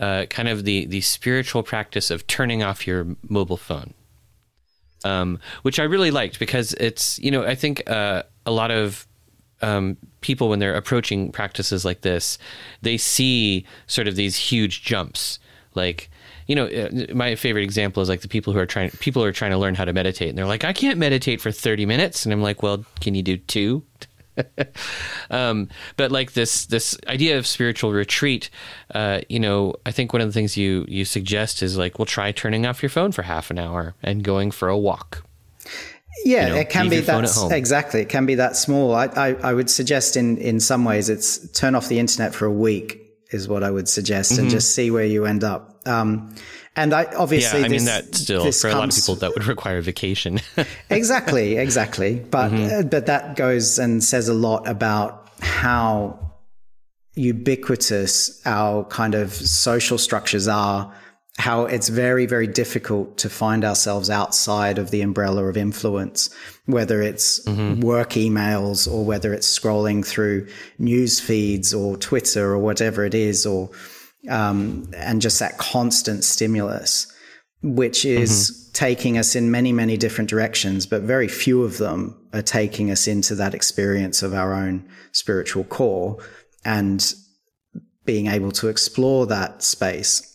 uh, 0.00 0.26
kind 0.26 0.48
of 0.48 0.64
the 0.64 0.86
the 0.86 1.00
spiritual 1.00 1.62
practice 1.62 2.10
of 2.10 2.26
turning 2.26 2.62
off 2.62 2.86
your 2.86 3.16
mobile 3.28 3.56
phone, 3.56 3.92
um, 5.04 5.40
which 5.62 5.80
I 5.80 5.82
really 5.82 6.12
liked 6.12 6.38
because 6.38 6.74
it's 6.74 7.18
you 7.18 7.32
know 7.32 7.44
I 7.44 7.56
think 7.56 7.82
uh, 7.90 8.22
a 8.50 8.52
lot 8.52 8.70
of 8.70 9.06
um, 9.62 9.96
people 10.20 10.48
when 10.48 10.58
they're 10.58 10.74
approaching 10.74 11.30
practices 11.30 11.84
like 11.84 12.00
this, 12.00 12.38
they 12.82 12.96
see 12.96 13.64
sort 13.86 14.08
of 14.08 14.16
these 14.16 14.36
huge 14.36 14.82
jumps, 14.82 15.38
like 15.74 16.10
you 16.46 16.56
know, 16.56 16.66
uh, 16.66 17.14
my 17.14 17.36
favorite 17.36 17.62
example 17.62 18.02
is 18.02 18.08
like 18.08 18.22
the 18.22 18.28
people 18.28 18.52
who 18.52 18.58
are 18.58 18.66
trying 18.66 18.90
people 18.90 19.22
are 19.22 19.30
trying 19.30 19.52
to 19.52 19.58
learn 19.58 19.76
how 19.76 19.84
to 19.84 19.92
meditate, 19.92 20.30
and 20.30 20.36
they're 20.36 20.46
like, 20.46 20.64
I 20.64 20.72
can't 20.72 20.98
meditate 20.98 21.40
for 21.40 21.52
thirty 21.52 21.86
minutes, 21.86 22.24
and 22.24 22.32
I'm 22.32 22.42
like, 22.42 22.60
well, 22.62 22.84
can 23.00 23.14
you 23.14 23.22
do 23.22 23.36
two? 23.36 23.84
um, 25.30 25.68
but 25.96 26.10
like 26.10 26.32
this 26.32 26.66
this 26.66 26.98
idea 27.06 27.38
of 27.38 27.46
spiritual 27.46 27.92
retreat, 27.92 28.50
uh, 28.94 29.20
you 29.28 29.38
know, 29.38 29.74
I 29.86 29.92
think 29.92 30.12
one 30.12 30.22
of 30.22 30.28
the 30.28 30.32
things 30.32 30.56
you 30.56 30.84
you 30.88 31.04
suggest 31.04 31.62
is 31.62 31.78
like, 31.78 32.00
well, 32.00 32.06
try 32.06 32.32
turning 32.32 32.66
off 32.66 32.82
your 32.82 32.90
phone 32.90 33.12
for 33.12 33.22
half 33.22 33.52
an 33.52 33.58
hour 33.58 33.94
and 34.02 34.24
going 34.24 34.50
for 34.50 34.68
a 34.68 34.78
walk. 34.78 35.24
Yeah, 36.24 36.48
you 36.48 36.54
know, 36.54 36.60
it 36.60 36.70
can 36.70 36.88
be 36.88 37.00
that 37.00 37.48
exactly. 37.52 38.02
It 38.02 38.08
can 38.08 38.26
be 38.26 38.36
that 38.36 38.56
small. 38.56 38.94
I, 38.94 39.06
I, 39.06 39.28
I 39.42 39.54
would 39.54 39.70
suggest 39.70 40.16
in 40.16 40.36
in 40.38 40.60
some 40.60 40.84
ways 40.84 41.08
it's 41.08 41.50
turn 41.52 41.74
off 41.74 41.88
the 41.88 41.98
internet 41.98 42.34
for 42.34 42.46
a 42.46 42.52
week 42.52 43.00
is 43.30 43.48
what 43.48 43.62
I 43.62 43.70
would 43.70 43.88
suggest, 43.88 44.32
mm-hmm. 44.32 44.42
and 44.42 44.50
just 44.50 44.74
see 44.74 44.90
where 44.90 45.04
you 45.04 45.24
end 45.24 45.44
up. 45.44 45.80
Um, 45.86 46.34
and 46.76 46.94
I 46.94 47.04
obviously, 47.16 47.60
yeah, 47.60 47.66
I 47.66 47.68
this, 47.68 47.80
mean 47.80 47.86
that 47.86 48.14
still 48.14 48.52
for 48.52 48.68
a 48.68 48.74
lot 48.74 48.88
of 48.88 48.94
people 48.94 49.16
that 49.16 49.34
would 49.34 49.46
require 49.46 49.78
a 49.78 49.82
vacation. 49.82 50.40
exactly, 50.90 51.56
exactly. 51.56 52.24
But 52.30 52.52
mm-hmm. 52.52 52.80
uh, 52.80 52.82
but 52.82 53.06
that 53.06 53.36
goes 53.36 53.78
and 53.78 54.02
says 54.02 54.28
a 54.28 54.34
lot 54.34 54.68
about 54.68 55.28
how 55.40 56.32
ubiquitous 57.14 58.40
our 58.46 58.84
kind 58.84 59.14
of 59.14 59.32
social 59.32 59.98
structures 59.98 60.48
are. 60.48 60.94
How 61.38 61.64
it's 61.64 61.88
very, 61.88 62.26
very 62.26 62.46
difficult 62.46 63.16
to 63.18 63.30
find 63.30 63.64
ourselves 63.64 64.10
outside 64.10 64.78
of 64.78 64.90
the 64.90 65.00
umbrella 65.00 65.44
of 65.44 65.56
influence, 65.56 66.28
whether 66.66 67.00
it's 67.00 67.40
mm-hmm. 67.44 67.80
work 67.80 68.10
emails 68.10 68.90
or 68.90 69.04
whether 69.04 69.32
it's 69.32 69.58
scrolling 69.58 70.04
through 70.04 70.48
news 70.78 71.18
feeds 71.18 71.72
or 71.72 71.96
Twitter 71.96 72.52
or 72.52 72.58
whatever 72.58 73.04
it 73.04 73.14
is, 73.14 73.46
or 73.46 73.70
um, 74.28 74.90
and 74.94 75.22
just 75.22 75.38
that 75.38 75.56
constant 75.56 76.24
stimulus, 76.24 77.06
which 77.62 78.04
is 78.04 78.50
mm-hmm. 78.50 78.72
taking 78.72 79.16
us 79.16 79.34
in 79.34 79.50
many, 79.50 79.72
many 79.72 79.96
different 79.96 80.28
directions, 80.28 80.84
but 80.84 81.02
very 81.02 81.28
few 81.28 81.62
of 81.62 81.78
them 81.78 82.16
are 82.32 82.42
taking 82.42 82.90
us 82.90 83.06
into 83.06 83.34
that 83.36 83.54
experience 83.54 84.22
of 84.22 84.34
our 84.34 84.52
own 84.52 84.86
spiritual 85.12 85.64
core 85.64 86.18
and 86.64 87.14
being 88.04 88.26
able 88.26 88.50
to 88.50 88.68
explore 88.68 89.26
that 89.26 89.62
space. 89.62 90.29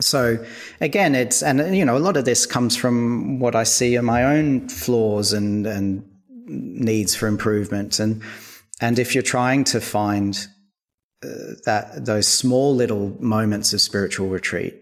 So 0.00 0.44
again, 0.80 1.14
it's, 1.14 1.42
and 1.42 1.76
you 1.76 1.84
know, 1.84 1.96
a 1.96 1.98
lot 1.98 2.16
of 2.16 2.24
this 2.24 2.46
comes 2.46 2.76
from 2.76 3.38
what 3.38 3.54
I 3.54 3.62
see 3.62 3.94
in 3.94 4.04
my 4.04 4.24
own 4.24 4.68
flaws 4.68 5.32
and, 5.32 5.66
and 5.66 6.04
needs 6.46 7.14
for 7.14 7.26
improvement. 7.26 8.00
And, 8.00 8.22
and 8.80 8.98
if 8.98 9.14
you're 9.14 9.22
trying 9.22 9.64
to 9.64 9.80
find 9.80 10.46
that 11.64 12.04
those 12.04 12.28
small 12.28 12.74
little 12.74 13.16
moments 13.20 13.72
of 13.72 13.80
spiritual 13.80 14.28
retreat, 14.28 14.74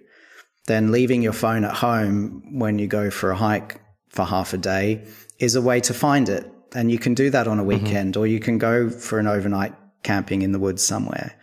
then 0.67 0.93
leaving 0.93 1.23
your 1.23 1.33
phone 1.33 1.65
at 1.65 1.75
home 1.75 2.59
when 2.59 2.79
you 2.79 2.87
go 2.87 3.11
for 3.11 3.31
a 3.31 3.37
hike 3.37 3.81
for 4.09 4.25
half 4.25 4.53
a 4.53 4.59
day 4.59 5.05
is 5.39 5.55
a 5.55 5.63
way 5.63 5.81
to 5.81 5.95
find 5.95 6.29
it. 6.29 6.51
And 6.75 6.91
you 6.91 6.99
can 6.99 7.15
do 7.15 7.31
that 7.31 7.47
on 7.47 7.59
a 7.59 7.63
mm-hmm. 7.63 7.85
weekend, 7.85 8.15
mm-hmm. 8.15 8.23
or 8.23 8.27
you 8.27 8.41
can 8.41 8.59
go 8.59 8.89
for 8.89 9.19
an 9.19 9.27
overnight 9.27 9.75
camping 10.03 10.43
in 10.43 10.53
the 10.53 10.59
woods 10.59 10.83
somewhere. 10.83 11.39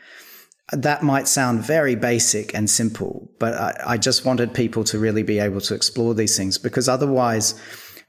That 0.72 1.01
might 1.03 1.28
sound 1.28 1.63
very 1.63 1.95
basic 1.95 2.53
and 2.53 2.70
simple, 2.70 3.32
but 3.39 3.53
I, 3.55 3.93
I 3.93 3.97
just 3.97 4.26
wanted 4.26 4.53
people 4.53 4.84
to 4.86 4.99
really 4.99 5.24
be 5.24 5.39
able 5.39 5.61
to 5.61 5.74
explore 5.74 6.13
these 6.13 6.38
things 6.38 6.57
because 6.57 6.88
otherwise 6.88 7.59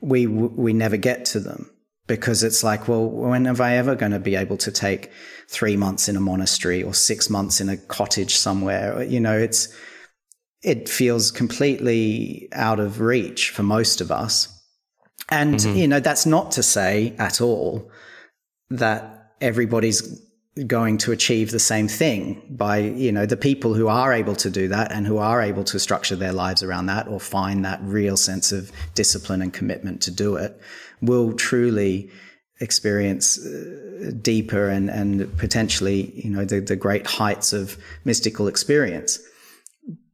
we, 0.00 0.26
we 0.26 0.72
never 0.72 0.96
get 0.96 1.24
to 1.26 1.40
them 1.40 1.70
because 2.06 2.42
it's 2.42 2.64
like, 2.64 2.88
well, 2.88 3.08
when 3.08 3.46
am 3.46 3.60
I 3.60 3.76
ever 3.76 3.94
going 3.94 4.12
to 4.12 4.18
be 4.18 4.34
able 4.34 4.56
to 4.58 4.72
take 4.72 5.12
three 5.48 5.76
months 5.76 6.08
in 6.08 6.16
a 6.16 6.20
monastery 6.20 6.82
or 6.82 6.92
six 6.92 7.30
months 7.30 7.60
in 7.60 7.68
a 7.68 7.76
cottage 7.76 8.34
somewhere? 8.34 9.02
You 9.04 9.20
know, 9.20 9.38
it's, 9.38 9.72
it 10.62 10.88
feels 10.88 11.30
completely 11.30 12.48
out 12.52 12.80
of 12.80 13.00
reach 13.00 13.50
for 13.50 13.62
most 13.62 14.00
of 14.00 14.10
us. 14.10 14.48
And, 15.28 15.54
mm-hmm. 15.54 15.76
you 15.76 15.86
know, 15.86 16.00
that's 16.00 16.26
not 16.26 16.50
to 16.52 16.62
say 16.62 17.14
at 17.18 17.40
all 17.40 17.90
that 18.70 19.34
everybody's 19.40 20.20
going 20.66 20.98
to 20.98 21.12
achieve 21.12 21.50
the 21.50 21.58
same 21.58 21.88
thing 21.88 22.42
by, 22.50 22.78
you 22.78 23.12
know, 23.12 23.26
the 23.26 23.36
people 23.36 23.74
who 23.74 23.88
are 23.88 24.12
able 24.12 24.34
to 24.36 24.50
do 24.50 24.68
that 24.68 24.92
and 24.92 25.06
who 25.06 25.18
are 25.18 25.40
able 25.40 25.64
to 25.64 25.78
structure 25.78 26.16
their 26.16 26.32
lives 26.32 26.62
around 26.62 26.86
that 26.86 27.08
or 27.08 27.20
find 27.20 27.64
that 27.64 27.80
real 27.82 28.16
sense 28.16 28.52
of 28.52 28.70
discipline 28.94 29.42
and 29.42 29.52
commitment 29.52 30.02
to 30.02 30.10
do 30.10 30.36
it 30.36 30.60
will 31.00 31.32
truly 31.32 32.10
experience 32.60 33.38
uh, 33.38 34.10
deeper 34.20 34.68
and, 34.68 34.90
and 34.90 35.36
potentially, 35.38 36.12
you 36.14 36.30
know, 36.30 36.44
the, 36.44 36.60
the 36.60 36.76
great 36.76 37.06
heights 37.06 37.52
of 37.52 37.78
mystical 38.04 38.48
experience. 38.48 39.18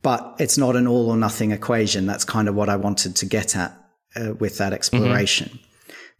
But 0.02 0.36
it's 0.38 0.56
not 0.56 0.76
an 0.76 0.86
all 0.86 1.10
or 1.10 1.16
nothing 1.16 1.50
equation. 1.50 2.06
That's 2.06 2.24
kind 2.24 2.48
of 2.48 2.54
what 2.54 2.68
I 2.68 2.76
wanted 2.76 3.16
to 3.16 3.26
get 3.26 3.56
at 3.56 3.76
uh, 4.14 4.34
with 4.34 4.58
that 4.58 4.72
exploration. 4.72 5.48
Mm-hmm. 5.48 5.65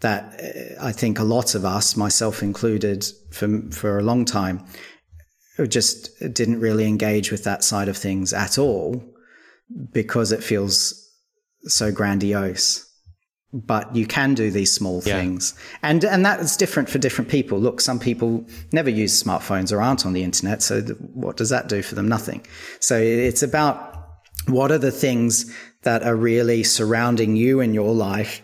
That 0.01 0.41
uh, 0.79 0.85
I 0.85 0.93
think 0.93 1.19
a 1.19 1.25
lot 1.25 1.55
of 1.55 1.65
us, 1.65 1.97
myself 1.97 2.43
included, 2.43 3.07
for, 3.31 3.63
for 3.71 3.99
a 3.99 4.03
long 4.03 4.25
time, 4.25 4.65
just 5.65 6.11
didn't 6.35 6.61
really 6.61 6.87
engage 6.87 7.31
with 7.31 7.45
that 7.45 7.65
side 7.65 7.89
of 7.89 7.97
things 7.97 8.35
at 8.35 8.59
all 8.59 9.03
because 9.93 10.33
it 10.33 10.43
feels 10.43 11.03
so 11.63 11.91
grandiose. 11.91 12.83
But 13.53 13.95
you 13.97 14.07
can 14.07 14.35
do 14.35 14.51
these 14.51 14.73
small 14.73 15.03
yeah. 15.07 15.19
things. 15.19 15.55
And 15.83 16.05
and 16.05 16.27
that's 16.27 16.57
different 16.57 16.91
for 16.91 16.99
different 16.99 17.31
people. 17.31 17.59
Look 17.59 17.81
some 17.81 17.99
people 17.99 18.45
never 18.73 18.91
use 18.91 19.23
smartphones 19.23 19.73
or 19.73 19.81
aren't 19.81 20.05
on 20.05 20.13
the 20.13 20.25
internet 20.25 20.63
so 20.63 20.83
what 21.15 21.39
does 21.39 21.49
that 21.51 21.69
do 21.69 21.81
for 21.81 21.95
them? 21.95 22.09
Nothing. 22.09 22.45
So 22.81 22.99
it's 22.99 23.43
about 23.43 23.95
what 24.49 24.71
are 24.71 24.79
the 24.79 24.91
things 24.91 25.55
that 25.83 26.03
are 26.03 26.17
really 26.17 26.65
surrounding 26.65 27.37
you 27.37 27.61
in 27.61 27.73
your 27.73 27.95
life 27.95 28.43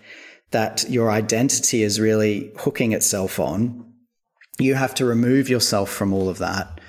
that 0.52 0.84
your 0.88 1.10
identity 1.10 1.82
is 1.82 2.00
really 2.00 2.52
hooking 2.58 2.92
itself 2.92 3.40
on 3.40 3.92
you 4.58 4.74
have 4.74 4.94
to 4.94 5.04
remove 5.04 5.48
yourself 5.48 5.90
from 5.90 6.12
all 6.12 6.28
of 6.28 6.38
that 6.38 6.80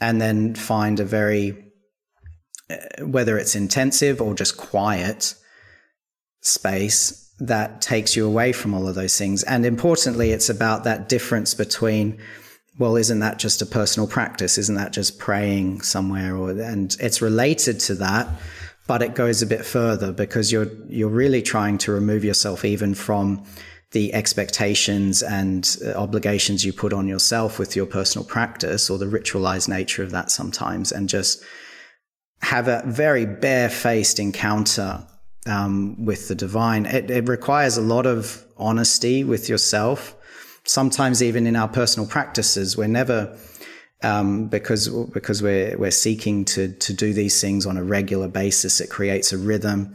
and 0.00 0.20
then 0.20 0.54
find 0.54 1.00
a 1.00 1.04
very 1.04 1.64
uh, 2.70 3.04
whether 3.04 3.38
it's 3.38 3.54
intensive 3.54 4.20
or 4.20 4.34
just 4.34 4.56
quiet 4.56 5.34
space 6.40 7.32
that 7.38 7.80
takes 7.80 8.16
you 8.16 8.26
away 8.26 8.52
from 8.52 8.74
all 8.74 8.88
of 8.88 8.94
those 8.94 9.16
things. 9.16 9.42
And 9.44 9.64
importantly, 9.64 10.30
it's 10.30 10.50
about 10.50 10.84
that 10.84 11.08
difference 11.08 11.54
between, 11.54 12.18
well, 12.78 12.96
isn't 12.96 13.20
that 13.20 13.38
just 13.38 13.62
a 13.62 13.66
personal 13.66 14.06
practice? 14.06 14.58
Isn't 14.58 14.74
that 14.74 14.92
just 14.92 15.18
praying 15.18 15.80
somewhere? 15.80 16.36
Or, 16.36 16.50
and 16.50 16.94
it's 17.00 17.22
related 17.22 17.80
to 17.80 17.94
that, 17.96 18.28
but 18.90 19.02
it 19.02 19.14
goes 19.14 19.40
a 19.40 19.46
bit 19.46 19.64
further 19.64 20.10
because 20.10 20.50
you're 20.50 20.68
you're 20.88 21.16
really 21.22 21.42
trying 21.42 21.78
to 21.78 21.92
remove 21.92 22.24
yourself 22.24 22.64
even 22.64 22.92
from 22.92 23.40
the 23.92 24.12
expectations 24.12 25.22
and 25.22 25.76
uh, 25.86 25.92
obligations 25.92 26.64
you 26.64 26.72
put 26.72 26.92
on 26.92 27.06
yourself 27.06 27.56
with 27.56 27.76
your 27.76 27.86
personal 27.86 28.26
practice 28.26 28.90
or 28.90 28.98
the 28.98 29.06
ritualized 29.06 29.68
nature 29.68 30.02
of 30.02 30.10
that 30.10 30.28
sometimes 30.28 30.90
and 30.90 31.08
just 31.08 31.40
have 32.42 32.66
a 32.66 32.82
very 32.84 33.26
barefaced 33.26 34.18
encounter 34.18 35.06
um, 35.46 36.04
with 36.04 36.26
the 36.26 36.34
divine. 36.34 36.84
It, 36.84 37.12
it 37.12 37.28
requires 37.28 37.76
a 37.76 37.82
lot 37.82 38.06
of 38.06 38.44
honesty 38.56 39.22
with 39.22 39.48
yourself. 39.48 40.16
Sometimes 40.64 41.22
even 41.22 41.46
in 41.46 41.54
our 41.54 41.68
personal 41.68 42.08
practices, 42.08 42.76
we're 42.76 42.88
never 42.88 43.38
um, 44.02 44.48
because 44.48 44.88
because 44.88 45.42
we're 45.42 45.76
we're 45.78 45.90
seeking 45.90 46.44
to 46.46 46.72
to 46.72 46.92
do 46.92 47.12
these 47.12 47.40
things 47.40 47.66
on 47.66 47.76
a 47.76 47.84
regular 47.84 48.28
basis. 48.28 48.80
It 48.80 48.90
creates 48.90 49.32
a 49.32 49.38
rhythm 49.38 49.94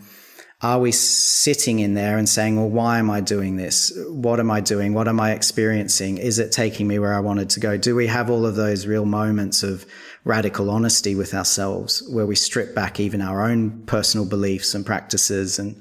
are 0.61 0.79
we 0.79 0.91
sitting 0.91 1.79
in 1.79 1.95
there 1.95 2.17
and 2.17 2.27
saying, 2.27 2.55
well, 2.55 2.69
why 2.69 2.97
am 2.97 3.11
I 3.11 3.19
doing 3.19 3.57
this? 3.57 3.91
What 4.07 4.39
am 4.39 4.49
I 4.49 4.61
doing? 4.61 4.93
What 4.93 5.07
am 5.07 5.19
I 5.19 5.31
experiencing? 5.31 6.17
Is 6.17 6.39
it 6.39 6.51
taking 6.51 6.87
me 6.87 6.97
where 6.97 7.13
I 7.13 7.19
wanted 7.19 7.49
to 7.51 7.59
go? 7.59 7.77
Do 7.77 7.95
we 7.95 8.07
have 8.07 8.29
all 8.29 8.45
of 8.45 8.55
those 8.55 8.87
real 8.87 9.05
moments 9.05 9.63
of 9.63 9.85
radical 10.23 10.69
honesty 10.69 11.13
with 11.13 11.33
ourselves 11.33 12.01
where 12.09 12.25
we 12.25 12.35
strip 12.35 12.73
back 12.73 12.99
even 12.99 13.21
our 13.21 13.43
own 13.43 13.83
personal 13.85 14.25
beliefs 14.25 14.73
and 14.73 14.85
practices 14.85 15.59
and, 15.59 15.79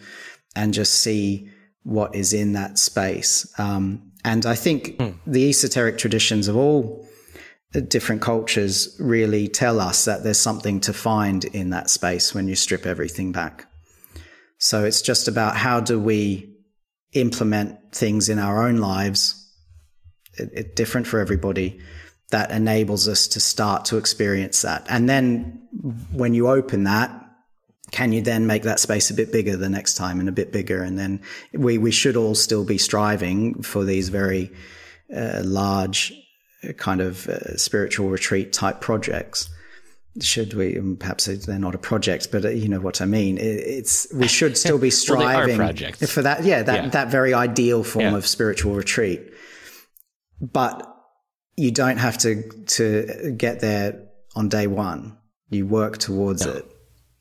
and 0.56 0.74
just 0.74 1.00
see 1.00 1.48
what 1.84 2.14
is 2.14 2.32
in 2.32 2.52
that 2.54 2.78
space? 2.78 3.50
Um, 3.58 4.12
and 4.24 4.44
I 4.44 4.54
think 4.54 4.98
mm. 4.98 5.14
the 5.26 5.48
esoteric 5.48 5.98
traditions 5.98 6.48
of 6.48 6.56
all 6.56 7.08
different 7.80 8.22
cultures 8.22 8.96
really 9.00 9.48
tell 9.48 9.80
us 9.80 10.04
that 10.04 10.22
there's 10.22 10.38
something 10.38 10.80
to 10.80 10.92
find 10.92 11.44
in 11.46 11.70
that 11.70 11.90
space 11.90 12.34
when 12.34 12.48
you 12.48 12.54
strip 12.54 12.86
everything 12.86 13.32
back. 13.32 13.66
So 14.58 14.84
it's 14.84 15.02
just 15.02 15.28
about 15.28 15.56
how 15.56 15.80
do 15.80 15.98
we 15.98 16.54
implement 17.12 17.78
things 17.92 18.28
in 18.28 18.38
our 18.38 18.66
own 18.66 18.78
lives, 18.78 19.40
it, 20.34 20.50
it, 20.52 20.76
different 20.76 21.06
for 21.06 21.20
everybody, 21.20 21.80
that 22.30 22.50
enables 22.50 23.08
us 23.08 23.28
to 23.28 23.40
start 23.40 23.84
to 23.86 23.96
experience 23.96 24.62
that. 24.62 24.86
And 24.88 25.08
then 25.08 25.68
when 26.12 26.34
you 26.34 26.48
open 26.48 26.84
that, 26.84 27.20
can 27.90 28.12
you 28.12 28.22
then 28.22 28.46
make 28.46 28.62
that 28.62 28.80
space 28.80 29.10
a 29.10 29.14
bit 29.14 29.30
bigger 29.30 29.56
the 29.56 29.68
next 29.68 29.94
time 29.94 30.18
and 30.18 30.28
a 30.28 30.32
bit 30.32 30.52
bigger? 30.52 30.82
And 30.82 30.98
then 30.98 31.20
we, 31.52 31.78
we 31.78 31.90
should 31.90 32.16
all 32.16 32.34
still 32.34 32.64
be 32.64 32.78
striving 32.78 33.62
for 33.62 33.84
these 33.84 34.08
very 34.08 34.50
uh, 35.14 35.42
large 35.44 36.12
kind 36.72 37.00
of 37.00 37.28
uh, 37.28 37.56
spiritual 37.56 38.08
retreat 38.08 38.52
type 38.52 38.80
projects. 38.80 39.48
Should 40.20 40.54
we 40.54 40.78
um, 40.78 40.96
perhaps 40.96 41.26
they're 41.26 41.58
not 41.58 41.74
a 41.74 41.78
project 41.78 42.28
but 42.30 42.44
uh, 42.44 42.50
you 42.50 42.68
know 42.68 42.80
what 42.80 43.00
i 43.00 43.04
mean. 43.04 43.36
It's 43.40 44.06
we 44.14 44.28
should 44.28 44.56
still 44.64 44.78
be 44.78 44.90
striving 44.90 45.58
well, 45.58 45.72
for 46.06 46.22
that 46.22 46.44
yeah 46.44 46.62
that 46.62 46.84
yeah. 46.84 46.88
that 46.90 47.10
very 47.10 47.34
ideal 47.34 47.82
form 47.82 48.04
yeah. 48.12 48.16
of 48.16 48.26
spiritual 48.26 48.74
retreat. 48.74 49.32
But 50.40 50.88
you 51.56 51.70
don't 51.70 51.98
have 51.98 52.18
to 52.18 52.48
to 52.66 53.34
get 53.36 53.60
there 53.60 54.08
on 54.36 54.48
day 54.48 54.66
one. 54.66 55.16
You 55.50 55.66
work 55.66 55.98
towards 55.98 56.46
no. 56.46 56.52
it. 56.52 56.70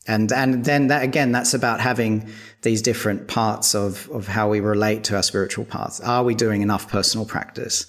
And 0.05 0.31
and 0.31 0.65
then 0.65 0.87
that 0.87 1.03
again 1.03 1.31
that's 1.31 1.53
about 1.53 1.79
having 1.79 2.29
these 2.61 2.81
different 2.81 3.27
parts 3.27 3.73
of 3.73 4.09
of 4.11 4.27
how 4.27 4.49
we 4.49 4.59
relate 4.59 5.05
to 5.05 5.15
our 5.15 5.23
spiritual 5.23 5.65
path 5.65 6.01
are 6.03 6.23
we 6.23 6.35
doing 6.35 6.61
enough 6.61 6.89
personal 6.89 7.25
practice 7.25 7.85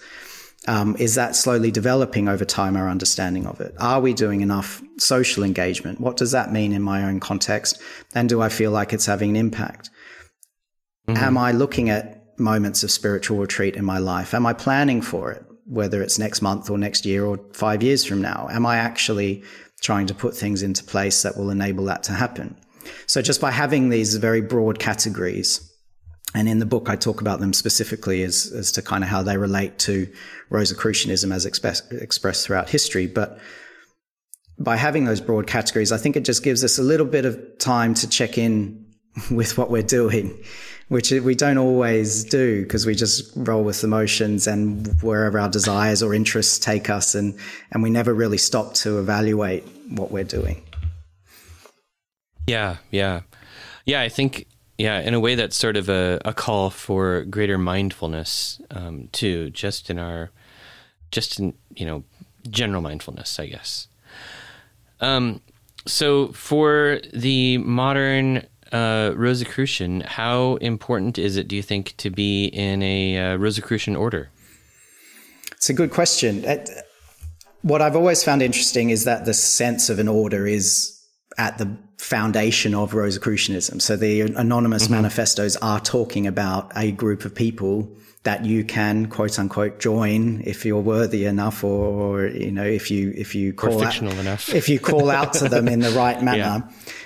um, 0.67 0.97
is 0.99 1.15
that 1.15 1.37
slowly 1.37 1.71
developing 1.71 2.29
over 2.29 2.45
time 2.45 2.77
our 2.77 2.89
understanding 2.89 3.47
of 3.47 3.61
it? 3.61 3.75
Are 3.79 4.01
we 4.01 4.15
doing 4.15 4.41
enough 4.41 4.83
social 4.99 5.45
engagement? 5.45 6.01
What 6.01 6.17
does 6.17 6.31
that 6.33 6.53
mean 6.53 6.73
in 6.73 6.83
my 6.83 7.05
own 7.05 7.21
context? 7.21 7.81
And 8.15 8.29
do 8.29 8.41
I 8.41 8.49
feel 8.49 8.71
like 8.71 8.93
it's 8.93 9.07
having 9.07 9.31
an 9.31 9.37
impact? 9.37 9.91
Mm-hmm. 11.09 11.23
Am 11.23 11.37
I 11.37 11.53
looking 11.53 11.91
at 11.91 12.39
moments 12.39 12.83
of 12.83 12.91
spiritual 12.91 13.39
retreat 13.39 13.77
in 13.77 13.85
my 13.85 13.99
life? 13.99 14.33
Am 14.33 14.47
I 14.47 14.53
planning 14.55 15.03
for 15.03 15.31
it? 15.33 15.45
Whether 15.67 16.03
it's 16.03 16.19
next 16.19 16.41
month 16.41 16.71
or 16.71 16.79
next 16.79 17.05
year 17.05 17.25
or 17.25 17.39
five 17.53 17.83
years 17.83 18.05
from 18.05 18.23
now? 18.23 18.49
Am 18.51 18.65
I 18.65 18.77
actually 18.77 19.43
trying 19.83 20.07
to 20.07 20.15
put 20.15 20.35
things 20.35 20.63
into 20.63 20.83
place 20.83 21.23
that 21.23 21.37
will 21.37 21.51
enable 21.51 21.85
that 21.85 22.03
to 22.05 22.13
happen? 22.13 22.57
So 23.07 23.23
just 23.23 23.41
by 23.41 23.51
having 23.51 23.89
these 23.89 24.17
very 24.17 24.41
broad 24.41 24.79
categories, 24.79 25.71
and 26.35 26.49
in 26.49 26.59
the 26.59 26.67
book, 26.67 26.91
I 26.91 26.97
talk 26.97 27.21
about 27.21 27.39
them 27.39 27.53
specifically 27.53 28.25
as, 28.25 28.53
as 28.53 28.73
to 28.73 28.83
kind 28.83 29.05
of 29.05 29.11
how 29.11 29.23
they 29.23 29.39
relate 29.39 29.79
to 29.81 30.13
Rosicrucianism 30.51 31.31
as 31.31 31.47
express, 31.47 31.89
expressed 31.93 32.45
throughout 32.45 32.69
history. 32.69 33.07
But 33.07 33.39
by 34.59 34.77
having 34.77 35.05
those 35.05 35.21
broad 35.21 35.47
categories, 35.47 35.93
I 35.93 35.97
think 35.97 36.17
it 36.17 36.25
just 36.25 36.43
gives 36.43 36.65
us 36.65 36.77
a 36.77 36.83
little 36.83 37.07
bit 37.07 37.25
of 37.25 37.41
time 37.59 37.95
to 37.95 38.09
check 38.09 38.37
in 38.37 38.85
with 39.31 39.57
what 39.57 39.71
we're 39.71 39.83
doing, 39.83 40.37
which 40.89 41.13
we 41.13 41.37
don't 41.37 41.59
always 41.59 42.25
do 42.25 42.63
because 42.63 42.85
we 42.85 42.97
just 42.97 43.33
roll 43.37 43.63
with 43.63 43.85
emotions 43.85 44.49
and 44.49 44.89
wherever 45.03 45.39
our 45.39 45.49
desires 45.49 46.03
or 46.03 46.15
interests 46.15 46.59
take 46.59 46.91
us. 46.91 47.15
And, 47.15 47.39
and 47.71 47.81
we 47.81 47.91
never 47.91 48.13
really 48.13 48.39
stop 48.39 48.75
to 48.75 48.99
evaluate 48.99 49.65
what 49.89 50.11
we're 50.11 50.25
doing. 50.25 50.65
Yeah. 52.49 52.79
Yeah. 52.91 53.21
Yeah. 53.87 54.01
I 54.01 54.09
think 54.09 54.47
yeah, 54.79 55.01
in 55.01 55.15
a 55.15 55.21
way, 55.21 55.35
that's 55.35 55.57
sort 55.57 55.77
of 55.77 55.89
a, 55.89 56.21
a 56.25 56.35
call 56.35 56.71
for 56.71 57.25
greater 57.25 57.59
mindfulness 57.59 58.61
um, 58.71 59.09
too, 59.13 59.51
just 59.51 59.91
in 59.91 59.99
our, 59.99 60.31
just 61.11 61.39
in 61.39 61.55
you 61.77 61.87
know, 61.87 62.05
general 62.51 62.83
mindfulness, 62.83 63.39
I 63.39 63.47
guess. 63.47 63.89
Um, 65.01 65.41
so 65.87 66.29
for 66.33 67.01
the 67.13 67.59
modern 67.59 68.47
uh, 68.73 69.13
Rosicrucian, 69.15 70.01
how 70.01 70.57
important 70.57 71.19
is 71.19 71.37
it, 71.37 71.47
do 71.47 71.57
you 71.57 71.63
think, 71.63 71.97
to 71.99 72.11
be 72.11 72.47
in 72.47 72.83
a 72.83 73.19
uh, 73.19 73.37
Rosicrucian 73.37 73.95
order? 73.95 74.31
It's 75.53 75.71
a 75.71 75.75
good 75.75 75.91
question. 75.93 76.45
What 77.63 77.81
I've 77.81 77.97
always 77.97 78.25
found 78.25 78.43
interesting 78.43 78.91
is 78.91 79.05
that 79.05 79.25
the 79.25 79.35
sense 79.35 79.89
of 79.89 79.99
an 79.99 80.09
order 80.09 80.47
is 80.47 81.01
at 81.39 81.59
the 81.59 81.77
foundation 82.05 82.75
of 82.75 82.93
Rosicrucianism. 82.93 83.81
So 83.81 83.97
the 83.97 84.21
anonymous 84.21 84.85
mm-hmm. 84.85 84.93
manifestos 84.93 85.57
are 85.57 85.81
talking 85.81 86.27
about 86.27 86.71
a 86.77 86.93
group 86.93 87.25
of 87.25 87.35
people 87.35 87.91
that 88.25 88.45
you 88.45 88.65
can 88.65 89.07
quote 89.07 89.39
unquote 89.39 89.79
join 89.79 90.43
if 90.45 90.65
you're 90.65 90.81
worthy 90.81 91.27
enough 91.27 91.63
or, 91.63 92.27
you 92.27 92.51
know 92.51 92.65
if 92.65 92.91
you 92.91 93.13
if 93.17 93.35
you 93.35 93.53
call 93.53 93.83
out, 93.83 94.01
enough. 94.01 94.49
if 94.49 94.69
you 94.69 94.81
call 94.81 95.11
out 95.11 95.35
to 95.35 95.49
them 95.49 95.69
in 95.69 95.81
the 95.81 95.91
right 95.91 96.23
manner 96.31 96.39
yeah. 96.39 96.61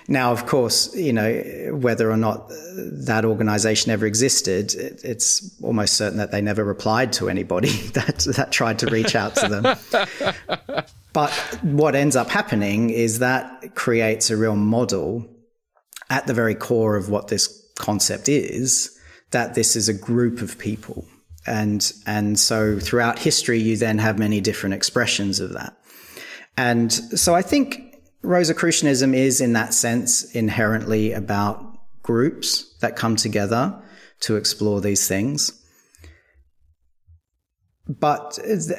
now 0.07 0.33
of 0.33 0.47
course 0.47 0.95
you 0.95 1.13
know 1.13 1.71
whether 1.73 2.11
or 2.11 2.17
not 2.17 2.49
that 2.77 3.25
organization 3.25 3.91
ever 3.91 4.07
existed 4.07 4.75
it, 4.75 5.05
it's 5.05 5.61
almost 5.63 5.95
certain 5.95 6.19
that 6.19 6.31
they 6.31 6.41
never 6.41 6.65
replied 6.65 7.13
to 7.13 7.29
anybody 7.29 7.69
that 7.95 8.19
that 8.37 8.53
tried 8.53 8.79
to 8.79 8.87
reach 8.87 9.15
out 9.15 9.35
to 9.35 9.49
them 9.49 10.85
But 11.13 11.33
what 11.63 11.97
ends 11.97 12.17
up 12.17 12.29
happening 12.29 12.91
is 12.91 13.19
that 13.21 13.75
creates 13.75 14.31
a 14.31 14.37
real 14.37 14.55
model 14.55 15.27
at 16.11 16.27
the 16.27 16.35
very 16.35 16.55
core 16.55 16.97
of 16.97 17.09
what 17.09 17.29
this 17.29 17.67
concept 17.77 18.29
is 18.29 18.98
that 19.31 19.55
this 19.55 19.77
is 19.77 19.89
a 19.89 19.95
group 19.95 20.41
of 20.41 20.59
people. 20.59 21.07
And, 21.47 21.93
and 22.07 22.39
so 22.39 22.79
throughout 22.79 23.19
history, 23.19 23.59
you 23.59 23.77
then 23.77 23.99
have 23.99 24.19
many 24.19 24.41
different 24.41 24.75
expressions 24.75 25.41
of 25.41 25.53
that. 25.55 25.77
And 26.57 26.93
so 26.93 27.35
I 27.35 27.43
think 27.43 27.97
Rosicrucianism 28.23 29.15
is 29.15 29.41
in 29.41 29.53
that 29.53 29.73
sense 29.73 30.35
inherently 30.35 31.13
about 31.13 31.65
groups 32.03 32.75
that 32.81 32.97
come 32.97 33.17
together 33.17 33.81
to 34.21 34.37
explore 34.37 34.81
these 34.81 35.07
things 35.07 35.59
but 37.89 38.39
as 38.41 38.71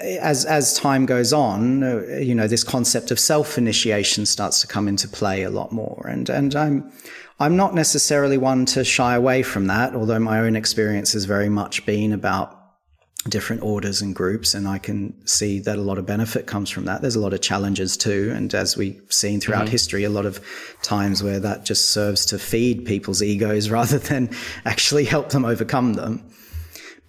as 0.46 0.76
time 0.76 1.08
goes 1.08 1.34
on, 1.34 1.82
you 2.22 2.36
know, 2.36 2.48
this 2.48 2.64
concept 2.64 3.10
of 3.10 3.20
self 3.20 3.58
initiation 3.58 4.26
starts 4.26 4.62
to 4.62 4.68
come 4.68 4.88
into 4.88 5.08
play 5.08 5.42
a 5.44 5.50
lot 5.50 5.72
more, 5.72 6.06
and 6.08 6.30
and 6.30 6.56
I'm 6.56 6.92
I'm 7.40 7.56
not 7.56 7.74
necessarily 7.74 8.38
one 8.38 8.66
to 8.68 8.84
shy 8.84 9.16
away 9.16 9.44
from 9.44 9.68
that, 9.68 9.96
although 9.96 10.20
my 10.20 10.40
own 10.40 10.56
experience 10.56 11.14
has 11.14 11.26
very 11.26 11.50
much 11.50 11.86
been 11.86 12.12
about 12.12 12.56
different 13.28 13.62
orders 13.64 14.02
and 14.02 14.16
groups, 14.16 14.54
and 14.54 14.68
I 14.68 14.78
can 14.78 15.14
see 15.28 15.60
that 15.62 15.78
a 15.78 15.82
lot 15.82 15.98
of 15.98 16.06
benefit 16.06 16.48
comes 16.48 16.70
from 16.70 16.86
that. 16.86 17.02
There's 17.02 17.16
a 17.16 17.20
lot 17.20 17.34
of 17.34 17.42
challenges 17.42 17.98
too, 17.98 18.32
and 18.36 18.54
as 18.54 18.78
we've 18.78 19.02
seen 19.10 19.40
throughout 19.40 19.64
mm-hmm. 19.64 19.72
history, 19.72 20.04
a 20.04 20.10
lot 20.10 20.26
of 20.26 20.44
times 20.82 21.22
where 21.22 21.40
that 21.40 21.66
just 21.66 21.90
serves 21.90 22.26
to 22.28 22.40
feed 22.40 22.86
people's 22.86 23.22
egos 23.22 23.70
rather 23.80 24.00
than 24.00 24.30
actually 24.66 25.06
help 25.06 25.30
them 25.30 25.46
overcome 25.46 25.94
them 25.94 26.30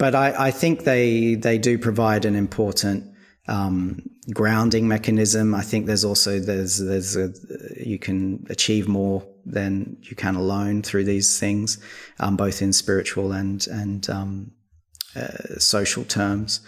but 0.00 0.14
I, 0.14 0.46
I 0.46 0.50
think 0.50 0.84
they 0.84 1.34
they 1.34 1.58
do 1.58 1.78
provide 1.78 2.24
an 2.24 2.34
important 2.34 3.04
um, 3.48 4.00
grounding 4.32 4.88
mechanism. 4.88 5.54
I 5.54 5.60
think 5.60 5.84
there's 5.84 6.06
also 6.06 6.40
there's 6.40 6.78
there's 6.78 7.18
a, 7.18 7.30
you 7.76 7.98
can 7.98 8.46
achieve 8.48 8.88
more 8.88 9.22
than 9.52 9.96
you 10.02 10.16
can 10.16 10.36
alone 10.36 10.82
through 10.82 11.04
these 11.04 11.38
things, 11.38 11.78
um, 12.18 12.36
both 12.36 12.62
in 12.62 12.72
spiritual 12.72 13.32
and 13.32 13.66
and 13.68 14.08
um, 14.10 14.52
uh, 15.16 15.58
social 15.58 16.04
terms. 16.04 16.60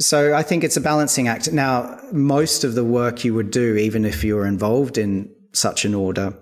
So 0.00 0.34
I 0.34 0.42
think 0.42 0.64
it's 0.64 0.78
a 0.78 0.80
balancing 0.80 1.28
act. 1.28 1.52
Now, 1.52 2.00
most 2.10 2.64
of 2.64 2.74
the 2.74 2.84
work 2.84 3.22
you 3.22 3.34
would 3.34 3.50
do, 3.50 3.76
even 3.76 4.06
if 4.06 4.24
you 4.24 4.34
were 4.36 4.46
involved 4.46 4.96
in 4.96 5.30
such 5.52 5.84
an 5.84 5.94
order, 5.94 6.34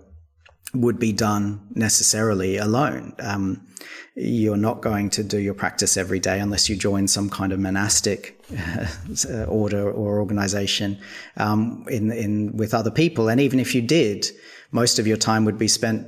would 0.74 0.98
be 0.98 1.12
done 1.12 1.66
necessarily 1.74 2.56
alone. 2.56 3.14
Um, 3.18 3.66
you're 4.14 4.56
not 4.56 4.82
going 4.82 5.10
to 5.10 5.24
do 5.24 5.38
your 5.38 5.54
practice 5.54 5.96
every 5.96 6.20
day 6.20 6.40
unless 6.40 6.68
you 6.68 6.76
join 6.76 7.08
some 7.08 7.30
kind 7.30 7.52
of 7.52 7.60
monastic 7.60 8.40
uh, 8.58 9.44
order 9.44 9.90
or 9.90 10.20
organization 10.20 10.98
um, 11.36 11.84
in, 11.88 12.12
in 12.12 12.56
with 12.56 12.74
other 12.74 12.90
people. 12.90 13.28
And 13.28 13.40
even 13.40 13.60
if 13.60 13.74
you 13.74 13.82
did, 13.82 14.26
most 14.70 14.98
of 14.98 15.06
your 15.06 15.16
time 15.16 15.44
would 15.44 15.58
be 15.58 15.68
spent 15.68 16.06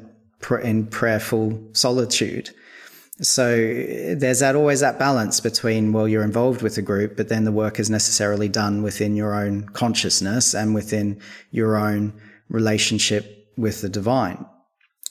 in 0.62 0.86
prayerful 0.86 1.62
solitude. 1.72 2.50
So 3.22 3.54
there's 3.56 4.40
that 4.40 4.56
always 4.56 4.80
that 4.80 4.98
balance 4.98 5.40
between 5.40 5.92
well 5.92 6.08
you're 6.08 6.24
involved 6.24 6.62
with 6.62 6.78
a 6.78 6.82
group, 6.82 7.16
but 7.16 7.28
then 7.28 7.44
the 7.44 7.52
work 7.52 7.78
is 7.78 7.90
necessarily 7.90 8.48
done 8.48 8.82
within 8.82 9.14
your 9.14 9.34
own 9.34 9.68
consciousness 9.68 10.54
and 10.54 10.74
within 10.74 11.20
your 11.50 11.76
own 11.76 12.14
relationship 12.48 13.46
with 13.58 13.82
the 13.82 13.90
divine. 13.90 14.46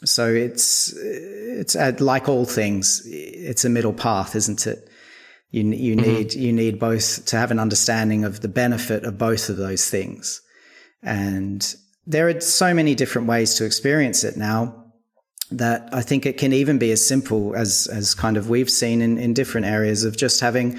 So 0.06 0.28
it's 0.28 0.93
it's 0.97 1.76
like 1.76 2.28
all 2.28 2.45
things, 2.45 3.04
it's 3.06 3.66
a 3.66 3.70
middle 3.70 3.93
path, 3.93 4.36
isn't 4.36 4.66
it? 4.66 4.89
You 5.52 5.64
you 5.64 5.95
mm-hmm. 5.95 6.06
need 6.06 6.34
you 6.34 6.54
need 6.54 6.80
both 6.80 7.26
to 7.26 7.38
have 7.38 7.52
an 7.52 7.60
understanding 7.60 8.24
of 8.24 8.41
the 8.41 8.47
benefit 8.47 9.04
of 9.04 9.18
both 9.18 9.50
of 9.50 9.58
those 9.58 9.89
things, 9.89 10.41
and 11.04 11.76
there 12.10 12.28
are 12.28 12.41
so 12.41 12.74
many 12.74 12.95
different 12.95 13.28
ways 13.28 13.53
to 13.55 13.66
experience 13.66 14.24
it 14.26 14.36
now 14.36 14.76
that 15.51 15.89
I 15.93 16.01
think 16.01 16.26
it 16.26 16.38
can 16.38 16.51
even 16.51 16.78
be 16.78 16.91
as 16.91 17.05
simple 17.05 17.55
as 17.55 17.88
as 17.88 18.14
kind 18.14 18.36
of 18.36 18.49
we've 18.49 18.70
seen 18.70 19.01
in 19.01 19.18
in 19.18 19.34
different 19.34 19.68
areas 19.68 20.03
of 20.03 20.18
just 20.18 20.41
having. 20.41 20.78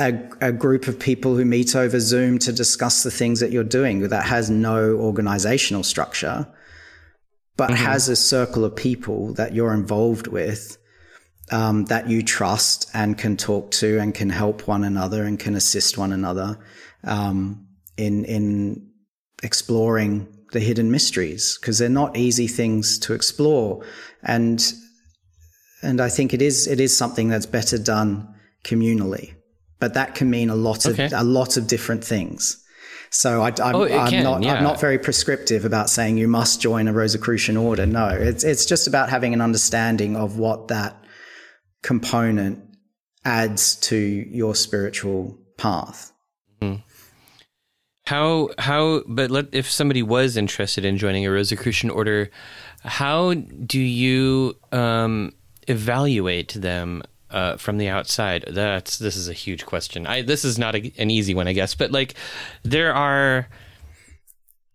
A, 0.00 0.14
a, 0.40 0.52
group 0.52 0.86
of 0.86 0.96
people 0.96 1.36
who 1.36 1.44
meet 1.44 1.74
over 1.74 1.98
Zoom 1.98 2.38
to 2.38 2.52
discuss 2.52 3.02
the 3.02 3.10
things 3.10 3.40
that 3.40 3.50
you're 3.50 3.64
doing 3.64 4.06
that 4.10 4.26
has 4.26 4.48
no 4.48 4.92
organizational 4.94 5.82
structure 5.82 6.46
but 7.56 7.70
mm-hmm. 7.70 7.84
has 7.84 8.08
a 8.08 8.14
circle 8.14 8.64
of 8.64 8.76
people 8.76 9.34
that 9.34 9.54
you're 9.54 9.74
involved 9.74 10.28
with 10.28 10.78
um, 11.50 11.84
that 11.86 12.08
you 12.08 12.22
trust 12.22 12.88
and 12.94 13.18
can 13.18 13.36
talk 13.36 13.72
to 13.72 13.98
and 13.98 14.14
can 14.14 14.30
help 14.30 14.68
one 14.68 14.84
another 14.84 15.24
and 15.24 15.40
can 15.40 15.56
assist 15.56 15.98
one 15.98 16.12
another 16.12 16.56
um, 17.02 17.66
in 17.96 18.24
in 18.24 18.88
exploring 19.42 20.28
the 20.52 20.60
hidden 20.60 20.90
mysteries 20.90 21.58
because 21.60 21.78
they're 21.78 21.88
not 21.88 22.16
easy 22.16 22.46
things 22.46 22.98
to 22.98 23.14
explore 23.14 23.84
and 24.22 24.72
and 25.82 26.00
I 26.00 26.08
think 26.08 26.34
it 26.34 26.42
is 26.42 26.66
it 26.66 26.80
is 26.80 26.96
something 26.96 27.28
that's 27.28 27.46
better 27.46 27.78
done 27.78 28.34
communally 28.64 29.34
but 29.78 29.94
that 29.94 30.14
can 30.14 30.30
mean 30.30 30.50
a 30.50 30.56
lot 30.56 30.86
of 30.86 30.98
okay. 30.98 31.10
a 31.14 31.24
lot 31.24 31.56
of 31.56 31.66
different 31.66 32.04
things 32.04 32.64
so 33.10 33.42
I, 33.42 33.48
am 33.48 33.74
oh, 33.74 33.86
not 33.86 34.42
yeah. 34.42 34.54
I'm 34.54 34.62
not 34.62 34.80
very 34.80 34.98
prescriptive 34.98 35.64
about 35.64 35.88
saying 35.88 36.18
you 36.18 36.28
must 36.28 36.60
join 36.60 36.88
a 36.88 36.92
Rosicrucian 36.92 37.56
order. 37.56 37.86
No, 37.86 38.08
it's 38.08 38.44
it's 38.44 38.66
just 38.66 38.86
about 38.86 39.08
having 39.08 39.32
an 39.32 39.40
understanding 39.40 40.16
of 40.16 40.38
what 40.38 40.68
that 40.68 41.02
component 41.82 42.62
adds 43.24 43.76
to 43.76 43.96
your 43.96 44.54
spiritual 44.54 45.38
path. 45.56 46.12
How 48.08 48.48
how 48.58 49.02
but 49.06 49.30
let, 49.30 49.48
if 49.52 49.70
somebody 49.70 50.02
was 50.02 50.38
interested 50.38 50.86
in 50.86 50.96
joining 50.96 51.26
a 51.26 51.30
Rosicrucian 51.30 51.90
order, 51.90 52.30
how 52.82 53.34
do 53.34 53.78
you 53.78 54.56
um, 54.72 55.34
evaluate 55.66 56.54
them 56.54 57.02
uh, 57.30 57.58
from 57.58 57.76
the 57.76 57.88
outside? 57.88 58.46
That's 58.48 58.96
this 58.96 59.14
is 59.14 59.28
a 59.28 59.34
huge 59.34 59.66
question. 59.66 60.06
I 60.06 60.22
this 60.22 60.42
is 60.42 60.58
not 60.58 60.74
a, 60.74 60.90
an 60.96 61.10
easy 61.10 61.34
one, 61.34 61.48
I 61.48 61.52
guess, 61.52 61.74
but 61.74 61.90
like 61.90 62.14
there 62.62 62.94
are 62.94 63.46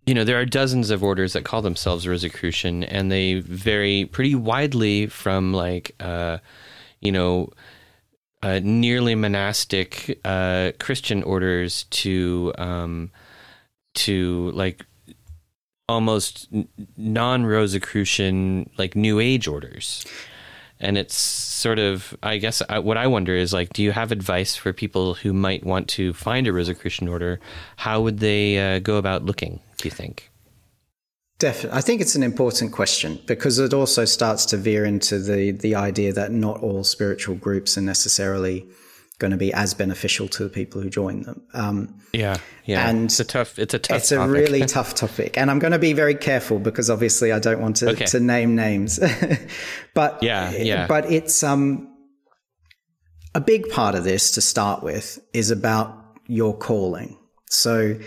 you 0.06 0.14
know 0.14 0.26
there 0.26 0.40
are 0.40 0.46
dozens 0.46 0.92
of 0.92 1.04
orders 1.04 1.34
that 1.34 1.44
call 1.44 1.64
themselves 1.64 2.08
Rosicrucian, 2.08 2.84
and 2.84 3.12
they 3.12 3.40
vary 3.40 4.06
pretty 4.06 4.36
widely 4.36 5.08
from 5.08 5.54
like 5.54 5.96
uh, 6.00 6.38
you 7.00 7.12
know. 7.12 7.50
Uh, 8.44 8.60
nearly 8.62 9.16
monastic 9.16 10.20
uh, 10.26 10.74
Christian 10.78 11.24
orders 11.24 11.84
to 11.92 12.54
um, 12.58 13.10
to 13.94 14.52
like 14.52 14.86
almost 15.88 16.50
non 16.98 17.46
Rosicrucian 17.46 18.70
like 18.78 18.98
New 18.98 19.22
Age 19.22 19.48
orders. 19.48 20.06
And 20.82 20.98
it's 20.98 21.16
sort 21.16 21.80
of 21.80 22.14
i 22.22 22.36
guess 22.36 22.62
uh, 22.68 22.82
what 22.82 22.98
i 22.98 23.08
wonder 23.08 23.34
is 23.34 23.54
like 23.54 23.72
do 23.72 23.82
you 23.82 23.94
have 23.94 24.12
advice 24.12 24.54
for 24.58 24.74
people 24.74 25.14
who 25.14 25.32
might 25.32 25.64
want 25.64 25.88
to 25.88 26.12
find 26.12 26.46
a 26.46 26.52
rosicrucian 26.52 27.08
order? 27.08 27.40
How 27.78 28.02
would 28.02 28.20
they 28.20 28.60
uh, 28.60 28.80
go 28.80 28.98
about 28.98 29.24
looking 29.24 29.62
do 29.78 29.88
you 29.88 29.92
think 29.92 30.33
Definitely. 31.40 31.78
I 31.78 31.82
think 31.82 32.02
it's 32.02 32.16
an 32.16 32.24
important 32.24 32.72
question 32.72 33.20
because 33.26 33.60
it 33.60 33.74
also 33.74 34.06
starts 34.06 34.46
to 34.48 34.58
veer 34.58 34.86
into 34.86 35.20
the, 35.20 35.52
the 35.52 35.76
idea 35.76 36.14
that 36.14 36.32
not 36.32 36.62
all 36.62 36.84
spiritual 36.84 37.36
groups 37.36 37.78
are 37.78 37.82
necessarily 37.82 38.66
going 39.20 39.32
to 39.32 39.38
be 39.38 39.54
as 39.54 39.74
beneficial 39.74 40.28
to 40.28 40.44
the 40.44 40.50
people 40.50 40.82
who 40.82 40.90
join 40.90 41.24
them. 41.24 41.42
Um, 41.54 42.02
yeah, 42.14 42.38
yeah. 42.66 42.90
And 42.90 43.06
it's 43.06 43.20
a 43.20 43.26
tough. 43.26 43.58
It's 43.60 43.74
a 43.74 43.80
tough. 43.80 43.98
It's 43.98 44.10
topic. 44.10 44.28
a 44.28 44.30
really 44.30 44.66
tough 44.66 44.96
topic, 44.96 45.38
and 45.38 45.50
I'm 45.50 45.60
going 45.60 45.72
to 45.72 45.80
be 45.80 45.94
very 45.94 46.16
careful 46.16 46.60
because 46.60 46.90
obviously 46.90 47.32
I 47.32 47.40
don't 47.40 47.62
want 47.62 47.78
to, 47.78 47.90
okay. 47.92 48.06
to 48.06 48.20
name 48.20 48.56
names. 48.56 49.00
but 49.94 50.22
yeah, 50.22 50.52
yeah. 50.52 50.88
But 50.88 51.12
it's 51.12 51.44
um 51.44 51.90
a 53.36 53.42
big 53.42 53.70
part 53.70 53.96
of 53.96 54.04
this 54.04 54.32
to 54.32 54.42
start 54.42 54.84
with 54.84 55.20
is 55.34 55.52
about 55.52 55.98
your 56.28 56.56
calling. 56.56 57.18
So 57.50 57.98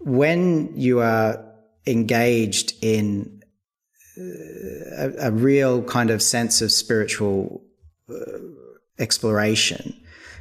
when 0.00 0.72
you 0.76 1.00
are 1.00 1.45
engaged 1.86 2.74
in 2.82 3.42
uh, 4.18 4.22
a, 4.96 5.28
a 5.28 5.30
real 5.30 5.82
kind 5.82 6.10
of 6.10 6.22
sense 6.22 6.62
of 6.62 6.72
spiritual 6.72 7.62
uh, 8.10 8.38
exploration 8.98 9.94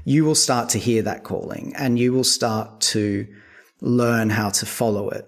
you 0.06 0.24
will 0.24 0.36
start 0.36 0.70
to 0.70 0.78
hear 0.78 1.02
that 1.02 1.24
calling 1.24 1.74
and 1.76 2.00
you 2.00 2.14
will 2.14 2.24
start 2.24 2.80
to 2.80 3.28
learn 3.82 4.30
how 4.30 4.50
to 4.50 4.66
follow 4.66 5.10
it. 5.10 5.28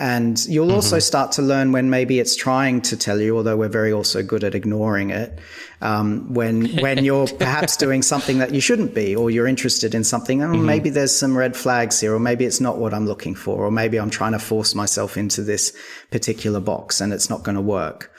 And 0.00 0.38
you'll 0.46 0.68
mm-hmm. 0.68 0.76
also 0.76 1.00
start 1.00 1.32
to 1.32 1.42
learn 1.42 1.72
when 1.72 1.90
maybe 1.90 2.20
it's 2.20 2.36
trying 2.36 2.82
to 2.82 2.96
tell 2.96 3.20
you, 3.20 3.36
although 3.36 3.56
we're 3.56 3.68
very 3.68 3.92
also 3.92 4.22
good 4.22 4.44
at 4.44 4.54
ignoring 4.54 5.10
it. 5.10 5.40
Um, 5.80 6.32
when 6.32 6.66
when 6.76 7.04
you're 7.04 7.26
perhaps 7.38 7.76
doing 7.76 8.02
something 8.02 8.38
that 8.38 8.54
you 8.54 8.60
shouldn't 8.60 8.94
be, 8.94 9.16
or 9.16 9.30
you're 9.30 9.48
interested 9.48 9.94
in 9.94 10.04
something, 10.04 10.40
and 10.40 10.54
mm-hmm. 10.54 10.66
maybe 10.66 10.90
there's 10.90 11.16
some 11.16 11.36
red 11.36 11.56
flags 11.56 12.00
here, 12.00 12.14
or 12.14 12.20
maybe 12.20 12.44
it's 12.44 12.60
not 12.60 12.78
what 12.78 12.94
I'm 12.94 13.06
looking 13.06 13.34
for, 13.34 13.64
or 13.64 13.70
maybe 13.72 13.98
I'm 13.98 14.10
trying 14.10 14.32
to 14.32 14.38
force 14.38 14.74
myself 14.74 15.16
into 15.16 15.42
this 15.42 15.76
particular 16.12 16.60
box 16.60 17.00
and 17.00 17.12
it's 17.12 17.28
not 17.28 17.42
going 17.42 17.56
to 17.56 17.62
work 17.62 18.12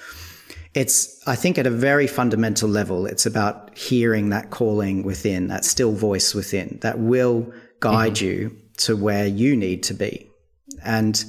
it's, 0.73 1.19
I 1.27 1.35
think, 1.35 1.57
at 1.57 1.65
a 1.65 1.71
very 1.71 2.07
fundamental 2.07 2.69
level, 2.69 3.07
it's 3.07 3.25
about 3.25 3.75
hearing 3.77 4.29
that 4.29 4.51
calling 4.51 5.03
within, 5.03 5.47
that 5.47 5.65
still 5.65 5.93
voice 5.93 6.35
within 6.35 6.77
that 6.81 6.99
will 6.99 7.51
guide 7.79 8.15
mm-hmm. 8.15 8.25
you 8.25 8.57
to 8.77 8.95
where 8.95 9.25
you 9.25 9.55
need 9.55 9.83
to 9.83 9.93
be. 9.93 10.29
And 10.83 11.23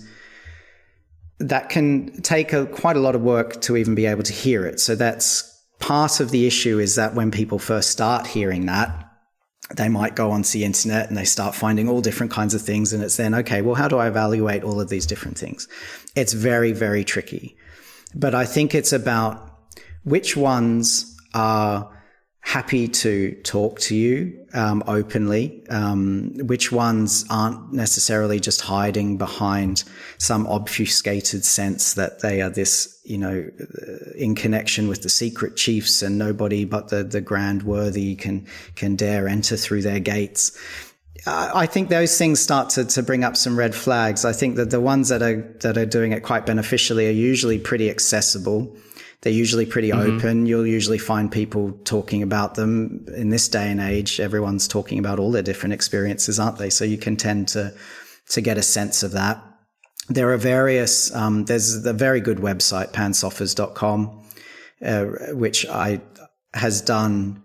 that 1.41 1.71
can 1.71 2.21
take 2.23 2.53
a, 2.53 2.67
quite 2.67 2.97
a 2.97 3.01
lot 3.01 3.15
of 3.15 3.23
work 3.23 3.61
to 3.63 3.77
even 3.77 3.95
be 3.95 4.07
able 4.07 4.23
to 4.23 4.33
hear 4.33 4.67
it. 4.67 4.79
So 4.79 4.95
that's 4.95 5.47
part 5.79 6.21
of 6.21 6.31
the 6.31 6.47
issue 6.47 6.79
is 6.79 6.95
that 6.95 7.15
when 7.15 7.31
people 7.31 7.59
first 7.59 7.91
start 7.91 8.27
hearing 8.27 8.67
that, 8.67 9.07
they 9.75 9.89
might 9.89 10.17
go 10.17 10.31
onto 10.33 10.59
the 10.59 10.65
internet 10.65 11.09
and 11.09 11.17
they 11.17 11.25
start 11.25 11.55
finding 11.55 11.89
all 11.89 12.01
different 12.01 12.31
kinds 12.31 12.55
of 12.55 12.61
things. 12.61 12.93
And 12.93 13.03
it's 13.03 13.17
then, 13.17 13.35
okay, 13.35 13.63
well, 13.63 13.75
how 13.75 13.89
do 13.89 13.99
I 13.99 14.09
evaluate 14.09 14.65
all 14.65 14.81
of 14.81 14.89
these 14.89 15.07
different 15.07 15.39
things? 15.39 15.67
It's 16.15 16.33
very, 16.33 16.73
very 16.73 17.05
tricky. 17.05 17.57
But 18.15 18.35
I 18.35 18.45
think 18.45 18.75
it's 18.75 18.93
about 18.93 19.49
which 20.05 20.37
ones 20.37 21.17
are 21.35 21.91
happy 22.43 22.89
to 22.89 23.33
talk 23.43 23.79
to 23.79 23.95
you 23.95 24.47
um, 24.55 24.83
openly, 24.87 25.65
um, 25.69 26.33
which 26.47 26.73
ones 26.73 27.25
aren't 27.31 27.73
necessarily 27.73 28.41
just 28.41 28.61
hiding 28.63 29.19
behind 29.19 29.85
some 30.19 30.47
obfuscated 30.47 31.45
sense 31.45 31.95
that 31.95 32.21
they 32.21 32.41
are 32.41 32.51
this, 32.51 33.01
you 33.05 33.19
know, 33.19 33.47
uh, 33.61 34.11
in 34.17 34.35
connection 34.35 34.89
with 34.89 35.03
the 35.03 35.09
secret 35.09 35.57
chiefs 35.57 36.03
and 36.03 36.19
nobody 36.19 36.65
but 36.65 36.89
the, 36.89 37.05
the 37.05 37.21
grand 37.21 37.63
worthy 37.63 38.17
can, 38.17 38.47
can 38.75 38.97
dare 38.97 39.29
enter 39.29 39.57
through 39.57 39.83
their 39.83 40.01
gates. 40.01 40.59
I 41.27 41.67
think 41.67 41.91
those 41.91 42.17
things 42.17 42.41
start 42.41 42.71
to, 42.71 42.85
to 42.87 43.03
bring 43.03 43.25
up 43.25 43.37
some 43.37 43.59
red 43.59 43.75
flags. 43.75 44.25
I 44.25 44.33
think 44.33 44.57
that 44.57 44.71
the 44.71 44.81
ones 44.81 45.11
that 45.11 45.21
are 45.21 45.43
that 45.61 45.77
are 45.77 45.85
doing 45.85 46.13
it 46.13 46.23
quite 46.23 46.47
beneficially 46.47 47.07
are 47.09 47.13
usually 47.13 47.59
pretty 47.59 47.91
accessible. 47.91 48.75
They're 49.23 49.33
usually 49.33 49.67
pretty 49.67 49.91
mm-hmm. 49.91 50.17
open. 50.17 50.47
You'll 50.47 50.67
usually 50.67 50.99
find 50.99 51.31
people 51.31 51.73
talking 51.85 52.23
about 52.23 52.55
them 52.55 53.05
in 53.17 53.29
this 53.29 53.49
day 53.49 53.71
and 53.71 53.81
age. 53.81 54.19
Everyone's 54.19 54.67
talking 54.67 54.99
about 54.99 55.19
all 55.19 55.31
their 55.31 55.43
different 55.43 55.75
experiences, 55.75 56.41
aren't 56.41 56.59
they? 56.59 56.71
So 56.71 56.85
you 56.85 56.99
can 56.99 57.17
tend 57.17 57.49
to 57.49 57.75
to 58.31 58.41
get 58.41 58.57
a 58.57 58.63
sense 58.63 59.03
of 59.03 59.13
that. 59.13 59.43
There 60.09 60.33
are 60.33 60.39
various. 60.39 61.15
Um, 61.15 61.45
there's 61.45 61.85
a 61.85 61.93
very 61.93 62.21
good 62.21 62.39
website, 62.39 62.93
pansophers.com, 62.93 64.25
uh, 64.85 65.05
which 65.35 65.67
I 65.67 66.01
has 66.55 66.81
done 66.81 67.43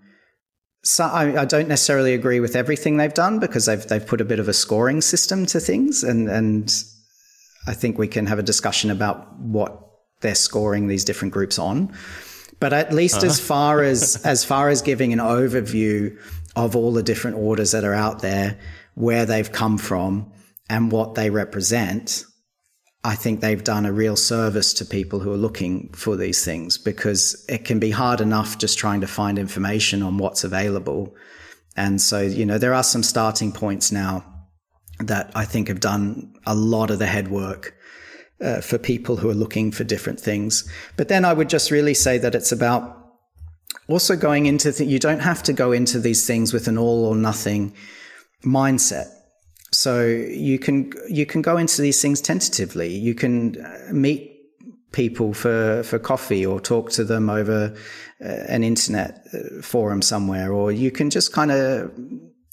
so 0.85 1.03
I, 1.03 1.41
I, 1.41 1.45
don't 1.45 1.67
necessarily 1.67 2.13
agree 2.13 2.39
with 2.39 2.55
everything 2.55 2.97
they've 2.97 3.13
done 3.13 3.39
because 3.39 3.65
they've 3.65 3.85
they've 3.87 4.05
put 4.05 4.21
a 4.21 4.25
bit 4.25 4.39
of 4.39 4.47
a 4.47 4.53
scoring 4.53 5.01
system 5.01 5.47
to 5.47 5.59
things, 5.59 6.03
and 6.03 6.29
and 6.29 6.71
I 7.67 7.73
think 7.73 7.97
we 7.97 8.07
can 8.07 8.27
have 8.27 8.37
a 8.37 8.43
discussion 8.43 8.91
about 8.91 9.35
what 9.39 9.84
they're 10.25 10.35
scoring 10.35 10.87
these 10.87 11.05
different 11.05 11.33
groups 11.33 11.59
on. 11.59 11.93
But 12.59 12.73
at 12.73 12.91
least 12.91 13.17
uh-huh. 13.17 13.27
as 13.27 13.39
far 13.39 13.83
as 13.83 14.21
as 14.25 14.43
far 14.43 14.69
as 14.69 14.81
giving 14.81 15.13
an 15.13 15.19
overview 15.19 16.17
of 16.55 16.75
all 16.75 16.91
the 16.93 17.03
different 17.03 17.37
orders 17.37 17.71
that 17.71 17.83
are 17.83 17.93
out 17.93 18.21
there, 18.21 18.57
where 18.95 19.25
they've 19.25 19.51
come 19.51 19.77
from, 19.77 20.31
and 20.69 20.91
what 20.91 21.15
they 21.15 21.29
represent, 21.29 22.25
I 23.03 23.15
think 23.15 23.39
they've 23.39 23.63
done 23.63 23.85
a 23.85 23.91
real 23.91 24.15
service 24.15 24.73
to 24.75 24.85
people 24.85 25.19
who 25.19 25.31
are 25.31 25.37
looking 25.37 25.89
for 25.93 26.15
these 26.15 26.43
things 26.43 26.79
because 26.79 27.45
it 27.47 27.65
can 27.65 27.77
be 27.77 27.91
hard 27.91 28.19
enough 28.19 28.57
just 28.57 28.79
trying 28.79 29.01
to 29.01 29.07
find 29.07 29.37
information 29.37 30.01
on 30.01 30.17
what's 30.17 30.43
available. 30.43 31.15
And 31.77 32.01
so, 32.01 32.21
you 32.21 32.45
know, 32.45 32.57
there 32.57 32.73
are 32.73 32.83
some 32.83 33.03
starting 33.03 33.51
points 33.51 33.91
now 33.91 34.23
that 34.99 35.31
I 35.35 35.45
think 35.45 35.67
have 35.67 35.81
done 35.81 36.33
a 36.47 36.55
lot 36.55 36.89
of 36.89 36.97
the 36.97 37.05
head 37.05 37.27
work 37.27 37.74
uh, 38.41 38.61
for 38.61 38.77
people 38.77 39.17
who 39.17 39.29
are 39.29 39.35
looking 39.35 39.71
for 39.71 39.83
different 39.83 40.19
things. 40.19 40.69
But 40.97 41.07
then 41.07 41.25
I 41.25 41.33
would 41.33 41.49
just 41.49 41.71
really 41.71 41.93
say 41.93 42.17
that 42.17 42.35
it's 42.35 42.51
about 42.51 43.05
also 43.87 44.15
going 44.15 44.45
into 44.45 44.71
th- 44.71 44.89
you 44.89 44.99
don't 44.99 45.19
have 45.19 45.43
to 45.43 45.53
go 45.53 45.71
into 45.71 45.99
these 45.99 46.25
things 46.25 46.53
with 46.53 46.67
an 46.67 46.77
all 46.77 47.05
or 47.05 47.15
nothing 47.15 47.73
mindset. 48.43 49.07
So 49.71 50.05
you 50.05 50.57
can 50.59 50.91
you 51.09 51.25
can 51.25 51.41
go 51.41 51.57
into 51.57 51.81
these 51.81 52.01
things 52.01 52.21
tentatively. 52.21 52.93
You 52.93 53.13
can 53.13 53.63
uh, 53.63 53.91
meet 53.91 54.31
people 54.91 55.33
for 55.33 55.83
for 55.83 55.99
coffee 55.99 56.45
or 56.45 56.59
talk 56.59 56.89
to 56.91 57.03
them 57.03 57.29
over 57.29 57.75
uh, 58.23 58.27
an 58.47 58.63
internet 58.63 59.27
uh, 59.33 59.61
forum 59.61 60.01
somewhere, 60.01 60.53
or 60.53 60.71
you 60.71 60.91
can 60.91 61.09
just 61.09 61.33
kind 61.33 61.51
of 61.51 61.91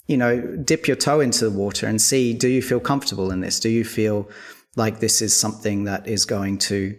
you 0.07 0.17
know 0.17 0.41
dip 0.57 0.87
your 0.87 0.97
toe 0.97 1.21
into 1.21 1.49
the 1.49 1.57
water 1.57 1.87
and 1.87 2.01
see 2.01 2.33
do 2.33 2.49
you 2.49 2.61
feel 2.61 2.79
comfortable 2.79 3.31
in 3.31 3.39
this? 3.39 3.59
Do 3.59 3.69
you 3.69 3.85
feel 3.85 4.27
like 4.75 4.99
this 4.99 5.21
is 5.21 5.35
something 5.35 5.85
that 5.85 6.07
is 6.07 6.25
going 6.25 6.57
to 6.57 6.97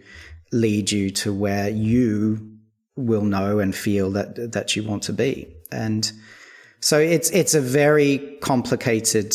lead 0.52 0.90
you 0.90 1.10
to 1.10 1.32
where 1.32 1.68
you 1.68 2.50
will 2.96 3.24
know 3.24 3.58
and 3.58 3.74
feel 3.74 4.10
that 4.12 4.52
that 4.52 4.76
you 4.76 4.84
want 4.84 5.02
to 5.04 5.12
be. 5.12 5.48
And 5.72 6.10
so 6.80 6.98
it's 6.98 7.30
it's 7.30 7.54
a 7.54 7.60
very 7.60 8.38
complicated 8.40 9.34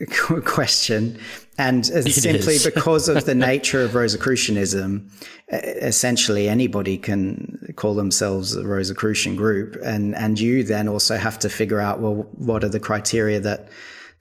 question. 0.44 1.18
And 1.56 1.86
simply 1.86 2.56
because 2.64 3.08
of 3.08 3.26
the 3.26 3.34
nature 3.34 3.82
of 3.82 3.94
Rosicrucianism, 3.94 5.08
essentially 5.52 6.48
anybody 6.48 6.98
can 6.98 7.72
call 7.76 7.94
themselves 7.94 8.56
a 8.56 8.66
Rosicrucian 8.66 9.36
group. 9.36 9.76
And, 9.84 10.16
and 10.16 10.38
you 10.40 10.64
then 10.64 10.88
also 10.88 11.16
have 11.16 11.38
to 11.40 11.48
figure 11.48 11.80
out, 11.80 12.00
well, 12.00 12.26
what 12.32 12.64
are 12.64 12.68
the 12.68 12.80
criteria 12.80 13.38
that 13.40 13.68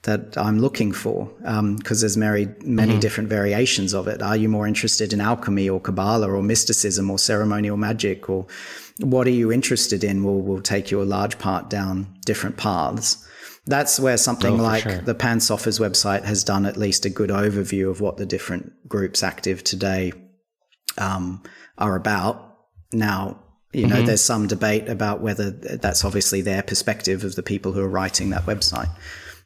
that 0.03 0.37
I'm 0.37 0.59
looking 0.59 0.91
for 0.91 1.25
because 1.37 1.57
um, 1.59 1.77
there's 2.01 2.17
many 2.17 2.47
many 2.63 2.91
mm-hmm. 2.91 2.99
different 2.99 3.29
variations 3.29 3.93
of 3.93 4.07
it. 4.07 4.21
Are 4.21 4.35
you 4.35 4.49
more 4.49 4.67
interested 4.67 5.13
in 5.13 5.21
alchemy 5.21 5.69
or 5.69 5.79
Kabbalah 5.79 6.29
or 6.29 6.43
mysticism 6.43 7.09
or 7.09 7.17
ceremonial 7.17 7.77
magic 7.77 8.29
or 8.29 8.45
what 8.99 9.27
are 9.27 9.31
you 9.31 9.51
interested 9.51 10.03
in? 10.03 10.23
Will 10.23 10.41
will 10.41 10.61
take 10.61 10.91
you 10.91 11.01
a 11.01 11.03
large 11.03 11.39
part 11.39 11.69
down 11.69 12.07
different 12.25 12.57
paths. 12.57 13.25
That's 13.65 13.97
where 13.97 14.17
something 14.17 14.59
oh, 14.59 14.63
like 14.63 14.83
sure. 14.83 14.97
the 14.97 15.15
Pansophers' 15.15 15.79
website 15.79 16.25
has 16.25 16.43
done 16.43 16.65
at 16.65 16.75
least 16.75 17.05
a 17.05 17.09
good 17.09 17.29
overview 17.29 17.89
of 17.89 18.01
what 18.01 18.17
the 18.17 18.25
different 18.25 18.73
groups 18.89 19.23
active 19.23 19.63
today 19.63 20.11
um, 20.97 21.41
are 21.77 21.95
about. 21.95 22.57
Now, 22.91 23.39
you 23.71 23.87
know, 23.87 23.95
mm-hmm. 23.95 24.05
there's 24.05 24.21
some 24.21 24.47
debate 24.47 24.89
about 24.89 25.21
whether 25.21 25.49
that's 25.49 26.03
obviously 26.03 26.41
their 26.41 26.61
perspective 26.61 27.23
of 27.23 27.35
the 27.35 27.41
people 27.41 27.71
who 27.71 27.81
are 27.81 27.89
writing 27.89 28.31
that 28.31 28.45
website 28.45 28.89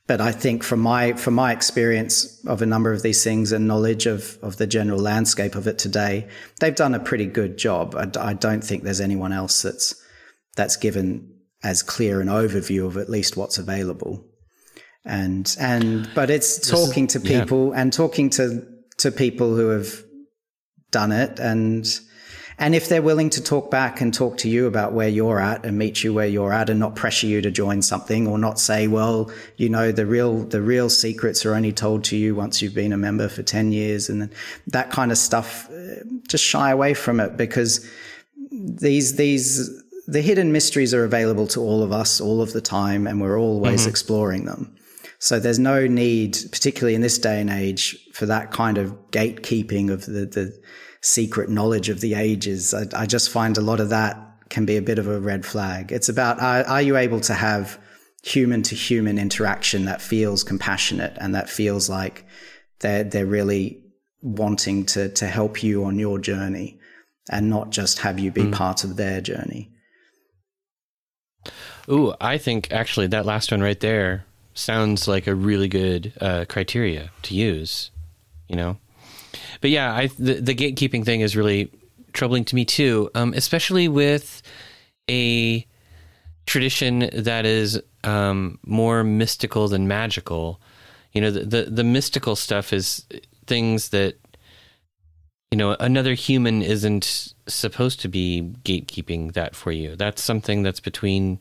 but 0.08 0.22
I 0.22 0.32
think 0.32 0.64
from 0.64 0.80
my 0.80 1.14
from 1.14 1.34
my 1.34 1.52
experience 1.52 2.44
of 2.46 2.62
a 2.62 2.66
number 2.66 2.94
of 2.94 3.04
these 3.04 3.24
things 3.24 3.52
and 3.52 3.68
knowledge 3.68 4.06
of 4.06 4.38
of 4.42 4.56
the 4.56 4.66
general 4.66 5.00
landscape 5.00 5.56
of 5.56 5.68
it 5.68 5.78
today, 5.78 6.28
they've 6.60 6.74
done 6.74 6.96
a 6.96 7.00
pretty 7.00 7.26
good 7.26 7.58
job. 7.58 7.94
I, 7.96 8.10
I 8.20 8.34
don't 8.34 8.64
think 8.64 8.84
there's 8.84 9.02
anyone 9.02 9.34
else 9.34 9.62
that's 9.62 10.02
that's 10.56 10.78
given 10.78 11.34
as 11.64 11.84
clear 11.84 12.22
an 12.22 12.28
overview 12.28 12.86
of 12.86 12.98
at 12.98 13.10
least 13.10 13.36
what's 13.36 13.58
available. 13.58 14.26
And 15.04 15.54
and 15.60 16.10
but 16.16 16.30
it's 16.30 16.70
talking 16.70 17.08
to 17.08 17.20
people 17.20 17.72
yeah. 17.74 17.82
and 17.82 17.92
talking 17.92 18.30
to 18.32 18.66
to 19.00 19.12
people 19.12 19.56
who 19.56 19.70
have 19.70 20.04
done 20.90 21.12
it 21.12 21.40
and 21.40 21.86
and 22.60 22.74
if 22.74 22.90
they're 22.90 23.04
willing 23.04 23.30
to 23.32 23.44
talk 23.44 23.70
back 23.70 24.02
and 24.02 24.12
talk 24.12 24.38
to 24.38 24.50
you 24.50 24.66
about 24.66 24.92
where 24.92 25.08
you're 25.08 25.40
at 25.40 25.64
and 25.64 25.78
meet 25.78 26.04
you 26.04 26.12
where 26.12 26.26
you're 26.26 26.52
at 26.52 26.72
and 26.72 26.80
not 26.80 26.96
pressure 26.96 27.28
you 27.28 27.40
to 27.42 27.52
join 27.52 27.84
something 27.84 28.26
or 28.26 28.40
not 28.40 28.60
say, 28.60 28.88
well, 28.88 29.32
you 29.58 29.70
know, 29.70 29.92
the 29.92 30.08
real, 30.08 30.40
the 30.40 30.62
real 30.62 30.90
secrets 30.90 31.46
are 31.46 31.54
only 31.54 31.72
told 31.72 32.04
to 32.06 32.18
you 32.18 32.34
once 32.34 32.60
you've 32.60 32.74
been 32.74 32.94
a 32.94 32.98
member 32.98 33.30
for 33.30 33.44
10 33.44 33.72
years 33.72 34.10
and 34.10 34.32
that 34.66 34.90
kind 34.90 35.12
of 35.12 35.20
stuff, 35.20 35.70
uh, 35.70 36.04
just 36.28 36.44
shy 36.44 36.72
away 36.72 36.96
from 36.96 37.20
it 37.20 37.38
because 37.38 37.88
these, 38.52 39.18
these, 39.18 39.70
the 40.08 40.22
hidden 40.22 40.52
mysteries 40.52 40.96
are 40.96 41.04
available 41.04 41.46
to 41.46 41.62
all 41.62 41.84
of 41.84 41.92
us 41.92 42.20
all 42.20 42.42
of 42.42 42.54
the 42.54 42.62
time 42.62 43.06
and 43.06 43.22
we're 43.22 43.40
always 43.40 43.82
mm-hmm. 43.82 43.90
exploring 43.90 44.46
them. 44.46 44.76
So 45.20 45.40
there's 45.40 45.60
no 45.60 45.86
need, 45.86 46.38
particularly 46.52 46.96
in 46.96 47.02
this 47.02 47.20
day 47.20 47.40
and 47.40 47.52
age, 47.52 47.98
for 48.14 48.26
that 48.26 48.52
kind 48.52 48.80
of 48.80 48.94
gatekeeping 49.12 49.92
of 49.92 50.06
the, 50.06 50.26
the, 50.26 50.62
secret 51.08 51.50
knowledge 51.50 51.88
of 51.90 52.02
the 52.02 52.14
ages. 52.14 52.74
I, 52.74 52.86
I, 52.94 53.06
just 53.06 53.30
find 53.30 53.58
a 53.58 53.62
lot 53.62 53.80
of 53.80 53.90
that 53.90 54.18
can 54.50 54.66
be 54.66 54.76
a 54.76 54.82
bit 54.82 55.00
of 55.00 55.08
a 55.08 55.20
red 55.20 55.46
flag. 55.46 55.92
It's 55.92 56.10
about 56.10 56.42
are, 56.42 56.66
are 56.66 56.82
you 56.82 56.98
able 56.98 57.22
to 57.22 57.34
have 57.34 57.80
human 58.24 58.62
to 58.64 58.76
human 58.76 59.18
interaction 59.18 59.86
that 59.86 60.02
feels 60.02 60.44
compassionate 60.44 61.16
and 61.22 61.34
that 61.34 61.50
feels 61.50 61.90
like 61.90 62.26
they're 62.80 63.06
they're 63.06 63.26
really 63.26 63.82
wanting 64.22 64.86
to 64.86 65.10
to 65.10 65.28
help 65.28 65.64
you 65.64 65.86
on 65.86 65.98
your 65.98 66.20
journey 66.20 66.78
and 67.30 67.50
not 67.50 67.70
just 67.70 68.00
have 68.00 68.20
you 68.20 68.30
be 68.32 68.44
mm. 68.44 68.54
part 68.54 68.84
of 68.84 68.98
their 68.98 69.22
journey. 69.22 69.72
Ooh, 71.90 72.14
I 72.20 72.38
think 72.38 72.72
actually 72.72 73.08
that 73.08 73.26
last 73.26 73.52
one 73.52 73.62
right 73.62 73.80
there 73.80 74.26
sounds 74.54 75.08
like 75.08 75.26
a 75.26 75.36
really 75.36 75.70
good 75.70 76.12
uh, 76.20 76.46
criteria 76.50 77.12
to 77.24 77.34
use. 77.34 77.92
You 78.50 78.56
know, 78.58 78.78
but 79.62 79.70
yeah, 79.70 79.94
I 79.94 80.08
the, 80.08 80.36
the 80.36 80.56
gatekeeping 80.56 81.06
thing 81.06 81.22
is 81.22 81.36
really 81.36 81.72
troubling 82.14 82.46
to 82.46 82.56
me 82.56 82.66
too, 82.66 83.10
um, 83.16 83.34
especially 83.34 83.88
with 83.88 84.42
a 85.10 85.66
tradition 86.46 87.10
that 87.14 87.46
is 87.46 87.82
um, 88.04 88.60
more 88.66 89.04
mystical 89.04 89.68
than 89.68 89.88
magical. 89.88 90.60
You 91.14 91.22
know, 91.22 91.32
the, 91.32 91.46
the, 91.46 91.64
the 91.64 91.84
mystical 91.84 92.36
stuff 92.36 92.74
is 92.74 93.06
things 93.46 93.90
that 93.90 94.16
you 95.52 95.58
know 95.58 95.76
another 95.80 96.14
human 96.14 96.62
isn't 96.62 97.34
supposed 97.48 98.02
to 98.02 98.08
be 98.08 98.54
gatekeeping 98.64 99.34
that 99.34 99.56
for 99.56 99.72
you. 99.72 99.96
That's 99.96 100.24
something 100.24 100.64
that's 100.64 100.80
between 100.80 101.40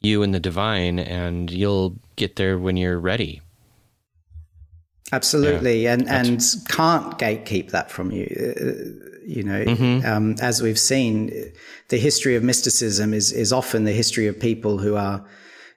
you 0.00 0.22
and 0.22 0.34
the 0.34 0.40
divine, 0.40 0.98
and 0.98 1.50
you'll 1.50 1.96
get 2.16 2.36
there 2.36 2.58
when 2.58 2.76
you're 2.76 3.00
ready. 3.00 3.40
Absolutely, 5.12 5.84
yeah, 5.84 5.94
and 5.94 6.08
and 6.08 6.42
can't 6.68 7.18
gatekeep 7.18 7.70
that 7.70 7.90
from 7.90 8.10
you. 8.10 8.26
Uh, 8.26 9.08
you 9.26 9.42
know, 9.42 9.64
mm-hmm. 9.64 10.06
um, 10.06 10.36
as 10.40 10.62
we've 10.62 10.78
seen, 10.78 11.52
the 11.88 11.98
history 11.98 12.36
of 12.36 12.42
mysticism 12.42 13.14
is 13.14 13.32
is 13.32 13.52
often 13.52 13.84
the 13.84 13.92
history 13.92 14.26
of 14.26 14.38
people 14.38 14.78
who 14.78 14.96
are 14.96 15.24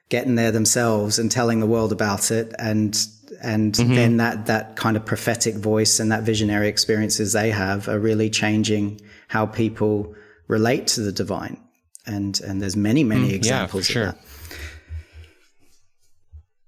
getting 0.08 0.34
there 0.34 0.50
themselves 0.50 1.18
and 1.18 1.30
telling 1.30 1.60
the 1.60 1.66
world 1.66 1.92
about 1.92 2.30
it, 2.30 2.54
and 2.58 3.06
and 3.42 3.74
mm-hmm. 3.74 3.94
then 3.94 4.16
that 4.18 4.46
that 4.46 4.76
kind 4.76 4.96
of 4.96 5.04
prophetic 5.04 5.54
voice 5.54 5.98
and 5.98 6.12
that 6.12 6.22
visionary 6.22 6.68
experiences 6.68 7.32
they 7.32 7.50
have 7.50 7.88
are 7.88 7.98
really 7.98 8.28
changing 8.28 9.00
how 9.28 9.46
people 9.46 10.14
relate 10.48 10.86
to 10.88 11.00
the 11.00 11.12
divine. 11.12 11.58
And 12.04 12.38
and 12.40 12.60
there's 12.60 12.76
many 12.76 13.04
many 13.04 13.30
mm, 13.30 13.34
examples 13.34 13.88
yeah, 13.88 13.92
sure. 13.92 14.06
of 14.08 14.14
that. 14.14 14.24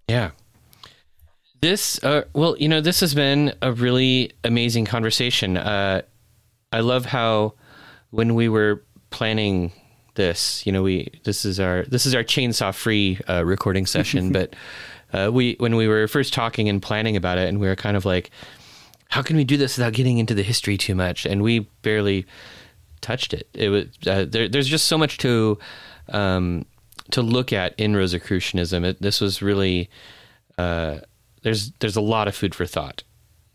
Yeah. 0.08 0.30
This, 1.64 1.98
uh, 2.04 2.24
well, 2.34 2.58
you 2.58 2.68
know, 2.68 2.82
this 2.82 3.00
has 3.00 3.14
been 3.14 3.54
a 3.62 3.72
really 3.72 4.32
amazing 4.44 4.84
conversation. 4.84 5.56
Uh, 5.56 6.02
I 6.70 6.80
love 6.80 7.06
how 7.06 7.54
when 8.10 8.34
we 8.34 8.50
were 8.50 8.84
planning 9.08 9.72
this, 10.14 10.66
you 10.66 10.72
know, 10.72 10.82
we 10.82 11.08
this 11.24 11.46
is 11.46 11.58
our 11.58 11.84
this 11.84 12.04
is 12.04 12.14
our 12.14 12.22
chainsaw 12.22 12.74
free 12.74 13.18
uh, 13.30 13.46
recording 13.46 13.86
session, 13.86 14.30
but 14.38 14.54
uh, 15.14 15.30
we 15.32 15.56
when 15.58 15.74
we 15.74 15.88
were 15.88 16.06
first 16.06 16.34
talking 16.34 16.68
and 16.68 16.82
planning 16.82 17.16
about 17.16 17.38
it, 17.38 17.48
and 17.48 17.58
we 17.58 17.66
were 17.66 17.76
kind 17.76 17.96
of 17.96 18.04
like, 18.04 18.30
how 19.08 19.22
can 19.22 19.34
we 19.34 19.44
do 19.44 19.56
this 19.56 19.78
without 19.78 19.94
getting 19.94 20.18
into 20.18 20.34
the 20.34 20.42
history 20.42 20.76
too 20.76 20.94
much? 20.94 21.24
And 21.24 21.42
we 21.42 21.60
barely 21.80 22.26
touched 23.00 23.32
it. 23.32 23.48
It 23.54 23.70
was 23.70 23.86
uh, 24.06 24.26
there, 24.28 24.50
there's 24.50 24.68
just 24.68 24.86
so 24.86 24.98
much 24.98 25.16
to 25.16 25.58
um, 26.10 26.66
to 27.12 27.22
look 27.22 27.54
at 27.54 27.74
in 27.80 27.96
Rosicrucianism. 27.96 28.84
It, 28.84 29.00
this 29.00 29.18
was 29.18 29.40
really 29.40 29.88
uh, 30.58 30.98
there's 31.44 31.70
there's 31.78 31.96
a 31.96 32.00
lot 32.00 32.26
of 32.26 32.34
food 32.34 32.54
for 32.54 32.66
thought. 32.66 33.04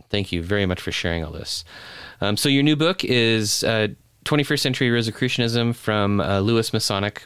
Thank 0.09 0.31
you 0.31 0.41
very 0.41 0.65
much 0.65 0.81
for 0.81 0.91
sharing 0.91 1.23
all 1.25 1.33
this. 1.33 1.65
Um, 2.21 2.37
so 2.37 2.47
your 2.47 2.63
new 2.63 2.75
book 2.75 3.03
is 3.03 3.63
uh, 3.63 3.89
21st 4.25 4.59
Century 4.59 4.89
Rosicrucianism 4.89 5.73
from 5.73 6.21
uh, 6.21 6.39
Lewis 6.39 6.71
Masonic 6.71 7.23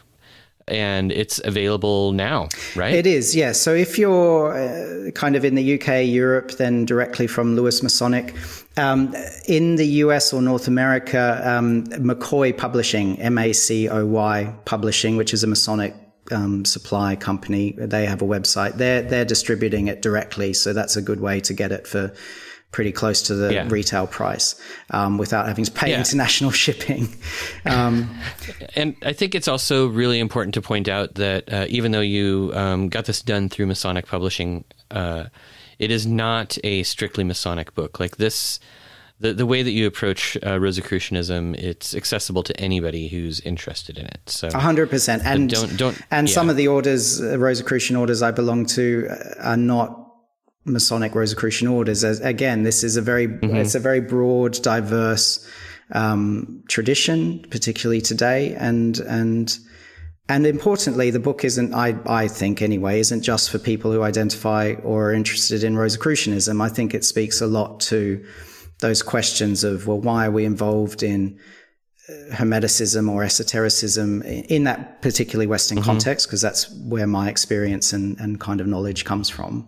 and 0.67 1.11
it's 1.11 1.41
available 1.43 2.13
now, 2.13 2.47
right? 2.75 2.93
It 2.93 3.05
is, 3.05 3.35
yeah. 3.35 3.51
So 3.51 3.73
if 3.73 3.97
you're 3.97 4.53
uh, 4.53 5.11
kind 5.11 5.35
of 5.35 5.43
in 5.43 5.55
the 5.55 5.73
UK, 5.75 6.05
Europe, 6.05 6.51
then 6.51 6.85
directly 6.85 7.27
from 7.27 7.55
Lewis 7.55 7.83
Masonic. 7.83 8.33
Um, 8.77 9.13
in 9.47 9.75
the 9.75 9.85
US 9.85 10.33
or 10.33 10.41
North 10.41 10.67
America, 10.67 11.41
um, 11.43 11.83
MACOY 11.87 12.57
Publishing, 12.57 13.19
M 13.19 13.37
A 13.37 13.51
C 13.53 13.89
O 13.89 14.05
Y 14.05 14.53
Publishing, 14.65 15.17
which 15.17 15.33
is 15.33 15.43
a 15.43 15.47
Masonic 15.47 15.93
um, 16.31 16.65
supply 16.65 17.15
company, 17.15 17.73
they 17.77 18.05
have 18.05 18.21
a 18.21 18.25
website. 18.25 18.75
They're 18.77 19.01
they're 19.01 19.25
distributing 19.25 19.87
it 19.87 20.01
directly, 20.01 20.53
so 20.53 20.73
that's 20.73 20.95
a 20.95 21.01
good 21.01 21.19
way 21.19 21.39
to 21.41 21.53
get 21.53 21.71
it 21.71 21.87
for 21.87 22.13
pretty 22.73 22.91
close 22.91 23.21
to 23.21 23.35
the 23.35 23.53
yeah. 23.53 23.67
retail 23.69 24.07
price 24.07 24.59
um, 24.89 25.17
without 25.17 25.47
having 25.47 25.63
to 25.63 25.71
pay 25.71 25.91
yeah. 25.91 25.99
international 25.99 26.51
shipping. 26.63 27.07
Um, 27.65 28.09
and 28.75 28.95
I 29.03 29.13
think 29.13 29.35
it's 29.35 29.47
also 29.47 29.87
really 29.87 30.19
important 30.19 30.55
to 30.55 30.61
point 30.61 30.89
out 30.89 31.15
that 31.15 31.53
uh, 31.53 31.65
even 31.69 31.91
though 31.91 32.01
you 32.01 32.51
um, 32.53 32.89
got 32.89 33.05
this 33.05 33.21
done 33.21 33.47
through 33.47 33.67
Masonic 33.67 34.07
Publishing, 34.07 34.65
uh, 34.91 35.25
it 35.79 35.91
is 35.91 36.05
not 36.05 36.57
a 36.63 36.83
strictly 36.83 37.23
Masonic 37.23 37.73
book. 37.75 37.99
Like 37.99 38.17
this, 38.17 38.59
the 39.23 39.33
the 39.33 39.45
way 39.45 39.63
that 39.63 39.71
you 39.71 39.87
approach 39.87 40.37
uh, 40.45 40.59
Rosicrucianism, 40.59 41.55
it's 41.55 41.95
accessible 41.95 42.43
to 42.43 42.59
anybody 42.59 43.07
who's 43.07 43.39
interested 43.39 43.97
in 43.97 44.05
it. 44.05 44.21
So, 44.29 44.51
hundred 44.51 44.89
percent. 44.89 45.23
And 45.25 45.49
don't 45.49 45.77
don't. 45.77 45.99
And 46.11 46.27
yeah. 46.27 46.33
some 46.33 46.49
of 46.49 46.57
the 46.57 46.67
orders, 46.67 47.21
uh, 47.21 47.39
Rosicrucian 47.39 47.95
orders 47.95 48.21
I 48.21 48.31
belong 48.31 48.65
to, 48.77 49.07
uh, 49.09 49.49
are 49.51 49.57
not 49.57 49.89
Masonic 50.65 51.15
Rosicrucian 51.15 51.67
orders. 51.67 52.03
As, 52.03 52.19
again, 52.19 52.63
this 52.63 52.83
is 52.83 52.97
a 52.97 53.01
very 53.01 53.27
mm-hmm. 53.27 53.55
it's 53.55 53.75
a 53.75 53.79
very 53.79 54.01
broad, 54.01 54.61
diverse 54.61 55.49
um, 55.91 56.63
tradition, 56.67 57.45
particularly 57.49 58.01
today, 58.01 58.53
and 58.55 58.99
and 58.99 59.57
and 60.29 60.45
importantly, 60.45 61.11
the 61.11 61.19
book 61.19 61.43
isn't, 61.43 61.73
I, 61.73 61.95
I 62.05 62.29
think 62.29 62.61
anyway, 62.61 62.99
isn't 62.99 63.23
just 63.23 63.49
for 63.49 63.59
people 63.59 63.91
who 63.91 64.03
identify 64.03 64.73
or 64.81 65.09
are 65.09 65.13
interested 65.13 65.63
in 65.65 65.75
Rosicrucianism. 65.75 66.61
I 66.61 66.69
think 66.69 66.93
it 66.93 67.03
speaks 67.03 67.41
a 67.41 67.47
lot 67.47 67.81
to 67.81 68.23
those 68.83 69.01
questions 69.01 69.63
of, 69.63 69.87
well, 69.87 69.99
why 69.99 70.27
are 70.27 70.31
we 70.31 70.45
involved 70.45 71.01
in 71.01 71.39
uh, 72.09 72.35
Hermeticism 72.35 73.09
or 73.09 73.23
esotericism 73.23 74.21
in 74.21 74.65
that 74.65 75.01
particularly 75.01 75.47
Western 75.47 75.79
mm-hmm. 75.79 75.85
context? 75.85 76.27
Because 76.27 76.41
that's 76.41 76.69
where 76.71 77.07
my 77.07 77.29
experience 77.29 77.93
and, 77.93 78.19
and 78.19 78.39
kind 78.39 78.61
of 78.61 78.67
knowledge 78.67 79.05
comes 79.05 79.29
from. 79.29 79.67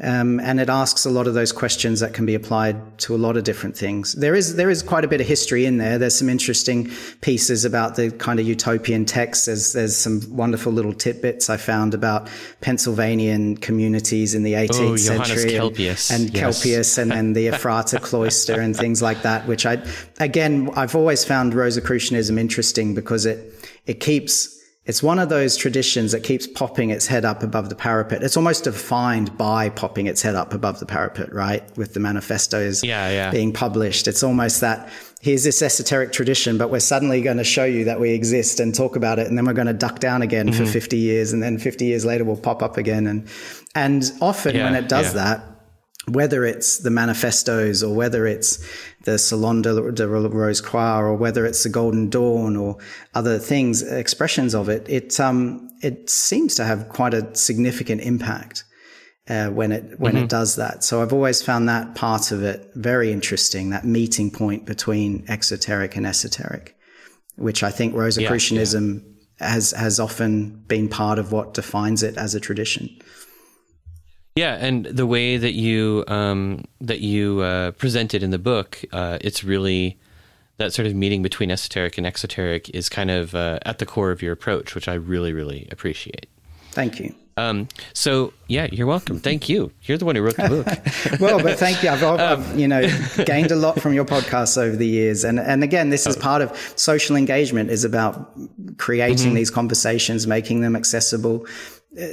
Um, 0.00 0.38
and 0.38 0.60
it 0.60 0.68
asks 0.68 1.04
a 1.04 1.10
lot 1.10 1.26
of 1.26 1.34
those 1.34 1.50
questions 1.50 1.98
that 2.00 2.14
can 2.14 2.24
be 2.24 2.36
applied 2.36 2.98
to 2.98 3.16
a 3.16 3.18
lot 3.18 3.36
of 3.36 3.42
different 3.42 3.76
things. 3.76 4.12
There 4.12 4.36
is 4.36 4.54
there 4.54 4.70
is 4.70 4.80
quite 4.80 5.04
a 5.04 5.08
bit 5.08 5.20
of 5.20 5.26
history 5.26 5.66
in 5.66 5.78
there. 5.78 5.98
There's 5.98 6.14
some 6.14 6.28
interesting 6.28 6.88
pieces 7.20 7.64
about 7.64 7.96
the 7.96 8.12
kind 8.12 8.38
of 8.38 8.46
utopian 8.46 9.04
texts. 9.04 9.46
There's 9.46 9.72
there's 9.72 9.96
some 9.96 10.20
wonderful 10.30 10.70
little 10.70 10.92
tidbits 10.92 11.50
I 11.50 11.56
found 11.56 11.94
about 11.94 12.28
Pennsylvanian 12.60 13.56
communities 13.56 14.34
in 14.36 14.44
the 14.44 14.52
18th 14.52 14.90
oh, 14.92 14.96
century 14.96 15.50
Kelpius. 15.50 16.10
and, 16.12 16.26
and 16.26 16.34
yes. 16.34 16.62
Kelpius 16.62 16.98
and 16.98 17.10
then 17.10 17.32
the 17.32 17.48
Ephrata 17.52 17.98
cloister 17.98 18.60
and 18.60 18.76
things 18.76 19.02
like 19.02 19.22
that. 19.22 19.48
Which 19.48 19.66
I 19.66 19.82
again 20.20 20.70
I've 20.76 20.94
always 20.94 21.24
found 21.24 21.54
Rosicrucianism 21.54 22.38
interesting 22.38 22.94
because 22.94 23.26
it 23.26 23.52
it 23.86 23.98
keeps 23.98 24.57
it's 24.88 25.02
one 25.02 25.18
of 25.18 25.28
those 25.28 25.54
traditions 25.54 26.12
that 26.12 26.22
keeps 26.22 26.46
popping 26.46 26.88
its 26.88 27.06
head 27.06 27.26
up 27.26 27.42
above 27.42 27.68
the 27.68 27.74
parapet. 27.74 28.22
It's 28.22 28.38
almost 28.38 28.64
defined 28.64 29.36
by 29.36 29.68
popping 29.68 30.06
its 30.06 30.22
head 30.22 30.34
up 30.34 30.54
above 30.54 30.80
the 30.80 30.86
parapet, 30.86 31.30
right? 31.30 31.62
With 31.76 31.92
the 31.92 32.00
manifestos 32.00 32.82
yeah, 32.82 33.10
yeah. 33.10 33.30
being 33.30 33.52
published. 33.52 34.08
It's 34.08 34.22
almost 34.22 34.62
that 34.62 34.88
here's 35.20 35.44
this 35.44 35.60
esoteric 35.60 36.12
tradition, 36.12 36.56
but 36.56 36.70
we're 36.70 36.80
suddenly 36.80 37.20
going 37.20 37.36
to 37.36 37.44
show 37.44 37.66
you 37.66 37.84
that 37.84 38.00
we 38.00 38.12
exist 38.12 38.60
and 38.60 38.74
talk 38.74 38.96
about 38.96 39.18
it. 39.18 39.26
And 39.26 39.36
then 39.36 39.44
we're 39.44 39.52
going 39.52 39.66
to 39.66 39.74
duck 39.74 39.98
down 39.98 40.22
again 40.22 40.48
mm-hmm. 40.48 40.64
for 40.64 40.70
50 40.70 40.96
years. 40.96 41.34
And 41.34 41.42
then 41.42 41.58
50 41.58 41.84
years 41.84 42.06
later, 42.06 42.24
we'll 42.24 42.38
pop 42.38 42.62
up 42.62 42.78
again. 42.78 43.06
And, 43.06 43.28
and 43.74 44.10
often 44.22 44.56
yeah, 44.56 44.64
when 44.64 44.74
it 44.74 44.88
does 44.88 45.12
that, 45.12 45.42
whether 46.14 46.44
it's 46.44 46.78
the 46.78 46.90
manifestos 46.90 47.82
or 47.82 47.94
whether 47.94 48.26
it's 48.26 48.64
the 49.04 49.18
Salon 49.18 49.62
de, 49.62 49.92
de 49.92 50.08
Rose 50.08 50.60
Croix 50.60 50.98
or 50.98 51.14
whether 51.14 51.46
it's 51.46 51.62
the 51.62 51.68
Golden 51.68 52.08
Dawn 52.08 52.56
or 52.56 52.78
other 53.14 53.38
things, 53.38 53.82
expressions 53.82 54.54
of 54.54 54.68
it, 54.68 54.88
it, 54.88 55.18
um, 55.20 55.70
it 55.82 56.10
seems 56.10 56.54
to 56.56 56.64
have 56.64 56.88
quite 56.88 57.14
a 57.14 57.34
significant 57.34 58.00
impact. 58.00 58.64
Uh, 59.28 59.50
when 59.50 59.72
it 59.72 60.00
when 60.00 60.14
mm-hmm. 60.14 60.24
it 60.24 60.30
does 60.30 60.56
that, 60.56 60.82
so 60.82 61.02
I've 61.02 61.12
always 61.12 61.42
found 61.42 61.68
that 61.68 61.94
part 61.94 62.32
of 62.32 62.42
it 62.42 62.70
very 62.74 63.12
interesting. 63.12 63.68
That 63.68 63.84
meeting 63.84 64.30
point 64.30 64.64
between 64.64 65.26
exoteric 65.28 65.96
and 65.96 66.06
esoteric, 66.06 66.74
which 67.36 67.62
I 67.62 67.70
think 67.70 67.94
Rosicrucianism 67.94 68.94
yeah, 68.94 69.46
yeah. 69.46 69.48
has 69.50 69.72
has 69.72 70.00
often 70.00 70.64
been 70.66 70.88
part 70.88 71.18
of 71.18 71.30
what 71.30 71.52
defines 71.52 72.02
it 72.02 72.16
as 72.16 72.34
a 72.34 72.40
tradition. 72.40 72.88
Yeah, 74.38 74.54
and 74.54 74.84
the 74.84 75.04
way 75.04 75.36
that 75.36 75.54
you 75.54 76.04
um, 76.06 76.62
that 76.80 77.00
you 77.00 77.40
uh, 77.40 77.72
presented 77.72 78.22
in 78.22 78.30
the 78.30 78.38
book, 78.38 78.84
uh, 78.92 79.18
it's 79.20 79.42
really 79.42 79.98
that 80.58 80.72
sort 80.72 80.86
of 80.86 80.94
meeting 80.94 81.22
between 81.22 81.50
esoteric 81.50 81.98
and 81.98 82.06
exoteric 82.06 82.70
is 82.70 82.88
kind 82.88 83.10
of 83.10 83.34
uh, 83.34 83.58
at 83.66 83.80
the 83.80 83.86
core 83.86 84.12
of 84.12 84.22
your 84.22 84.32
approach, 84.32 84.76
which 84.76 84.86
I 84.86 84.94
really, 84.94 85.32
really 85.32 85.66
appreciate. 85.72 86.28
Thank 86.70 87.00
you. 87.00 87.16
Um, 87.36 87.66
so 87.94 88.32
yeah, 88.46 88.68
you're 88.70 88.86
welcome. 88.86 89.18
Thank 89.18 89.48
you. 89.48 89.72
You're 89.82 89.98
the 89.98 90.04
one 90.04 90.14
who 90.14 90.22
wrote 90.22 90.36
the 90.36 90.48
book. 90.48 91.20
well, 91.20 91.42
but 91.42 91.58
thank 91.58 91.82
you. 91.82 91.88
I've, 91.88 92.04
I've, 92.04 92.52
um, 92.52 92.58
you 92.58 92.68
know 92.68 92.88
gained 93.24 93.50
a 93.50 93.56
lot 93.56 93.80
from 93.80 93.92
your 93.92 94.04
podcasts 94.04 94.56
over 94.56 94.76
the 94.76 94.86
years, 94.86 95.24
and 95.24 95.40
and 95.40 95.64
again, 95.64 95.90
this 95.90 96.06
is 96.06 96.16
oh. 96.16 96.20
part 96.20 96.42
of 96.42 96.56
social 96.76 97.16
engagement. 97.16 97.70
Is 97.70 97.84
about 97.84 98.30
creating 98.76 99.16
mm-hmm. 99.16 99.34
these 99.34 99.50
conversations, 99.50 100.28
making 100.28 100.60
them 100.60 100.76
accessible, 100.76 101.44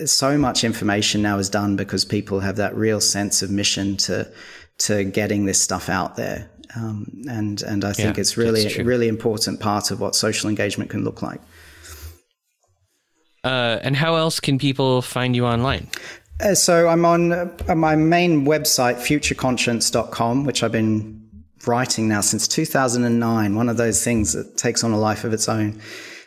so 0.06 0.38
much 0.38 0.64
information 0.64 1.22
now 1.22 1.38
is 1.38 1.50
done 1.50 1.76
because 1.76 2.06
people 2.06 2.40
have 2.40 2.56
that 2.58 2.76
real 2.76 3.02
sense 3.02 3.42
of 3.42 3.52
mission 3.52 3.98
to 3.98 4.32
to 4.78 5.04
getting 5.06 5.46
this 5.46 5.62
stuff 5.62 5.90
out 5.90 6.16
there. 6.16 6.50
Um, 6.76 7.24
and 7.30 7.62
and 7.62 7.86
I 7.86 7.94
think 7.94 8.18
yeah, 8.18 8.22
it's 8.22 8.38
really 8.38 8.66
a 8.76 8.84
really 8.84 9.08
important 9.08 9.60
part 9.60 9.92
of 9.92 10.00
what 10.00 10.16
social 10.16 10.50
engagement 10.50 10.90
can 10.90 11.04
look 11.04 11.22
like. 11.22 11.42
Uh, 13.44 13.80
and 13.84 13.96
how 13.96 14.16
else 14.16 14.40
can 14.40 14.58
people 14.58 15.02
find 15.02 15.36
you 15.36 15.46
online? 15.46 15.88
Uh, 16.40 16.56
so 16.56 16.88
I'm 16.88 17.06
on 17.06 17.32
uh, 17.32 17.76
my 17.76 17.96
main 17.96 18.46
website, 18.46 18.96
futureconscience.com, 18.96 20.44
which 20.46 20.64
I've 20.64 20.72
been 20.72 21.30
writing 21.66 22.08
now 22.08 22.22
since 22.22 22.48
2009. 22.48 23.56
One 23.56 23.70
of 23.70 23.78
those 23.78 24.04
things 24.04 24.34
that 24.34 24.58
takes 24.58 24.84
on 24.84 24.92
a 24.92 25.00
life 25.00 25.24
of 25.24 25.32
its 25.32 25.48
own. 25.48 25.80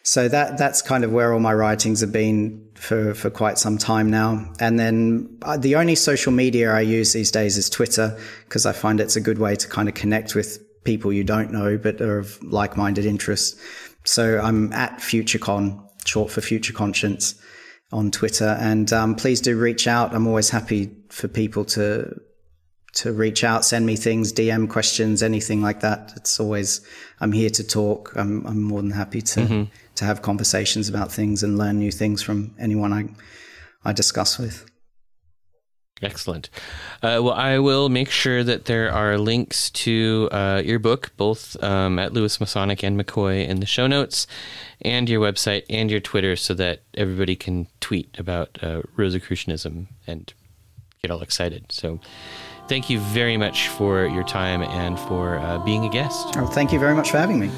So 0.02 0.28
that 0.28 0.56
that's 0.56 0.80
kind 0.80 1.04
of 1.04 1.12
where 1.12 1.34
all 1.34 1.40
my 1.40 1.52
writings 1.52 2.00
have 2.00 2.12
been 2.12 2.67
for, 2.78 3.12
for 3.12 3.28
quite 3.28 3.58
some 3.58 3.76
time 3.76 4.10
now. 4.10 4.50
And 4.60 4.78
then 4.78 5.38
uh, 5.42 5.56
the 5.56 5.76
only 5.76 5.94
social 5.94 6.32
media 6.32 6.72
I 6.72 6.80
use 6.80 7.12
these 7.12 7.30
days 7.30 7.56
is 7.56 7.68
Twitter 7.68 8.16
because 8.44 8.66
I 8.66 8.72
find 8.72 9.00
it's 9.00 9.16
a 9.16 9.20
good 9.20 9.38
way 9.38 9.56
to 9.56 9.68
kind 9.68 9.88
of 9.88 9.94
connect 9.94 10.34
with 10.34 10.64
people 10.84 11.12
you 11.12 11.24
don't 11.24 11.52
know 11.52 11.76
but 11.76 12.00
are 12.00 12.18
of 12.18 12.42
like-minded 12.42 13.04
interests. 13.04 13.60
So 14.04 14.40
I'm 14.40 14.72
at 14.72 14.98
FutureCon, 15.00 15.86
short 16.06 16.30
for 16.30 16.40
Future 16.40 16.72
Conscience, 16.72 17.34
on 17.92 18.10
Twitter. 18.10 18.56
And 18.60 18.92
um, 18.92 19.14
please 19.16 19.40
do 19.40 19.58
reach 19.58 19.86
out. 19.86 20.14
I'm 20.14 20.26
always 20.26 20.50
happy 20.50 20.90
for 21.10 21.28
people 21.28 21.64
to 21.66 22.20
to 22.94 23.12
reach 23.12 23.44
out, 23.44 23.64
send 23.64 23.86
me 23.86 23.94
things, 23.96 24.32
DM 24.32 24.68
questions, 24.68 25.22
anything 25.22 25.62
like 25.62 25.80
that. 25.80 26.12
It's 26.16 26.40
always 26.40 26.80
I'm 27.20 27.32
here 27.32 27.50
to 27.50 27.64
talk. 27.64 28.12
I'm 28.16 28.46
I'm 28.46 28.62
more 28.62 28.80
than 28.80 28.92
happy 28.92 29.20
to. 29.20 29.40
Mm-hmm 29.40 29.64
to 29.98 30.04
have 30.04 30.22
conversations 30.22 30.88
about 30.88 31.12
things 31.12 31.42
and 31.42 31.58
learn 31.58 31.78
new 31.78 31.92
things 31.92 32.22
from 32.22 32.54
anyone 32.58 32.92
I, 32.92 33.08
I 33.84 33.92
discuss 33.92 34.38
with. 34.38 34.64
Excellent. 36.00 36.48
Uh, 37.02 37.18
well, 37.22 37.32
I 37.32 37.58
will 37.58 37.88
make 37.88 38.08
sure 38.08 38.44
that 38.44 38.66
there 38.66 38.92
are 38.92 39.18
links 39.18 39.68
to 39.70 40.28
uh, 40.30 40.62
your 40.64 40.78
book, 40.78 41.10
both 41.16 41.60
um, 41.62 41.98
at 41.98 42.12
Lewis 42.12 42.38
Masonic 42.38 42.84
and 42.84 42.96
Macoy, 43.00 43.46
in 43.46 43.58
the 43.58 43.66
show 43.66 43.88
notes, 43.88 44.28
and 44.80 45.08
your 45.08 45.20
website 45.20 45.64
and 45.68 45.90
your 45.90 45.98
Twitter, 45.98 46.36
so 46.36 46.54
that 46.54 46.82
everybody 46.94 47.34
can 47.34 47.66
tweet 47.80 48.16
about 48.16 48.58
uh, 48.62 48.82
Rosicrucianism 48.96 49.88
and 50.06 50.32
get 51.02 51.10
all 51.10 51.20
excited. 51.20 51.72
So, 51.72 51.98
thank 52.68 52.88
you 52.88 53.00
very 53.00 53.36
much 53.36 53.66
for 53.66 54.06
your 54.06 54.24
time 54.24 54.62
and 54.62 55.00
for 55.00 55.38
uh, 55.38 55.58
being 55.64 55.84
a 55.84 55.90
guest. 55.90 56.36
Oh, 56.36 56.46
thank 56.46 56.72
you 56.72 56.78
very 56.78 56.94
much 56.94 57.10
for 57.10 57.18
having 57.18 57.40
me. 57.40 57.50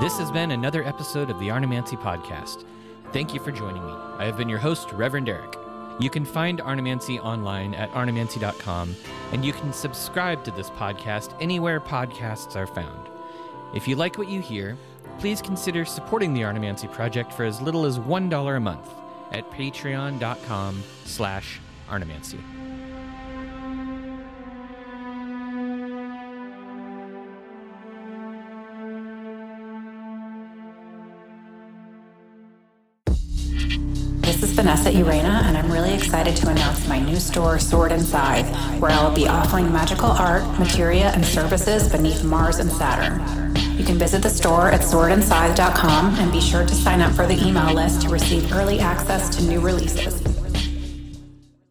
This 0.00 0.16
has 0.16 0.30
been 0.30 0.52
another 0.52 0.82
episode 0.82 1.28
of 1.28 1.38
the 1.38 1.50
Arnemancy 1.50 1.94
Podcast. 1.94 2.64
Thank 3.12 3.34
you 3.34 3.40
for 3.40 3.52
joining 3.52 3.84
me. 3.84 3.92
I 4.16 4.24
have 4.24 4.38
been 4.38 4.48
your 4.48 4.58
host, 4.58 4.90
Reverend 4.92 5.28
Eric. 5.28 5.58
You 5.98 6.08
can 6.08 6.24
find 6.24 6.58
Arnemancy 6.62 7.20
online 7.20 7.74
at 7.74 7.90
arnemancy.com, 7.90 8.96
and 9.32 9.44
you 9.44 9.52
can 9.52 9.74
subscribe 9.74 10.42
to 10.44 10.52
this 10.52 10.70
podcast 10.70 11.36
anywhere 11.38 11.82
podcasts 11.82 12.56
are 12.56 12.66
found. 12.66 13.10
If 13.74 13.86
you 13.86 13.94
like 13.94 14.16
what 14.16 14.30
you 14.30 14.40
hear, 14.40 14.78
please 15.18 15.42
consider 15.42 15.84
supporting 15.84 16.32
the 16.32 16.44
Arnemancy 16.44 16.88
Project 16.88 17.30
for 17.30 17.44
as 17.44 17.60
little 17.60 17.84
as 17.84 17.98
$1 17.98 18.56
a 18.56 18.60
month 18.60 18.88
at 19.32 19.50
patreon.com 19.50 20.82
slash 21.04 21.60
arnemancy. 21.90 22.38
Vanessa 34.60 34.90
Urena, 34.90 35.44
and 35.44 35.56
I'm 35.56 35.72
really 35.72 35.94
excited 35.94 36.36
to 36.36 36.50
announce 36.50 36.86
my 36.86 36.98
new 36.98 37.16
store, 37.16 37.58
Sword 37.58 37.92
and 37.92 38.02
Scythe, 38.02 38.46
where 38.78 38.90
I 38.90 39.02
will 39.02 39.14
be 39.14 39.26
offering 39.26 39.72
magical 39.72 40.10
art, 40.10 40.42
materia, 40.58 41.12
and 41.14 41.24
services 41.24 41.90
beneath 41.90 42.22
Mars 42.22 42.58
and 42.58 42.70
Saturn. 42.70 43.56
You 43.78 43.86
can 43.86 43.96
visit 43.96 44.22
the 44.22 44.28
store 44.28 44.70
at 44.70 44.82
swordandscythe.com 44.82 46.16
and 46.16 46.30
be 46.30 46.42
sure 46.42 46.66
to 46.66 46.74
sign 46.74 47.00
up 47.00 47.14
for 47.14 47.26
the 47.26 47.42
email 47.42 47.72
list 47.72 48.02
to 48.02 48.10
receive 48.10 48.52
early 48.52 48.80
access 48.80 49.34
to 49.34 49.42
new 49.44 49.60
releases. 49.60 50.20